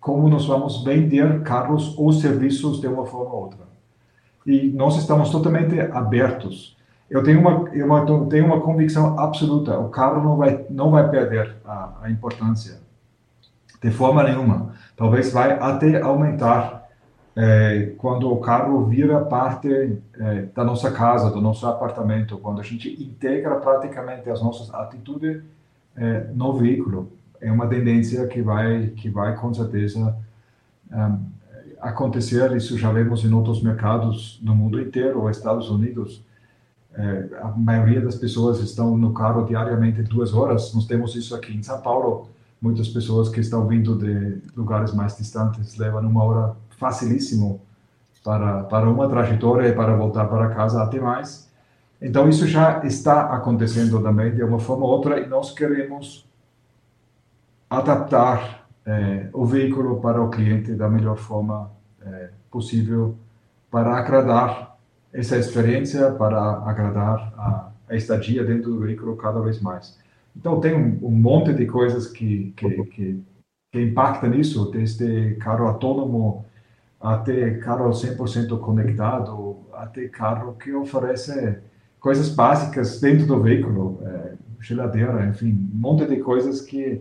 como 0.00 0.28
nós 0.28 0.46
vamos 0.46 0.82
vender 0.82 1.44
carros 1.44 1.96
ou 1.96 2.12
serviços 2.12 2.80
de 2.80 2.88
uma 2.88 3.06
forma 3.06 3.32
ou 3.32 3.42
outra. 3.42 3.68
E 4.44 4.68
nós 4.70 4.96
estamos 4.96 5.30
totalmente 5.30 5.78
abertos. 5.80 6.76
Eu 7.08 7.22
tenho 7.22 7.38
uma, 7.38 7.68
eu 7.72 8.26
tenho 8.26 8.46
uma 8.46 8.60
convicção 8.60 9.16
absoluta: 9.16 9.78
o 9.78 9.90
carro 9.90 10.24
não 10.24 10.36
vai, 10.36 10.66
não 10.70 10.90
vai 10.90 11.08
perder 11.08 11.54
a, 11.64 11.98
a 12.02 12.10
importância 12.10 12.80
de 13.80 13.92
forma 13.92 14.24
nenhuma. 14.24 14.74
Talvez 14.96 15.32
vai 15.32 15.52
até 15.52 16.02
aumentar 16.02 16.77
é, 17.40 17.94
quando 17.98 18.28
o 18.32 18.40
carro 18.40 18.84
vira 18.86 19.20
parte 19.20 19.68
é, 20.18 20.42
da 20.52 20.64
nossa 20.64 20.90
casa, 20.90 21.30
do 21.30 21.40
nosso 21.40 21.64
apartamento, 21.68 22.36
quando 22.38 22.60
a 22.60 22.64
gente 22.64 23.00
integra 23.00 23.54
praticamente 23.60 24.28
as 24.28 24.42
nossas 24.42 24.74
atitudes 24.74 25.40
é, 25.96 26.26
no 26.34 26.54
veículo. 26.54 27.12
É 27.40 27.52
uma 27.52 27.68
tendência 27.68 28.26
que 28.26 28.42
vai, 28.42 28.88
que 28.88 29.08
vai 29.08 29.36
com 29.36 29.54
certeza 29.54 30.16
um, 30.90 31.18
acontecer. 31.80 32.56
Isso 32.56 32.76
já 32.76 32.90
vemos 32.90 33.24
em 33.24 33.32
outros 33.32 33.62
mercados 33.62 34.40
no 34.42 34.52
mundo 34.52 34.80
inteiro, 34.80 35.30
Estados 35.30 35.70
Unidos. 35.70 36.24
É, 36.92 37.28
a 37.40 37.50
maioria 37.50 38.00
das 38.00 38.16
pessoas 38.16 38.58
estão 38.58 38.98
no 38.98 39.12
carro 39.12 39.46
diariamente 39.46 40.02
duas 40.02 40.34
horas. 40.34 40.74
Nós 40.74 40.86
temos 40.86 41.14
isso 41.14 41.36
aqui 41.36 41.56
em 41.56 41.62
São 41.62 41.80
Paulo 41.80 42.28
muitas 42.60 42.88
pessoas 42.88 43.28
que 43.28 43.38
estão 43.38 43.64
vindo 43.68 43.96
de 43.96 44.42
lugares 44.56 44.92
mais 44.92 45.16
distantes 45.16 45.76
levam 45.76 46.00
uma 46.00 46.24
hora 46.24 46.56
facilíssimo 46.78 47.60
para, 48.24 48.62
para 48.64 48.88
uma 48.88 49.08
trajetória 49.08 49.68
e 49.68 49.72
para 49.72 49.96
voltar 49.96 50.26
para 50.26 50.48
casa 50.50 50.82
até 50.82 51.00
mais. 51.00 51.48
Então, 52.00 52.28
isso 52.28 52.46
já 52.46 52.84
está 52.84 53.34
acontecendo 53.34 54.00
também 54.02 54.34
de 54.34 54.42
uma 54.42 54.58
forma 54.58 54.84
ou 54.84 54.92
outra 54.92 55.18
e 55.18 55.26
nós 55.26 55.52
queremos 55.52 56.24
adaptar 57.68 58.66
é, 58.86 59.28
o 59.32 59.44
veículo 59.44 60.00
para 60.00 60.22
o 60.22 60.30
cliente 60.30 60.74
da 60.74 60.88
melhor 60.88 61.16
forma 61.16 61.70
é, 62.00 62.30
possível 62.50 63.16
para 63.70 63.96
agradar 63.96 64.78
essa 65.12 65.36
experiência, 65.36 66.12
para 66.12 66.38
agradar 66.64 67.32
a, 67.36 67.70
a 67.88 67.96
estadia 67.96 68.44
dentro 68.44 68.70
do 68.70 68.80
veículo 68.80 69.16
cada 69.16 69.40
vez 69.40 69.60
mais. 69.60 69.98
Então, 70.36 70.60
tem 70.60 70.74
um, 70.74 70.98
um 71.02 71.10
monte 71.10 71.52
de 71.52 71.66
coisas 71.66 72.06
que, 72.06 72.52
que, 72.56 72.84
que, 72.84 73.22
que 73.72 73.82
impactam 73.82 74.30
nisso, 74.30 74.70
desde 74.70 75.34
carro 75.36 75.66
autônomo 75.66 76.44
até 77.00 77.52
carro 77.58 77.90
100% 77.90 78.58
conectado, 78.58 79.58
até 79.72 80.08
carro 80.08 80.54
que 80.54 80.72
oferece 80.72 81.58
coisas 82.00 82.28
básicas 82.28 83.00
dentro 83.00 83.26
do 83.26 83.40
veículo, 83.40 84.00
é, 84.04 84.32
geladeira, 84.60 85.26
enfim, 85.26 85.70
um 85.72 85.78
monte 85.78 86.06
de 86.06 86.16
coisas 86.16 86.60
que, 86.60 87.00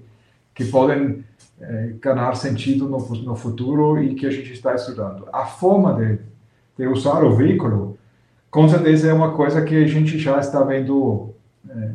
que 0.53 0.65
podem 0.65 1.23
é, 1.59 1.93
ganhar 1.99 2.35
sentido 2.35 2.87
no, 2.87 2.99
no 2.99 3.35
futuro 3.35 4.01
e 4.01 4.13
que 4.13 4.25
a 4.27 4.31
gente 4.31 4.53
está 4.53 4.75
estudando. 4.75 5.27
A 5.33 5.45
forma 5.45 5.93
de, 5.95 6.19
de 6.77 6.87
usar 6.87 7.23
o 7.23 7.35
veículo, 7.35 7.97
com 8.51 8.69
certeza 8.69 9.09
é 9.09 9.13
uma 9.13 9.33
coisa 9.33 9.63
que 9.63 9.75
a 9.75 9.87
gente 9.87 10.19
já 10.19 10.39
está 10.39 10.63
vendo 10.63 11.33
é, 11.67 11.91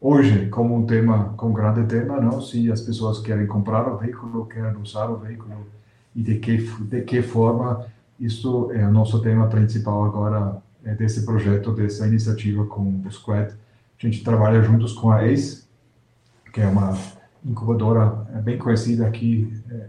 hoje 0.00 0.48
como 0.48 0.74
um 0.76 0.86
tema, 0.86 1.34
como 1.36 1.52
um 1.52 1.54
grande 1.54 1.84
tema, 1.84 2.20
não? 2.20 2.40
Se 2.40 2.70
as 2.70 2.80
pessoas 2.80 3.20
querem 3.20 3.46
comprar 3.46 3.88
o 3.88 3.96
veículo, 3.96 4.46
querem 4.46 4.76
usar 4.80 5.08
o 5.08 5.16
veículo 5.16 5.77
e 6.18 6.22
de 6.22 6.38
que 6.40 6.56
de 6.56 7.02
que 7.02 7.22
forma 7.22 7.86
isso 8.18 8.72
é 8.72 8.84
o 8.84 8.90
nosso 8.90 9.22
tema 9.22 9.46
principal 9.46 10.04
agora 10.04 10.60
é 10.84 10.92
desse 10.92 11.24
projeto, 11.24 11.72
dessa 11.72 12.06
iniciativa 12.08 12.66
com 12.66 13.02
o 13.06 13.10
Squad. 13.10 13.52
A 13.52 14.06
gente 14.06 14.24
trabalha 14.24 14.60
juntos 14.60 14.92
com 14.92 15.10
a 15.10 15.24
ACE, 15.24 15.68
que 16.52 16.60
é 16.60 16.66
uma 16.66 16.98
incubadora 17.44 18.26
é, 18.34 18.40
bem 18.40 18.58
conhecida 18.58 19.06
aqui 19.06 19.52
é, 19.70 19.86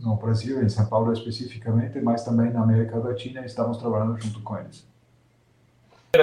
no 0.00 0.16
Brasil, 0.16 0.60
em 0.62 0.68
São 0.68 0.86
Paulo 0.86 1.12
especificamente, 1.12 2.00
mas 2.00 2.24
também 2.24 2.52
na 2.52 2.62
América 2.62 2.98
Latina, 2.98 3.44
estamos 3.44 3.76
trabalhando 3.78 4.20
junto 4.20 4.40
com 4.40 4.58
eles. 4.58 4.84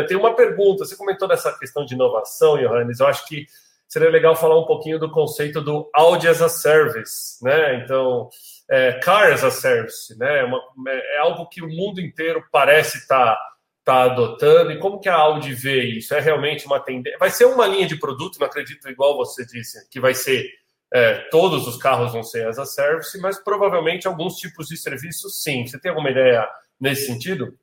Tem 0.07 0.17
uma 0.17 0.35
pergunta. 0.35 0.83
Você 0.83 0.97
comentou 0.97 1.27
dessa 1.27 1.53
questão 1.57 1.85
de 1.85 1.93
inovação, 1.93 2.57
Johannes. 2.57 2.99
Eu 2.99 3.07
acho 3.07 3.25
que 3.27 3.45
seria 3.87 4.09
legal 4.09 4.35
falar 4.35 4.59
um 4.59 4.65
pouquinho 4.65 4.99
do 4.99 5.09
conceito 5.09 5.61
do 5.61 5.89
Audi 5.93 6.27
as 6.27 6.41
a 6.41 6.49
Service, 6.49 7.41
né? 7.43 7.83
Então, 7.83 8.29
é, 8.69 8.93
Car 8.93 9.31
as 9.31 9.43
a 9.43 9.51
Service, 9.51 10.17
né? 10.17 10.39
É, 10.39 10.43
uma, 10.43 10.59
é 10.87 11.17
algo 11.19 11.47
que 11.47 11.61
o 11.61 11.69
mundo 11.69 12.01
inteiro 12.01 12.43
parece 12.51 12.97
estar 12.97 13.35
tá, 13.35 13.39
tá 13.83 14.03
adotando. 14.03 14.71
E 14.71 14.79
como 14.79 14.99
que 14.99 15.09
a 15.09 15.15
Audi 15.15 15.53
vê 15.53 15.83
isso? 15.83 16.13
É 16.13 16.19
realmente 16.19 16.65
uma 16.65 16.79
tendência? 16.79 17.19
Vai 17.19 17.29
ser 17.29 17.45
uma 17.45 17.67
linha 17.67 17.87
de 17.87 17.97
produto, 17.97 18.39
não 18.39 18.47
acredito, 18.47 18.89
igual 18.89 19.17
você 19.17 19.45
disse, 19.45 19.87
que 19.89 19.99
vai 19.99 20.13
ser 20.13 20.45
é, 20.93 21.15
todos 21.29 21.67
os 21.67 21.77
carros 21.77 22.13
vão 22.13 22.23
ser 22.23 22.47
as 22.47 22.57
a 22.57 22.65
Service, 22.65 23.17
mas 23.19 23.37
provavelmente 23.37 24.07
alguns 24.07 24.35
tipos 24.35 24.67
de 24.67 24.77
serviços, 24.77 25.43
sim. 25.43 25.65
Você 25.65 25.79
tem 25.79 25.89
alguma 25.89 26.09
ideia 26.09 26.47
nesse 26.79 27.07
sentido? 27.07 27.57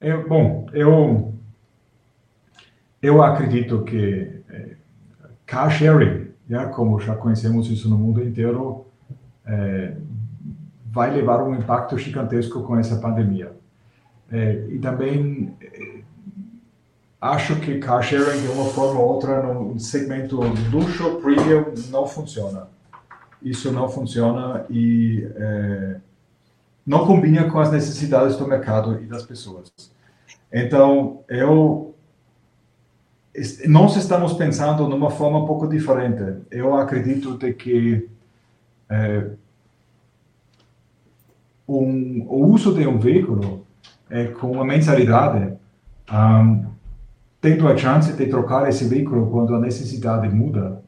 Eu, 0.00 0.26
bom, 0.26 0.66
eu, 0.72 1.34
eu 3.02 3.22
acredito 3.22 3.84
que 3.84 4.42
é, 4.48 4.76
car 5.44 5.70
sharing, 5.70 6.32
já, 6.48 6.66
como 6.68 6.98
já 7.00 7.14
conhecemos 7.14 7.70
isso 7.70 7.88
no 7.88 7.98
mundo 7.98 8.22
inteiro, 8.22 8.89
é, 9.50 9.96
vai 10.86 11.10
levar 11.12 11.42
um 11.42 11.54
impacto 11.54 11.98
gigantesco 11.98 12.62
com 12.62 12.78
essa 12.78 12.96
pandemia. 12.96 13.52
É, 14.30 14.64
e 14.68 14.78
também 14.78 15.54
é, 15.60 16.00
acho 17.20 17.56
que 17.60 17.78
car 17.78 18.02
sharing 18.02 18.40
de 18.40 18.48
uma 18.48 18.66
forma 18.66 19.00
ou 19.00 19.08
outra 19.08 19.42
no 19.42 19.78
segmento 19.78 20.40
luxo 20.70 21.16
premium 21.16 21.74
não 21.90 22.06
funciona. 22.06 22.68
Isso 23.42 23.72
não 23.72 23.88
funciona 23.88 24.64
e 24.70 25.28
é, 25.34 25.96
não 26.86 27.06
combina 27.06 27.50
com 27.50 27.58
as 27.58 27.72
necessidades 27.72 28.36
do 28.36 28.46
mercado 28.46 29.00
e 29.02 29.06
das 29.06 29.24
pessoas. 29.24 29.72
Então, 30.52 31.24
eu 31.28 31.88
nós 33.68 33.96
estamos 33.96 34.32
pensando 34.32 34.88
numa 34.88 35.08
forma 35.08 35.38
um 35.38 35.46
pouco 35.46 35.68
diferente. 35.68 36.42
Eu 36.50 36.74
acredito 36.74 37.38
de 37.38 37.52
que 37.52 38.10
é, 38.90 39.30
um, 41.68 42.26
o 42.28 42.46
uso 42.46 42.74
de 42.74 42.86
um 42.86 42.98
veículo 42.98 43.64
é, 44.10 44.26
com 44.26 44.50
uma 44.50 44.64
mensalidade, 44.64 45.54
um, 46.12 46.66
tendo 47.40 47.68
a 47.68 47.76
chance 47.76 48.12
de 48.12 48.26
trocar 48.26 48.68
esse 48.68 48.84
veículo 48.84 49.30
quando 49.30 49.54
a 49.54 49.60
necessidade 49.60 50.28
muda, 50.28 50.82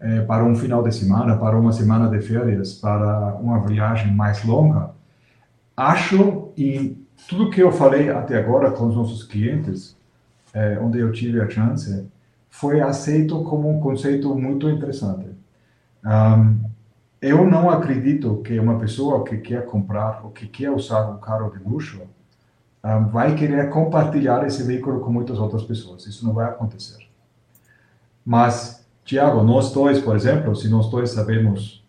é, 0.00 0.20
para 0.22 0.44
um 0.44 0.56
final 0.56 0.82
de 0.82 0.92
semana, 0.92 1.36
para 1.36 1.56
uma 1.56 1.72
semana 1.72 2.08
de 2.08 2.20
férias, 2.26 2.72
para 2.72 3.36
uma 3.36 3.64
viagem 3.64 4.12
mais 4.12 4.44
longa, 4.44 4.90
acho 5.76 6.48
e 6.56 6.96
tudo 7.28 7.50
que 7.50 7.62
eu 7.62 7.70
falei 7.70 8.10
até 8.10 8.36
agora 8.36 8.70
com 8.72 8.86
os 8.86 8.96
nossos 8.96 9.22
clientes, 9.22 9.96
é, 10.52 10.78
onde 10.80 10.98
eu 10.98 11.12
tive 11.12 11.40
a 11.40 11.48
chance, 11.48 12.04
foi 12.50 12.80
aceito 12.80 13.42
como 13.44 13.70
um 13.70 13.80
conceito 13.80 14.34
muito 14.34 14.68
interessante. 14.68 15.26
Um, 16.04 16.61
eu 17.22 17.48
não 17.48 17.70
acredito 17.70 18.42
que 18.42 18.58
uma 18.58 18.78
pessoa 18.78 19.24
que 19.24 19.38
quer 19.38 19.64
comprar 19.64 20.24
ou 20.24 20.30
que 20.30 20.46
quer 20.46 20.70
usar 20.70 21.08
um 21.08 21.18
carro 21.18 21.50
de 21.50 21.62
luxo 21.62 22.02
um, 22.84 23.08
vai 23.08 23.36
querer 23.36 23.70
compartilhar 23.70 24.44
esse 24.44 24.64
veículo 24.64 25.00
com 25.00 25.12
muitas 25.12 25.38
outras 25.38 25.62
pessoas. 25.62 26.04
Isso 26.04 26.26
não 26.26 26.34
vai 26.34 26.46
acontecer. 26.46 27.06
Mas, 28.24 28.84
Tiago, 29.04 29.42
nós 29.42 29.72
dois, 29.72 30.00
por 30.00 30.16
exemplo, 30.16 30.54
se 30.56 30.68
nós 30.68 30.90
dois 30.90 31.10
sabemos 31.10 31.82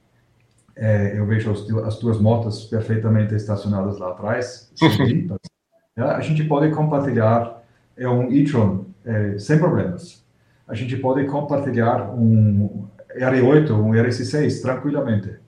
é, 0.76 1.18
eu 1.18 1.26
vejo 1.26 1.52
as, 1.52 1.70
as 1.86 1.98
tuas 1.98 2.20
motos 2.20 2.66
perfeitamente 2.66 3.34
estacionadas 3.36 3.98
lá 4.00 4.12
atrás, 4.12 4.72
limpas. 5.00 5.40
a 5.98 6.22
gente 6.22 6.44
pode 6.44 6.72
compartilhar 6.72 7.62
é 7.96 8.10
um 8.10 8.32
e-tron 8.32 8.86
é, 9.06 9.38
sem 9.38 9.60
problemas. 9.60 10.24
A 10.68 10.74
gente 10.74 10.96
pode 10.98 11.26
compartilhar 11.26 12.10
um 12.12 12.88
R8, 13.18 13.72
um 13.72 13.92
RS6 13.92 14.62
tranquilamente. 14.62 15.40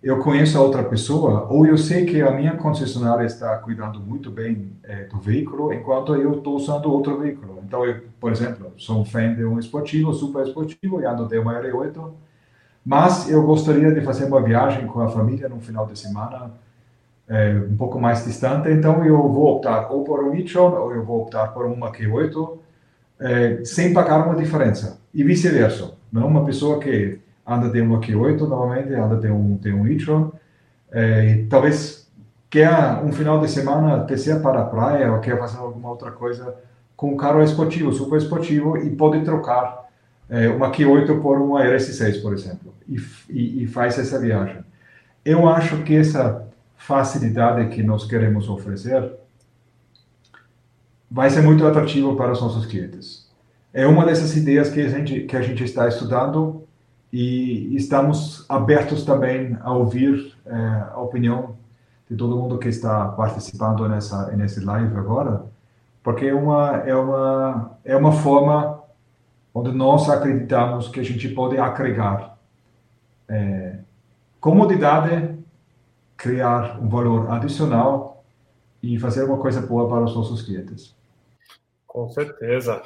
Eu 0.00 0.20
conheço 0.20 0.56
a 0.56 0.60
outra 0.60 0.84
pessoa, 0.84 1.48
ou 1.50 1.66
eu 1.66 1.76
sei 1.76 2.06
que 2.06 2.22
a 2.22 2.30
minha 2.30 2.56
concessionária 2.56 3.24
está 3.24 3.56
cuidando 3.58 3.98
muito 3.98 4.30
bem 4.30 4.70
é, 4.84 5.04
do 5.04 5.18
veículo, 5.18 5.72
enquanto 5.72 6.14
eu 6.14 6.34
estou 6.34 6.54
usando 6.54 6.92
outro 6.92 7.18
veículo. 7.18 7.60
Então, 7.66 7.84
eu, 7.84 8.02
por 8.20 8.30
exemplo, 8.30 8.72
sou 8.76 9.00
um 9.00 9.04
fã 9.04 9.34
de 9.34 9.44
um 9.44 9.58
esportivo, 9.58 10.14
super 10.14 10.46
esportivo, 10.46 11.00
e 11.00 11.04
ando 11.04 11.26
de 11.26 11.36
uma 11.38 11.60
R8, 11.60 12.12
mas 12.86 13.28
eu 13.28 13.42
gostaria 13.42 13.92
de 13.92 14.00
fazer 14.00 14.26
uma 14.26 14.40
viagem 14.40 14.86
com 14.86 15.00
a 15.00 15.08
família 15.08 15.48
no 15.48 15.60
final 15.60 15.84
de 15.84 15.98
semana, 15.98 16.52
é, 17.28 17.54
um 17.68 17.76
pouco 17.76 18.00
mais 18.00 18.24
distante, 18.24 18.70
então 18.70 19.04
eu 19.04 19.16
vou 19.28 19.56
optar 19.56 19.90
ou 19.90 20.04
por 20.04 20.22
um 20.22 20.34
e-tron, 20.34 20.70
ou 20.78 20.94
eu 20.94 21.04
vou 21.04 21.22
optar 21.22 21.48
por 21.48 21.66
uma 21.66 21.90
Q8, 21.90 22.58
é, 23.20 23.64
sem 23.64 23.92
pagar 23.92 24.24
uma 24.24 24.36
diferença, 24.36 25.00
e 25.12 25.24
vice-versa. 25.24 25.97
Não 26.12 26.26
uma 26.26 26.44
pessoa 26.44 26.78
que 26.78 27.18
anda 27.46 27.68
de 27.68 27.80
um 27.80 28.00
Q8 28.00 28.40
normalmente, 28.40 28.92
anda 28.94 29.16
de 29.16 29.28
um, 29.28 29.56
de 29.56 29.72
um 29.72 29.86
e-tron, 29.86 30.32
é, 30.90 31.26
e 31.26 31.46
talvez 31.46 32.08
quer 32.50 32.70
um 33.02 33.12
final 33.12 33.40
de 33.40 33.48
semana 33.48 33.98
descer 33.98 34.40
para 34.40 34.60
a 34.60 34.64
praia 34.64 35.12
ou 35.12 35.20
quer 35.20 35.38
fazer 35.38 35.58
alguma 35.58 35.90
outra 35.90 36.10
coisa 36.10 36.54
com 36.96 37.12
um 37.12 37.16
carro 37.16 37.42
esportivo, 37.42 37.92
super 37.92 38.18
esportivo, 38.18 38.76
e 38.76 38.90
pode 38.90 39.22
trocar 39.22 39.88
é, 40.28 40.48
uma 40.48 40.70
Q8 40.70 41.20
por 41.22 41.38
uma 41.38 41.62
RS6, 41.62 42.20
por 42.20 42.32
exemplo, 42.32 42.74
e, 42.88 42.96
e, 43.30 43.62
e 43.62 43.66
faz 43.66 43.98
essa 43.98 44.18
viagem. 44.18 44.64
Eu 45.24 45.48
acho 45.48 45.82
que 45.84 45.94
essa 45.94 46.46
facilidade 46.76 47.68
que 47.68 47.82
nós 47.82 48.06
queremos 48.06 48.48
oferecer 48.48 49.12
vai 51.10 51.30
ser 51.30 51.42
muito 51.42 51.66
atrativo 51.66 52.16
para 52.16 52.32
os 52.32 52.40
nossos 52.40 52.66
clientes. 52.66 53.27
É 53.72 53.86
uma 53.86 54.04
dessas 54.04 54.34
ideias 54.36 54.70
que 54.70 54.80
a 54.80 54.88
gente, 54.88 55.20
que 55.20 55.36
a 55.36 55.42
gente 55.42 55.62
está 55.62 55.86
estudando 55.86 56.66
e 57.12 57.74
estamos 57.76 58.44
abertos 58.48 59.04
também 59.04 59.56
a 59.60 59.72
ouvir 59.72 60.34
é, 60.46 60.54
a 60.92 61.00
opinião 61.00 61.56
de 62.08 62.16
todo 62.16 62.36
mundo 62.36 62.58
que 62.58 62.68
está 62.68 63.08
participando 63.08 63.86
nessa 63.88 64.30
nesse 64.32 64.60
live 64.60 64.96
agora, 64.96 65.44
porque 66.02 66.26
é 66.26 66.34
uma 66.34 66.76
é 66.86 66.94
uma 66.94 67.78
é 67.84 67.96
uma 67.96 68.12
forma 68.12 68.82
onde 69.52 69.72
nós 69.72 70.08
acreditamos 70.08 70.88
que 70.88 71.00
a 71.00 71.04
gente 71.04 71.28
pode 71.28 71.58
agregar 71.58 72.38
é, 73.28 73.78
comodidade, 74.40 75.38
criar 76.16 76.80
um 76.80 76.88
valor 76.88 77.30
adicional 77.30 78.24
e 78.82 78.98
fazer 78.98 79.24
uma 79.24 79.38
coisa 79.38 79.60
boa 79.60 79.88
para 79.88 80.04
os 80.04 80.14
nossos 80.14 80.42
clientes. 80.42 80.96
Com 81.86 82.08
certeza. 82.08 82.82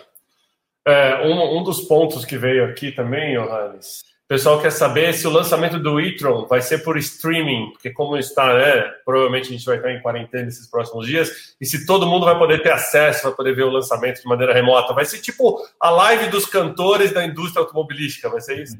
É, 0.86 1.26
um, 1.26 1.58
um 1.58 1.62
dos 1.62 1.82
pontos 1.82 2.24
que 2.24 2.36
veio 2.36 2.64
aqui 2.64 2.90
também, 2.90 3.36
Johannes, 3.36 4.02
pessoal 4.32 4.58
quer 4.62 4.72
saber 4.72 5.12
se 5.12 5.26
o 5.26 5.30
lançamento 5.30 5.78
do 5.78 6.00
e-tron 6.00 6.46
vai 6.46 6.62
ser 6.62 6.78
por 6.78 6.96
streaming, 6.96 7.72
porque 7.72 7.90
como 7.90 8.16
está, 8.16 8.54
né? 8.54 8.80
Provavelmente 9.04 9.48
a 9.48 9.52
gente 9.52 9.66
vai 9.66 9.76
estar 9.76 9.92
em 9.92 10.00
quarentena 10.00 10.44
nesses 10.44 10.70
próximos 10.70 11.06
dias, 11.06 11.54
e 11.60 11.66
se 11.66 11.84
todo 11.84 12.06
mundo 12.06 12.24
vai 12.24 12.38
poder 12.38 12.62
ter 12.62 12.72
acesso, 12.72 13.24
vai 13.24 13.32
poder 13.32 13.54
ver 13.54 13.64
o 13.64 13.70
lançamento 13.70 14.22
de 14.22 14.26
maneira 14.26 14.54
remota. 14.54 14.94
Vai 14.94 15.04
ser 15.04 15.20
tipo 15.20 15.58
a 15.78 15.90
live 15.90 16.30
dos 16.30 16.46
cantores 16.46 17.12
da 17.12 17.22
indústria 17.22 17.60
automobilística, 17.60 18.30
vai 18.30 18.40
ser 18.40 18.62
isso? 18.62 18.78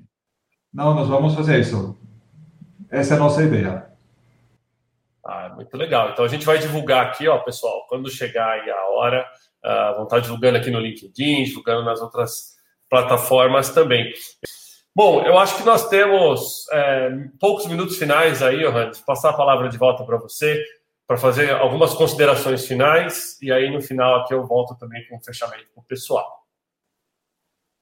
Não, 0.73 0.95
nós 0.95 1.07
vamos 1.07 1.35
fazer 1.35 1.61
isso. 1.61 1.99
Essa 2.91 3.13
é 3.13 3.17
a 3.19 3.21
nossa 3.21 3.43
ideia. 3.43 3.87
Ah, 5.23 5.53
muito 5.55 5.77
legal. 5.77 6.13
Então 6.13 6.25
a 6.25 6.29
gente 6.29 6.47
vai 6.47 6.57
divulgar 6.57 7.09
aqui, 7.09 7.29
ó, 7.29 7.37
pessoal, 7.41 7.85
quando 7.91 8.11
chegar 8.11 8.53
aí 8.53 8.71
a 8.71 8.89
hora, 8.89 9.27
uh, 9.65 9.95
vão 9.95 10.05
estar 10.05 10.21
divulgando 10.21 10.59
aqui 10.59 10.71
no 10.71 10.81
LinkedIn, 10.81 11.45
divulgando 11.45 11.85
nas 11.85 12.01
outras 12.01 12.57
plataformas 12.89 13.71
também. 13.71 14.13
Bom, 14.95 15.23
eu 15.23 15.39
acho 15.39 15.57
que 15.57 15.65
nós 15.65 15.89
temos 15.89 16.67
é, 16.71 17.11
poucos 17.41 17.67
minutos 17.67 17.97
finais 17.97 18.43
aí, 18.43 18.59
Johannes. 18.59 19.01
Passar 19.01 19.31
a 19.31 19.37
palavra 19.37 19.71
de 19.71 19.79
volta 19.79 20.05
para 20.05 20.19
você, 20.19 20.63
para 21.07 21.17
fazer 21.17 21.51
algumas 21.51 21.95
considerações 21.95 22.67
finais, 22.67 23.41
e 23.41 23.51
aí 23.51 23.71
no 23.71 23.81
final 23.81 24.21
aqui 24.21 24.35
eu 24.35 24.47
volto 24.47 24.75
também 24.75 25.07
com 25.09 25.17
um 25.17 25.21
fechamento 25.23 25.65
com 25.75 25.81
o 25.81 25.85
pessoal. 25.85 26.43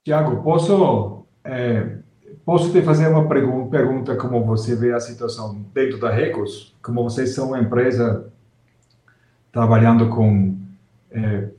Tiago, 0.05 0.41
posso, 0.41 1.25
é, 1.43 1.97
posso 2.45 2.71
te 2.71 2.81
fazer 2.81 3.09
uma 3.09 3.27
pergunta 3.27 4.15
como 4.15 4.45
você 4.45 4.73
vê 4.75 4.93
a 4.93 4.99
situação 5.01 5.61
dentro 5.73 5.99
da 5.99 6.09
Recos? 6.09 6.73
Como 6.81 7.03
vocês 7.03 7.35
são 7.35 7.49
uma 7.49 7.59
empresa 7.59 8.31
trabalhando 9.51 10.09
com 10.09 10.57
é, 11.11 11.49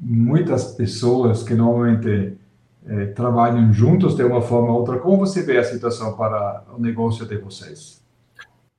muitas 0.00 0.74
pessoas 0.74 1.42
que 1.42 1.54
normalmente 1.54 2.36
é, 2.86 3.06
trabalham 3.06 3.72
juntos 3.72 4.16
de 4.16 4.22
uma 4.22 4.40
forma 4.40 4.70
ou 4.70 4.80
outra. 4.80 4.98
Como 4.98 5.18
você 5.18 5.42
vê 5.42 5.58
a 5.58 5.64
situação 5.64 6.16
para 6.16 6.64
o 6.72 6.80
negócio 6.80 7.26
de 7.26 7.36
vocês? 7.36 8.02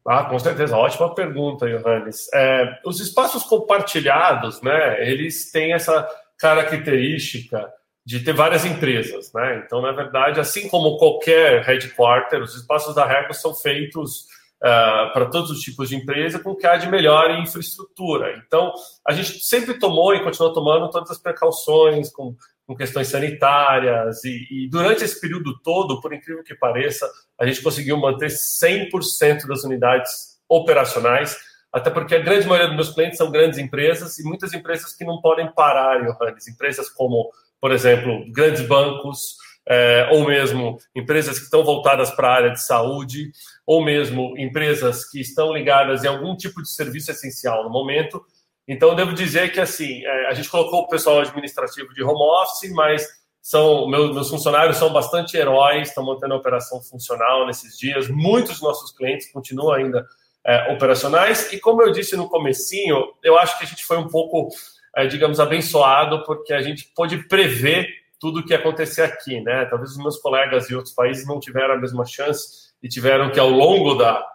Ah, 0.05 0.23
com 0.23 0.39
certeza, 0.39 0.75
ótima 0.75 1.13
pergunta, 1.13 1.67
Johannes. 1.67 2.27
É, 2.33 2.79
os 2.85 2.99
espaços 2.99 3.43
compartilhados, 3.43 4.61
né, 4.61 5.07
eles 5.07 5.51
têm 5.51 5.73
essa 5.73 6.07
característica 6.39 7.71
de 8.03 8.21
ter 8.21 8.33
várias 8.33 8.65
empresas, 8.65 9.31
né? 9.33 9.61
Então, 9.63 9.81
na 9.81 9.91
verdade, 9.91 10.39
assim 10.39 10.67
como 10.67 10.97
qualquer 10.97 11.61
headquarter, 11.61 12.41
os 12.41 12.55
espaços 12.55 12.95
da 12.95 13.05
Reco 13.05 13.35
são 13.35 13.53
feitos 13.53 14.25
uh, 14.63 15.13
para 15.13 15.25
todos 15.25 15.51
os 15.51 15.59
tipos 15.59 15.89
de 15.89 15.95
empresa 15.95 16.39
com 16.39 16.51
o 16.51 16.55
que 16.55 16.67
há 16.67 16.77
de 16.77 16.89
melhor 16.89 17.31
em 17.31 17.43
infraestrutura. 17.43 18.41
Então, 18.45 18.71
a 19.07 19.13
gente 19.13 19.39
sempre 19.39 19.79
tomou 19.79 20.13
e 20.13 20.23
continua 20.23 20.53
tomando 20.53 20.89
todas 20.89 21.11
as 21.11 21.17
precauções 21.17 22.11
com 22.11 22.35
com 22.69 22.75
questões 22.75 23.07
sanitárias, 23.07 24.23
e, 24.23 24.45
e, 24.51 24.69
durante 24.69 25.03
esse 25.03 25.19
período 25.19 25.59
todo, 25.63 25.99
por 25.99 26.13
incrível 26.13 26.43
que 26.43 26.53
pareça, 26.53 27.09
a 27.39 27.47
gente 27.47 27.63
conseguiu 27.63 27.97
manter 27.97 28.29
100% 28.29 29.47
das 29.47 29.63
unidades 29.63 30.37
operacionais, 30.47 31.35
até 31.73 31.89
porque 31.89 32.13
a 32.13 32.19
grande 32.19 32.45
maioria 32.45 32.67
dos 32.67 32.75
meus 32.75 32.93
clientes 32.93 33.17
são 33.17 33.31
grandes 33.31 33.57
empresas 33.57 34.19
e 34.19 34.23
muitas 34.23 34.53
empresas 34.53 34.95
que 34.95 35.03
não 35.03 35.19
podem 35.19 35.51
parar, 35.51 35.99
Johannes. 35.99 36.47
Empresas 36.47 36.89
como, 36.89 37.31
por 37.59 37.71
exemplo, 37.71 38.23
grandes 38.31 38.61
bancos, 38.61 39.37
é, 39.67 40.07
ou 40.11 40.27
mesmo 40.27 40.77
empresas 40.95 41.39
que 41.39 41.45
estão 41.45 41.63
voltadas 41.63 42.11
para 42.11 42.27
a 42.27 42.35
área 42.35 42.51
de 42.51 42.63
saúde, 42.63 43.31
ou 43.69 43.85
mesmo 43.85 44.35
empresas 44.35 45.07
que 45.07 45.21
estão 45.21 45.53
ligadas 45.53 46.03
em 46.03 46.07
algum 46.07 46.35
tipo 46.35 46.59
de 46.59 46.69
serviço 46.69 47.11
essencial 47.11 47.63
no 47.63 47.69
momento, 47.69 48.19
então, 48.67 48.95
devo 48.95 49.13
dizer 49.13 49.51
que, 49.51 49.59
assim, 49.59 50.03
é, 50.03 50.27
a 50.27 50.33
gente 50.33 50.49
colocou 50.49 50.81
o 50.81 50.87
pessoal 50.87 51.19
administrativo 51.19 51.93
de 51.93 52.03
home 52.03 52.19
office, 52.19 52.71
mas 52.71 53.07
são 53.39 53.87
meus, 53.87 54.27
funcionários 54.27 54.77
são 54.77 54.91
bastante 54.91 55.37
heróis, 55.37 55.89
estão 55.89 56.03
mantendo 56.03 56.33
a 56.33 56.37
operação 56.37 56.81
funcional 56.81 57.45
nesses 57.45 57.77
dias. 57.77 58.07
Muitos 58.07 58.53
dos 58.53 58.61
nossos 58.63 58.91
clientes 58.91 59.31
continuam 59.31 59.73
ainda 59.73 60.03
é, 60.43 60.73
operacionais. 60.73 61.53
E 61.53 61.59
como 61.59 61.83
eu 61.83 61.91
disse 61.91 62.15
no 62.15 62.27
comecinho, 62.27 63.13
eu 63.23 63.37
acho 63.37 63.55
que 63.59 63.65
a 63.65 63.67
gente 63.67 63.85
foi 63.85 63.97
um 63.97 64.07
pouco, 64.07 64.49
é, 64.95 65.05
digamos, 65.05 65.39
abençoado, 65.39 66.23
porque 66.23 66.53
a 66.53 66.61
gente 66.61 66.91
pôde 66.95 67.27
prever 67.27 67.87
tudo 68.19 68.39
o 68.39 68.45
que 68.45 68.53
ia 68.53 68.59
acontecer 68.59 69.03
aqui, 69.03 69.41
né? 69.41 69.65
Talvez 69.65 69.91
os 69.91 69.97
meus 69.97 70.17
colegas 70.17 70.67
de 70.67 70.75
outros 70.75 70.93
países 70.93 71.27
não 71.27 71.39
tiveram 71.39 71.75
a 71.75 71.77
mesma 71.77 72.03
chance 72.03 72.68
e 72.81 72.87
tiveram 72.87 73.29
que, 73.31 73.39
ao 73.39 73.49
longo 73.49 73.95
da, 73.95 74.25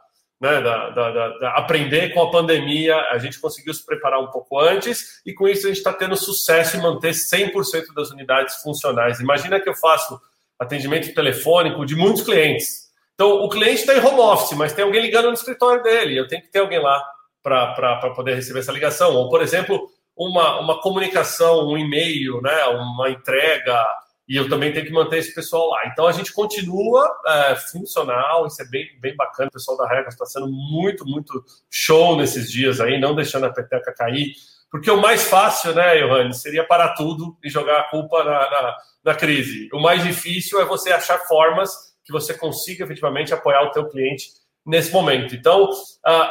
né, 0.40 0.60
da, 0.60 0.90
da, 0.90 1.28
da, 1.38 1.50
aprender 1.52 2.12
com 2.12 2.22
a 2.22 2.30
pandemia, 2.30 2.96
a 3.10 3.18
gente 3.18 3.40
conseguiu 3.40 3.72
se 3.72 3.84
preparar 3.84 4.20
um 4.20 4.30
pouco 4.30 4.58
antes 4.60 5.20
e 5.24 5.32
com 5.32 5.48
isso 5.48 5.66
a 5.66 5.68
gente 5.68 5.78
está 5.78 5.92
tendo 5.92 6.16
sucesso 6.16 6.76
em 6.76 6.80
manter 6.80 7.12
100% 7.12 7.94
das 7.94 8.10
unidades 8.10 8.56
funcionais. 8.56 9.20
Imagina 9.20 9.60
que 9.60 9.68
eu 9.68 9.74
faço 9.74 10.20
atendimento 10.58 11.12
telefônico 11.14 11.84
de 11.86 11.96
muitos 11.96 12.22
clientes. 12.22 12.84
Então, 13.14 13.44
o 13.44 13.48
cliente 13.48 13.80
está 13.80 13.94
em 13.94 14.04
home 14.04 14.20
office, 14.20 14.56
mas 14.56 14.72
tem 14.72 14.84
alguém 14.84 15.00
ligando 15.00 15.28
no 15.28 15.34
escritório 15.34 15.82
dele. 15.82 16.18
Eu 16.18 16.26
tenho 16.26 16.42
que 16.42 16.48
ter 16.48 16.58
alguém 16.58 16.80
lá 16.80 17.02
para 17.42 18.10
poder 18.14 18.34
receber 18.34 18.60
essa 18.60 18.72
ligação. 18.72 19.14
Ou, 19.14 19.28
por 19.28 19.40
exemplo, 19.40 19.88
uma, 20.16 20.60
uma 20.60 20.80
comunicação, 20.80 21.68
um 21.68 21.78
e-mail, 21.78 22.40
né, 22.40 22.64
uma 22.66 23.10
entrega, 23.10 23.86
e 24.26 24.36
eu 24.36 24.48
também 24.48 24.72
tenho 24.72 24.86
que 24.86 24.92
manter 24.92 25.18
esse 25.18 25.34
pessoal 25.34 25.68
lá. 25.68 25.86
Então 25.86 26.06
a 26.06 26.12
gente 26.12 26.32
continua 26.32 27.06
é, 27.26 27.56
funcional, 27.56 28.46
isso 28.46 28.60
é 28.62 28.64
bem, 28.66 28.88
bem 29.00 29.14
bacana. 29.14 29.48
O 29.48 29.52
pessoal 29.52 29.76
da 29.76 29.86
Regas 29.86 30.14
está 30.14 30.24
sendo 30.24 30.48
muito, 30.48 31.04
muito 31.04 31.44
show 31.70 32.16
nesses 32.16 32.50
dias 32.50 32.80
aí, 32.80 32.98
não 32.98 33.14
deixando 33.14 33.44
a 33.46 33.52
peteca 33.52 33.92
cair. 33.92 34.32
Porque 34.70 34.90
o 34.90 35.00
mais 35.00 35.24
fácil, 35.28 35.74
né, 35.74 35.98
Johannes, 35.98 36.40
seria 36.40 36.66
parar 36.66 36.94
tudo 36.94 37.36
e 37.44 37.48
jogar 37.48 37.80
a 37.80 37.90
culpa 37.90 38.24
na, 38.24 38.50
na, 38.50 38.76
na 39.04 39.14
crise. 39.14 39.68
O 39.72 39.80
mais 39.80 40.02
difícil 40.02 40.60
é 40.60 40.64
você 40.64 40.90
achar 40.90 41.18
formas 41.26 41.94
que 42.04 42.12
você 42.12 42.34
consiga 42.34 42.84
efetivamente 42.84 43.32
apoiar 43.32 43.62
o 43.62 43.70
teu 43.70 43.88
cliente 43.88 44.30
nesse 44.64 44.90
momento. 44.90 45.34
Então, 45.34 45.70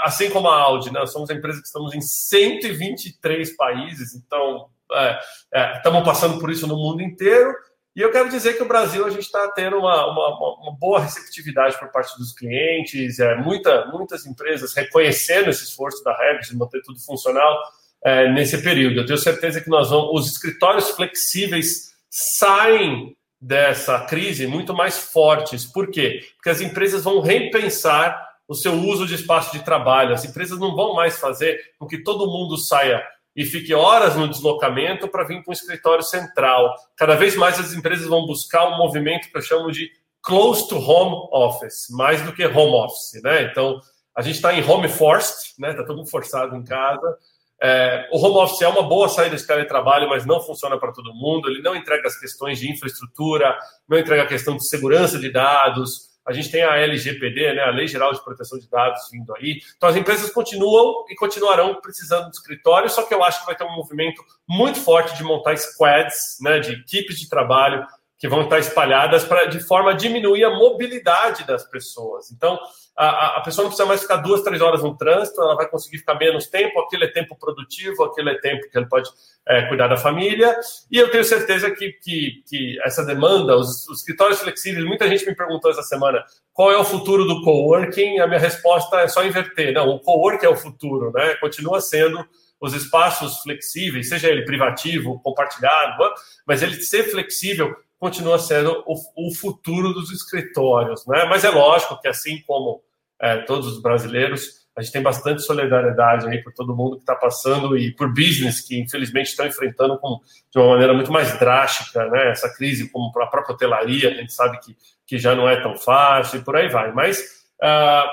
assim 0.04 0.30
como 0.30 0.50
a 0.50 0.60
Audi, 0.60 0.92
né, 0.92 1.00
nós 1.00 1.12
somos 1.12 1.30
a 1.30 1.34
empresa 1.34 1.62
que 1.62 1.68
estamos 1.68 1.94
em 1.94 2.02
123 2.02 3.56
países, 3.56 4.16
então 4.16 4.68
é, 4.92 5.20
é, 5.54 5.78
estamos 5.78 6.04
passando 6.04 6.40
por 6.40 6.52
isso 6.52 6.68
no 6.68 6.76
mundo 6.76 7.02
inteiro 7.02 7.54
e 7.96 8.02
eu 8.02 8.12
quero 8.12 8.30
dizer 8.30 8.54
que 8.54 8.64
o 8.64 8.68
Brasil 8.68 9.06
a 9.06 9.10
gente 9.10 9.24
está 9.24 9.48
tendo 9.52 9.78
uma, 9.78 10.12
uma, 10.12 10.60
uma, 10.60 10.78
boa 10.78 11.00
receptividade 11.00 11.78
por 11.78 11.90
parte 11.90 12.18
dos 12.18 12.34
clientes, 12.34 13.20
é, 13.20 13.36
muita, 13.36 13.86
muitas 13.88 14.26
empresas 14.26 14.74
reconhecendo 14.74 15.50
esse 15.50 15.64
esforço 15.64 16.04
da 16.04 16.16
Regis 16.18 16.50
de 16.50 16.58
manter 16.58 16.82
tudo 16.82 17.00
funcional. 17.00 17.58
é, 18.04 18.30
nesse 18.32 18.62
período. 18.62 19.00
Eu 19.00 19.06
tenho 19.06 19.18
certeza 19.18 19.62
que 19.62 19.70
nós 19.70 19.90
vamos, 19.90 20.10
os 20.14 20.32
escritórios 20.32 20.90
flexíveis 20.90 21.94
saem 22.10 23.16
dessa 23.40 24.00
crise 24.02 24.46
muito 24.46 24.74
mais 24.74 24.98
fortes. 24.98 25.66
Por 25.66 25.90
quê? 25.90 26.22
Porque 26.36 26.50
as 26.50 26.62
empresas 26.62 27.04
vão 27.04 27.22
repensar 27.22 28.32
o 28.48 28.54
seu 28.54 28.74
uso 28.74 29.08
de 29.08 29.16
espaço 29.16 29.58
de 29.58 29.64
trabalho. 29.64 30.14
As 30.14 30.26
empresas 30.26 30.60
não 30.60 30.76
vão 30.76 30.94
mais 30.94 31.18
fazer 31.18 31.58
com 31.80 31.88
que 31.88 32.04
todo 32.04 32.32
mundo 32.32 32.58
saia 32.58 33.02
e 33.36 33.46
fique 33.46 33.74
horas 33.74 34.16
no 34.16 34.28
deslocamento 34.28 35.08
para 35.08 35.24
vir 35.24 35.44
para 35.44 35.52
um 35.52 35.54
escritório 35.54 36.04
central. 36.04 36.76
Cada 36.96 37.16
vez 37.16 37.36
mais 37.36 37.60
as 37.60 37.74
empresas 37.74 38.08
vão 38.08 38.26
buscar 38.26 38.68
um 38.68 38.78
movimento 38.78 39.30
que 39.30 39.38
eu 39.38 39.42
chamo 39.42 39.72
de 39.72 39.90
close 40.22 40.68
to 40.68 40.78
home 40.78 41.28
office, 41.32 41.88
mais 41.90 42.22
do 42.22 42.32
que 42.32 42.46
home 42.46 42.76
office, 42.76 43.22
né? 43.24 43.44
Então, 43.44 43.80
a 44.16 44.22
gente 44.22 44.36
está 44.36 44.54
em 44.54 44.64
home 44.64 44.88
forced, 44.88 45.54
né? 45.60 45.72
Está 45.72 45.84
todo 45.84 45.98
mundo 45.98 46.10
forçado 46.10 46.56
em 46.56 46.64
casa. 46.64 47.18
É, 47.62 48.08
o 48.12 48.18
home 48.18 48.38
office 48.38 48.62
é 48.62 48.68
uma 48.68 48.84
boa 48.84 49.10
saída 49.10 49.36
de 49.36 49.48
teletrabalho, 49.48 50.10
mas 50.10 50.26
não 50.26 50.42
funciona 50.42 50.78
para 50.78 50.92
todo 50.92 51.14
mundo. 51.14 51.50
Ele 51.50 51.62
não 51.62 51.76
entrega 51.76 52.08
as 52.08 52.20
questões 52.20 52.60
de 52.60 52.72
infraestrutura, 52.72 53.58
não 53.88 53.98
entrega 53.98 54.24
a 54.24 54.28
questão 54.28 54.56
de 54.56 54.68
segurança 54.68 55.18
de 55.18 55.32
dados. 55.32 56.13
A 56.26 56.32
gente 56.32 56.50
tem 56.50 56.64
a 56.64 56.78
LGPD, 56.78 57.54
né, 57.54 57.62
a 57.64 57.70
Lei 57.70 57.88
Geral 57.88 58.14
de 58.14 58.24
Proteção 58.24 58.58
de 58.58 58.70
Dados, 58.70 59.10
vindo 59.12 59.36
aí. 59.36 59.62
Então, 59.76 59.90
as 59.90 59.96
empresas 59.96 60.32
continuam 60.32 61.06
e 61.10 61.16
continuarão 61.16 61.82
precisando 61.82 62.30
de 62.30 62.38
escritório, 62.38 62.90
só 62.90 63.04
que 63.04 63.14
eu 63.14 63.24
acho 63.24 63.42
que 63.42 63.46
vai 63.46 63.56
ter 63.56 63.66
um 63.66 63.76
movimento 63.76 64.24
muito 64.48 64.80
forte 64.80 65.16
de 65.18 65.24
montar 65.24 65.58
squads, 65.58 66.38
né, 66.42 66.60
de 66.60 66.74
equipes 66.74 67.20
de 67.20 67.30
trabalho 67.30 67.86
que 68.24 68.28
vão 68.30 68.44
estar 68.44 68.58
espalhadas 68.58 69.26
para 69.26 69.48
de 69.48 69.60
forma 69.60 69.92
a 69.92 69.94
diminuir 69.94 70.46
a 70.46 70.50
mobilidade 70.50 71.46
das 71.46 71.70
pessoas. 71.70 72.32
Então, 72.32 72.58
a, 72.96 73.40
a 73.40 73.42
pessoa 73.42 73.64
não 73.64 73.70
precisa 73.70 73.86
mais 73.86 74.00
ficar 74.00 74.16
duas, 74.16 74.42
três 74.42 74.62
horas 74.62 74.82
no 74.82 74.96
trânsito, 74.96 75.42
ela 75.42 75.58
vai 75.58 75.68
conseguir 75.68 75.98
ficar 75.98 76.16
menos 76.16 76.48
tempo, 76.48 76.80
aquilo 76.80 77.04
é 77.04 77.08
tempo 77.10 77.36
produtivo, 77.38 78.02
aquilo 78.02 78.30
é 78.30 78.36
tempo 78.40 78.70
que 78.70 78.78
ele 78.78 78.88
pode 78.88 79.10
é, 79.46 79.64
cuidar 79.64 79.90
da 79.90 79.98
família. 79.98 80.58
E 80.90 80.98
eu 80.98 81.12
tenho 81.12 81.26
certeza 81.26 81.70
que, 81.72 81.92
que, 82.02 82.42
que 82.48 82.80
essa 82.86 83.04
demanda, 83.04 83.58
os, 83.58 83.90
os, 83.90 84.00
escritórios 84.00 84.40
flexíveis, 84.40 84.86
muita 84.86 85.06
gente 85.06 85.26
me 85.26 85.36
perguntou 85.36 85.70
essa 85.70 85.84
semana 85.84 86.24
qual 86.54 86.72
é 86.72 86.78
o 86.78 86.86
futuro 86.86 87.26
do 87.26 87.44
coworking. 87.44 88.20
A 88.20 88.28
minha 88.28 88.40
resposta 88.40 89.02
é 89.02 89.08
só 89.10 89.26
inverter. 89.26 89.74
Não, 89.74 89.90
o 89.90 90.00
coworking 90.00 90.46
é 90.46 90.50
o 90.50 90.56
futuro, 90.56 91.12
né? 91.12 91.36
Continua 91.42 91.82
sendo 91.82 92.26
os 92.62 92.74
espaços 92.74 93.40
flexíveis, 93.40 94.08
seja 94.08 94.30
ele 94.30 94.46
privativo, 94.46 95.20
compartilhado, 95.22 96.02
mas 96.48 96.62
ele 96.62 96.76
ser 96.76 97.04
flexível 97.12 97.76
continua 98.04 98.38
sendo 98.38 98.84
o, 98.86 99.30
o 99.30 99.34
futuro 99.34 99.94
dos 99.94 100.12
escritórios, 100.12 101.08
né? 101.08 101.24
Mas 101.24 101.46
é 101.46 101.50
lógico 101.50 101.98
que 102.02 102.10
assim 102.10 102.42
como 102.46 102.84
é, 103.18 103.38
todos 103.38 103.66
os 103.66 103.82
brasileiros, 103.82 104.68
a 104.76 104.82
gente 104.82 104.92
tem 104.92 105.02
bastante 105.02 105.42
solidariedade 105.42 106.28
aí 106.28 106.44
por 106.44 106.52
todo 106.52 106.76
mundo 106.76 106.98
que 106.98 107.04
está 107.04 107.16
passando 107.16 107.78
e 107.78 107.96
por 107.96 108.10
business 108.10 108.60
que 108.60 108.78
infelizmente 108.78 109.28
estão 109.28 109.48
enfrentando 109.48 109.98
com, 110.00 110.20
de 110.52 110.60
uma 110.60 110.72
maneira 110.72 110.94
muito 110.94 111.14
mais 111.14 111.40
drástica, 111.40 112.06
né? 112.10 112.32
Essa 112.32 112.54
crise, 112.54 112.90
como 112.90 113.08
a 113.08 113.28
própria 113.28 113.56
hotelaria, 113.56 114.10
a 114.10 114.14
gente 114.16 114.34
sabe 114.34 114.60
que, 114.60 114.76
que 115.08 115.18
já 115.18 115.34
não 115.34 115.48
é 115.48 115.62
tão 115.62 115.78
fácil 115.78 116.42
e 116.42 116.44
por 116.44 116.58
aí 116.58 116.68
vai. 116.68 116.92
Mas 116.92 117.46
uh, 117.62 118.10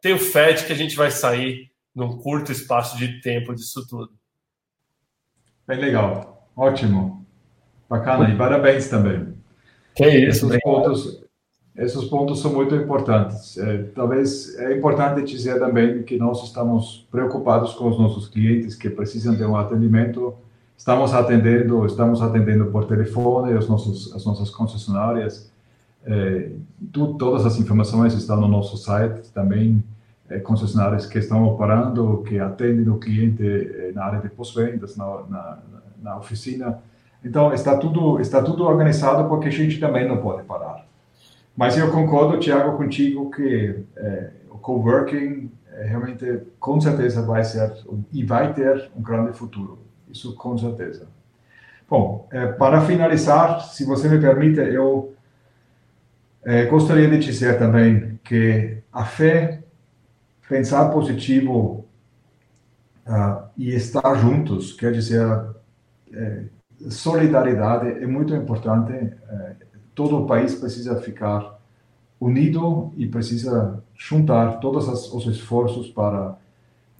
tem 0.00 0.12
o 0.12 0.18
FED 0.18 0.64
que 0.64 0.72
a 0.72 0.76
gente 0.76 0.96
vai 0.96 1.12
sair 1.12 1.70
num 1.94 2.18
curto 2.18 2.50
espaço 2.50 2.98
de 2.98 3.20
tempo 3.20 3.54
disso 3.54 3.86
tudo. 3.88 4.10
Bem 5.68 5.78
legal, 5.78 6.50
ótimo. 6.56 7.19
Bacana, 7.90 8.30
e 8.30 8.36
parabéns 8.36 8.88
também. 8.88 9.34
Que 9.96 10.06
isso, 10.08 10.46
esses 10.46 10.62
pontos, 10.62 11.24
esses 11.76 12.04
pontos 12.04 12.40
são 12.40 12.52
muito 12.52 12.72
importantes. 12.76 13.58
É, 13.58 13.82
talvez 13.96 14.56
é 14.60 14.76
importante 14.76 15.24
dizer 15.24 15.58
também 15.58 16.04
que 16.04 16.16
nós 16.16 16.44
estamos 16.44 17.08
preocupados 17.10 17.74
com 17.74 17.88
os 17.88 17.98
nossos 17.98 18.28
clientes 18.28 18.76
que 18.76 18.88
precisam 18.88 19.34
de 19.34 19.44
um 19.44 19.56
atendimento. 19.56 20.34
Estamos 20.76 21.12
atendendo, 21.12 21.84
estamos 21.84 22.22
atendendo 22.22 22.66
por 22.66 22.84
telefone 22.84 23.54
os 23.54 23.68
nossos, 23.68 24.14
as 24.14 24.24
nossas 24.24 24.50
concessionárias. 24.50 25.50
É, 26.06 26.48
tu, 26.92 27.14
todas 27.14 27.44
as 27.44 27.58
informações 27.58 28.14
estão 28.14 28.40
no 28.40 28.46
nosso 28.46 28.76
site 28.76 29.32
também. 29.34 29.82
É, 30.28 30.38
concessionárias 30.38 31.06
que 31.06 31.18
estão 31.18 31.44
operando, 31.44 32.22
que 32.22 32.38
atendem 32.38 32.88
o 32.88 32.98
cliente 32.98 33.42
é, 33.42 33.90
na 33.92 34.04
área 34.04 34.20
de 34.20 34.28
pós-vendas, 34.28 34.96
na, 34.96 35.22
na, 35.28 35.58
na 36.00 36.16
oficina 36.18 36.78
então, 37.24 37.52
está 37.52 37.76
tudo, 37.76 38.20
está 38.20 38.42
tudo 38.42 38.64
organizado 38.64 39.28
porque 39.28 39.48
a 39.48 39.52
gente 39.52 39.78
também 39.78 40.08
não 40.08 40.18
pode 40.18 40.42
parar. 40.44 40.86
Mas 41.56 41.76
eu 41.76 41.90
concordo, 41.90 42.38
Tiago, 42.38 42.76
contigo 42.76 43.30
que 43.30 43.84
é, 43.96 44.30
o 44.50 44.56
coworking 44.58 45.50
é, 45.72 45.84
realmente, 45.84 46.42
com 46.58 46.80
certeza, 46.80 47.22
vai 47.22 47.44
ser 47.44 47.72
e 48.12 48.24
vai 48.24 48.52
ter 48.54 48.90
um 48.96 49.02
grande 49.02 49.36
futuro. 49.36 49.78
Isso 50.10 50.34
com 50.34 50.56
certeza. 50.56 51.06
Bom, 51.88 52.28
é, 52.30 52.46
para 52.46 52.80
finalizar, 52.82 53.60
se 53.60 53.84
você 53.84 54.08
me 54.08 54.20
permite, 54.20 54.60
eu 54.60 55.14
é, 56.42 56.64
gostaria 56.66 57.08
de 57.08 57.18
dizer 57.18 57.58
também 57.58 58.18
que 58.24 58.78
a 58.92 59.04
fé, 59.04 59.62
pensar 60.48 60.88
positivo 60.90 61.84
uh, 63.06 63.48
e 63.56 63.74
estar 63.74 64.14
juntos, 64.16 64.72
quer 64.72 64.92
dizer, 64.92 65.24
é, 66.12 66.44
solidariedade 66.88 67.88
é 68.02 68.06
muito 68.06 68.34
importante. 68.34 68.92
É, 68.92 69.52
todo 69.94 70.18
o 70.18 70.26
país 70.26 70.54
precisa 70.54 71.00
ficar 71.00 71.58
unido 72.20 72.92
e 72.96 73.06
precisa 73.06 73.82
juntar 73.94 74.60
todos 74.60 74.88
os 75.12 75.26
esforços 75.26 75.88
para 75.88 76.36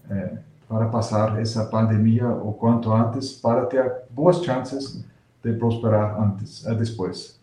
é, 0.09 0.37
para 0.67 0.87
passar 0.87 1.37
essa 1.41 1.65
pandemia 1.65 2.29
o 2.29 2.53
quanto 2.53 2.93
antes, 2.93 3.33
para 3.33 3.65
ter 3.65 4.03
boas 4.09 4.41
chances 4.41 5.03
de 5.43 5.51
prosperar 5.51 6.17
antes, 6.21 6.65
é, 6.65 6.73
depois. 6.73 7.37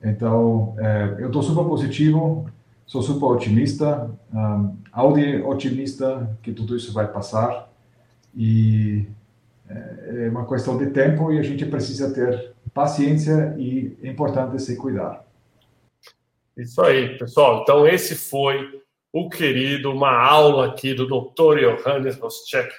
Então, 0.00 0.76
eu 1.18 1.26
estou 1.26 1.42
super 1.42 1.64
positivo, 1.64 2.48
sou 2.86 3.02
super 3.02 3.26
otimista, 3.26 4.08
um, 4.32 4.76
Audi 4.92 5.42
otimista 5.42 6.30
que 6.40 6.52
tudo 6.52 6.76
isso 6.76 6.92
vai 6.92 7.08
passar 7.08 7.68
e 8.34 9.08
é, 9.68 10.26
é 10.26 10.28
uma 10.28 10.46
questão 10.46 10.76
de 10.78 10.90
tempo 10.90 11.32
e 11.32 11.38
a 11.38 11.42
gente 11.42 11.64
precisa 11.66 12.12
ter 12.12 12.52
paciência 12.72 13.54
e 13.58 13.96
é 14.02 14.08
importante 14.08 14.60
se 14.60 14.76
cuidar. 14.76 15.24
Isso 16.56 16.80
aí, 16.82 17.16
pessoal. 17.16 17.62
Então, 17.62 17.86
esse 17.86 18.14
foi 18.14 18.80
o 19.12 19.28
querido, 19.28 19.92
uma 19.92 20.12
aula 20.12 20.66
aqui 20.66 20.92
do 20.92 21.06
Dr. 21.06 21.60
Johannes 21.60 22.16
Voschek, 22.16 22.72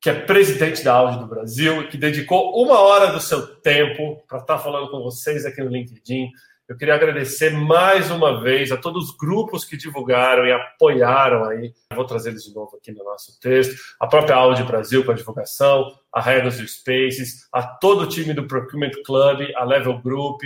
que 0.00 0.10
é 0.10 0.14
presidente 0.14 0.84
da 0.84 0.94
Audi 0.94 1.18
do 1.18 1.26
Brasil 1.26 1.82
e 1.82 1.88
que 1.88 1.96
dedicou 1.96 2.62
uma 2.62 2.78
hora 2.80 3.12
do 3.12 3.20
seu 3.20 3.46
tempo 3.56 4.22
para 4.28 4.38
estar 4.38 4.58
falando 4.58 4.90
com 4.90 5.00
vocês 5.02 5.46
aqui 5.46 5.62
no 5.62 5.70
LinkedIn. 5.70 6.28
Eu 6.68 6.76
queria 6.76 6.94
agradecer 6.94 7.50
mais 7.50 8.10
uma 8.10 8.40
vez 8.40 8.70
a 8.70 8.76
todos 8.76 9.10
os 9.10 9.16
grupos 9.16 9.64
que 9.64 9.76
divulgaram 9.76 10.46
e 10.46 10.52
apoiaram 10.52 11.44
aí. 11.44 11.72
vou 11.92 12.04
trazer 12.04 12.30
eles 12.30 12.44
de 12.44 12.54
novo 12.54 12.76
aqui 12.76 12.92
no 12.92 13.02
nosso 13.02 13.38
texto. 13.40 13.74
A 13.98 14.06
própria 14.06 14.36
Audi 14.36 14.62
Brasil 14.62 15.04
com 15.04 15.10
a 15.10 15.14
divulgação, 15.14 15.92
a 16.12 16.20
Regos 16.20 16.60
e 16.60 16.68
Spaces, 16.68 17.48
a 17.52 17.62
todo 17.62 18.02
o 18.02 18.08
time 18.08 18.32
do 18.32 18.46
Procurement 18.46 18.92
Club, 19.04 19.40
a 19.56 19.64
Level 19.64 19.98
Group, 20.00 20.40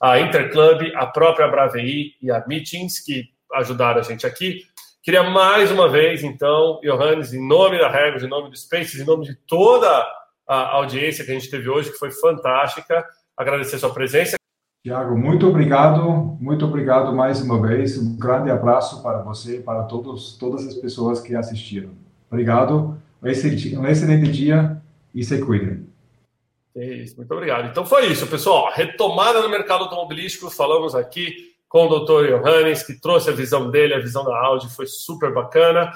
a 0.00 0.20
Interclub, 0.20 0.94
a 0.94 1.06
própria 1.06 1.48
Bravei 1.48 2.12
e 2.20 2.30
a 2.30 2.44
Meetings, 2.46 3.00
que 3.00 3.30
ajudaram 3.54 4.00
a 4.00 4.04
gente 4.04 4.26
aqui. 4.26 4.60
Queria 5.02 5.22
mais 5.24 5.72
uma 5.72 5.88
vez, 5.88 6.22
então, 6.22 6.80
Johannes, 6.84 7.32
em 7.32 7.44
nome 7.44 7.78
da 7.78 7.88
Regos, 7.88 8.22
em 8.22 8.28
nome 8.28 8.50
do 8.50 8.56
Spaces, 8.56 9.00
em 9.00 9.04
nome 9.04 9.24
de 9.24 9.34
toda 9.34 10.06
a 10.46 10.76
audiência 10.76 11.24
que 11.24 11.30
a 11.30 11.34
gente 11.34 11.50
teve 11.50 11.68
hoje, 11.68 11.90
que 11.90 11.98
foi 11.98 12.10
fantástica, 12.10 13.04
agradecer 13.36 13.78
sua 13.78 13.92
presença. 13.92 14.41
Tiago, 14.84 15.16
muito 15.16 15.46
obrigado, 15.46 16.36
muito 16.40 16.64
obrigado 16.64 17.14
mais 17.14 17.40
uma 17.40 17.60
vez. 17.64 17.96
Um 17.96 18.16
grande 18.16 18.50
abraço 18.50 19.00
para 19.00 19.18
você 19.18 19.58
e 19.58 19.62
para 19.62 19.84
todos, 19.84 20.36
todas 20.36 20.66
as 20.66 20.74
pessoas 20.74 21.20
que 21.20 21.36
assistiram. 21.36 21.90
Obrigado, 22.28 22.98
um 23.22 23.28
excelente, 23.28 24.32
dia 24.32 24.82
e 25.14 25.22
se 25.22 25.38
cuidem. 25.40 25.86
É 26.74 26.84
isso, 26.94 27.16
muito 27.16 27.32
obrigado. 27.32 27.68
Então 27.68 27.86
foi 27.86 28.06
isso, 28.06 28.26
pessoal. 28.26 28.72
Retomada 28.74 29.40
no 29.40 29.48
mercado 29.48 29.84
automobilístico, 29.84 30.50
falamos 30.50 30.96
aqui 30.96 31.52
com 31.68 31.86
o 31.86 32.00
Dr. 32.00 32.40
Johannes, 32.40 32.82
que 32.82 33.00
trouxe 33.00 33.30
a 33.30 33.32
visão 33.32 33.70
dele, 33.70 33.94
a 33.94 34.00
visão 34.00 34.24
da 34.24 34.36
Audi, 34.36 34.68
foi 34.74 34.86
super 34.86 35.32
bacana. 35.32 35.92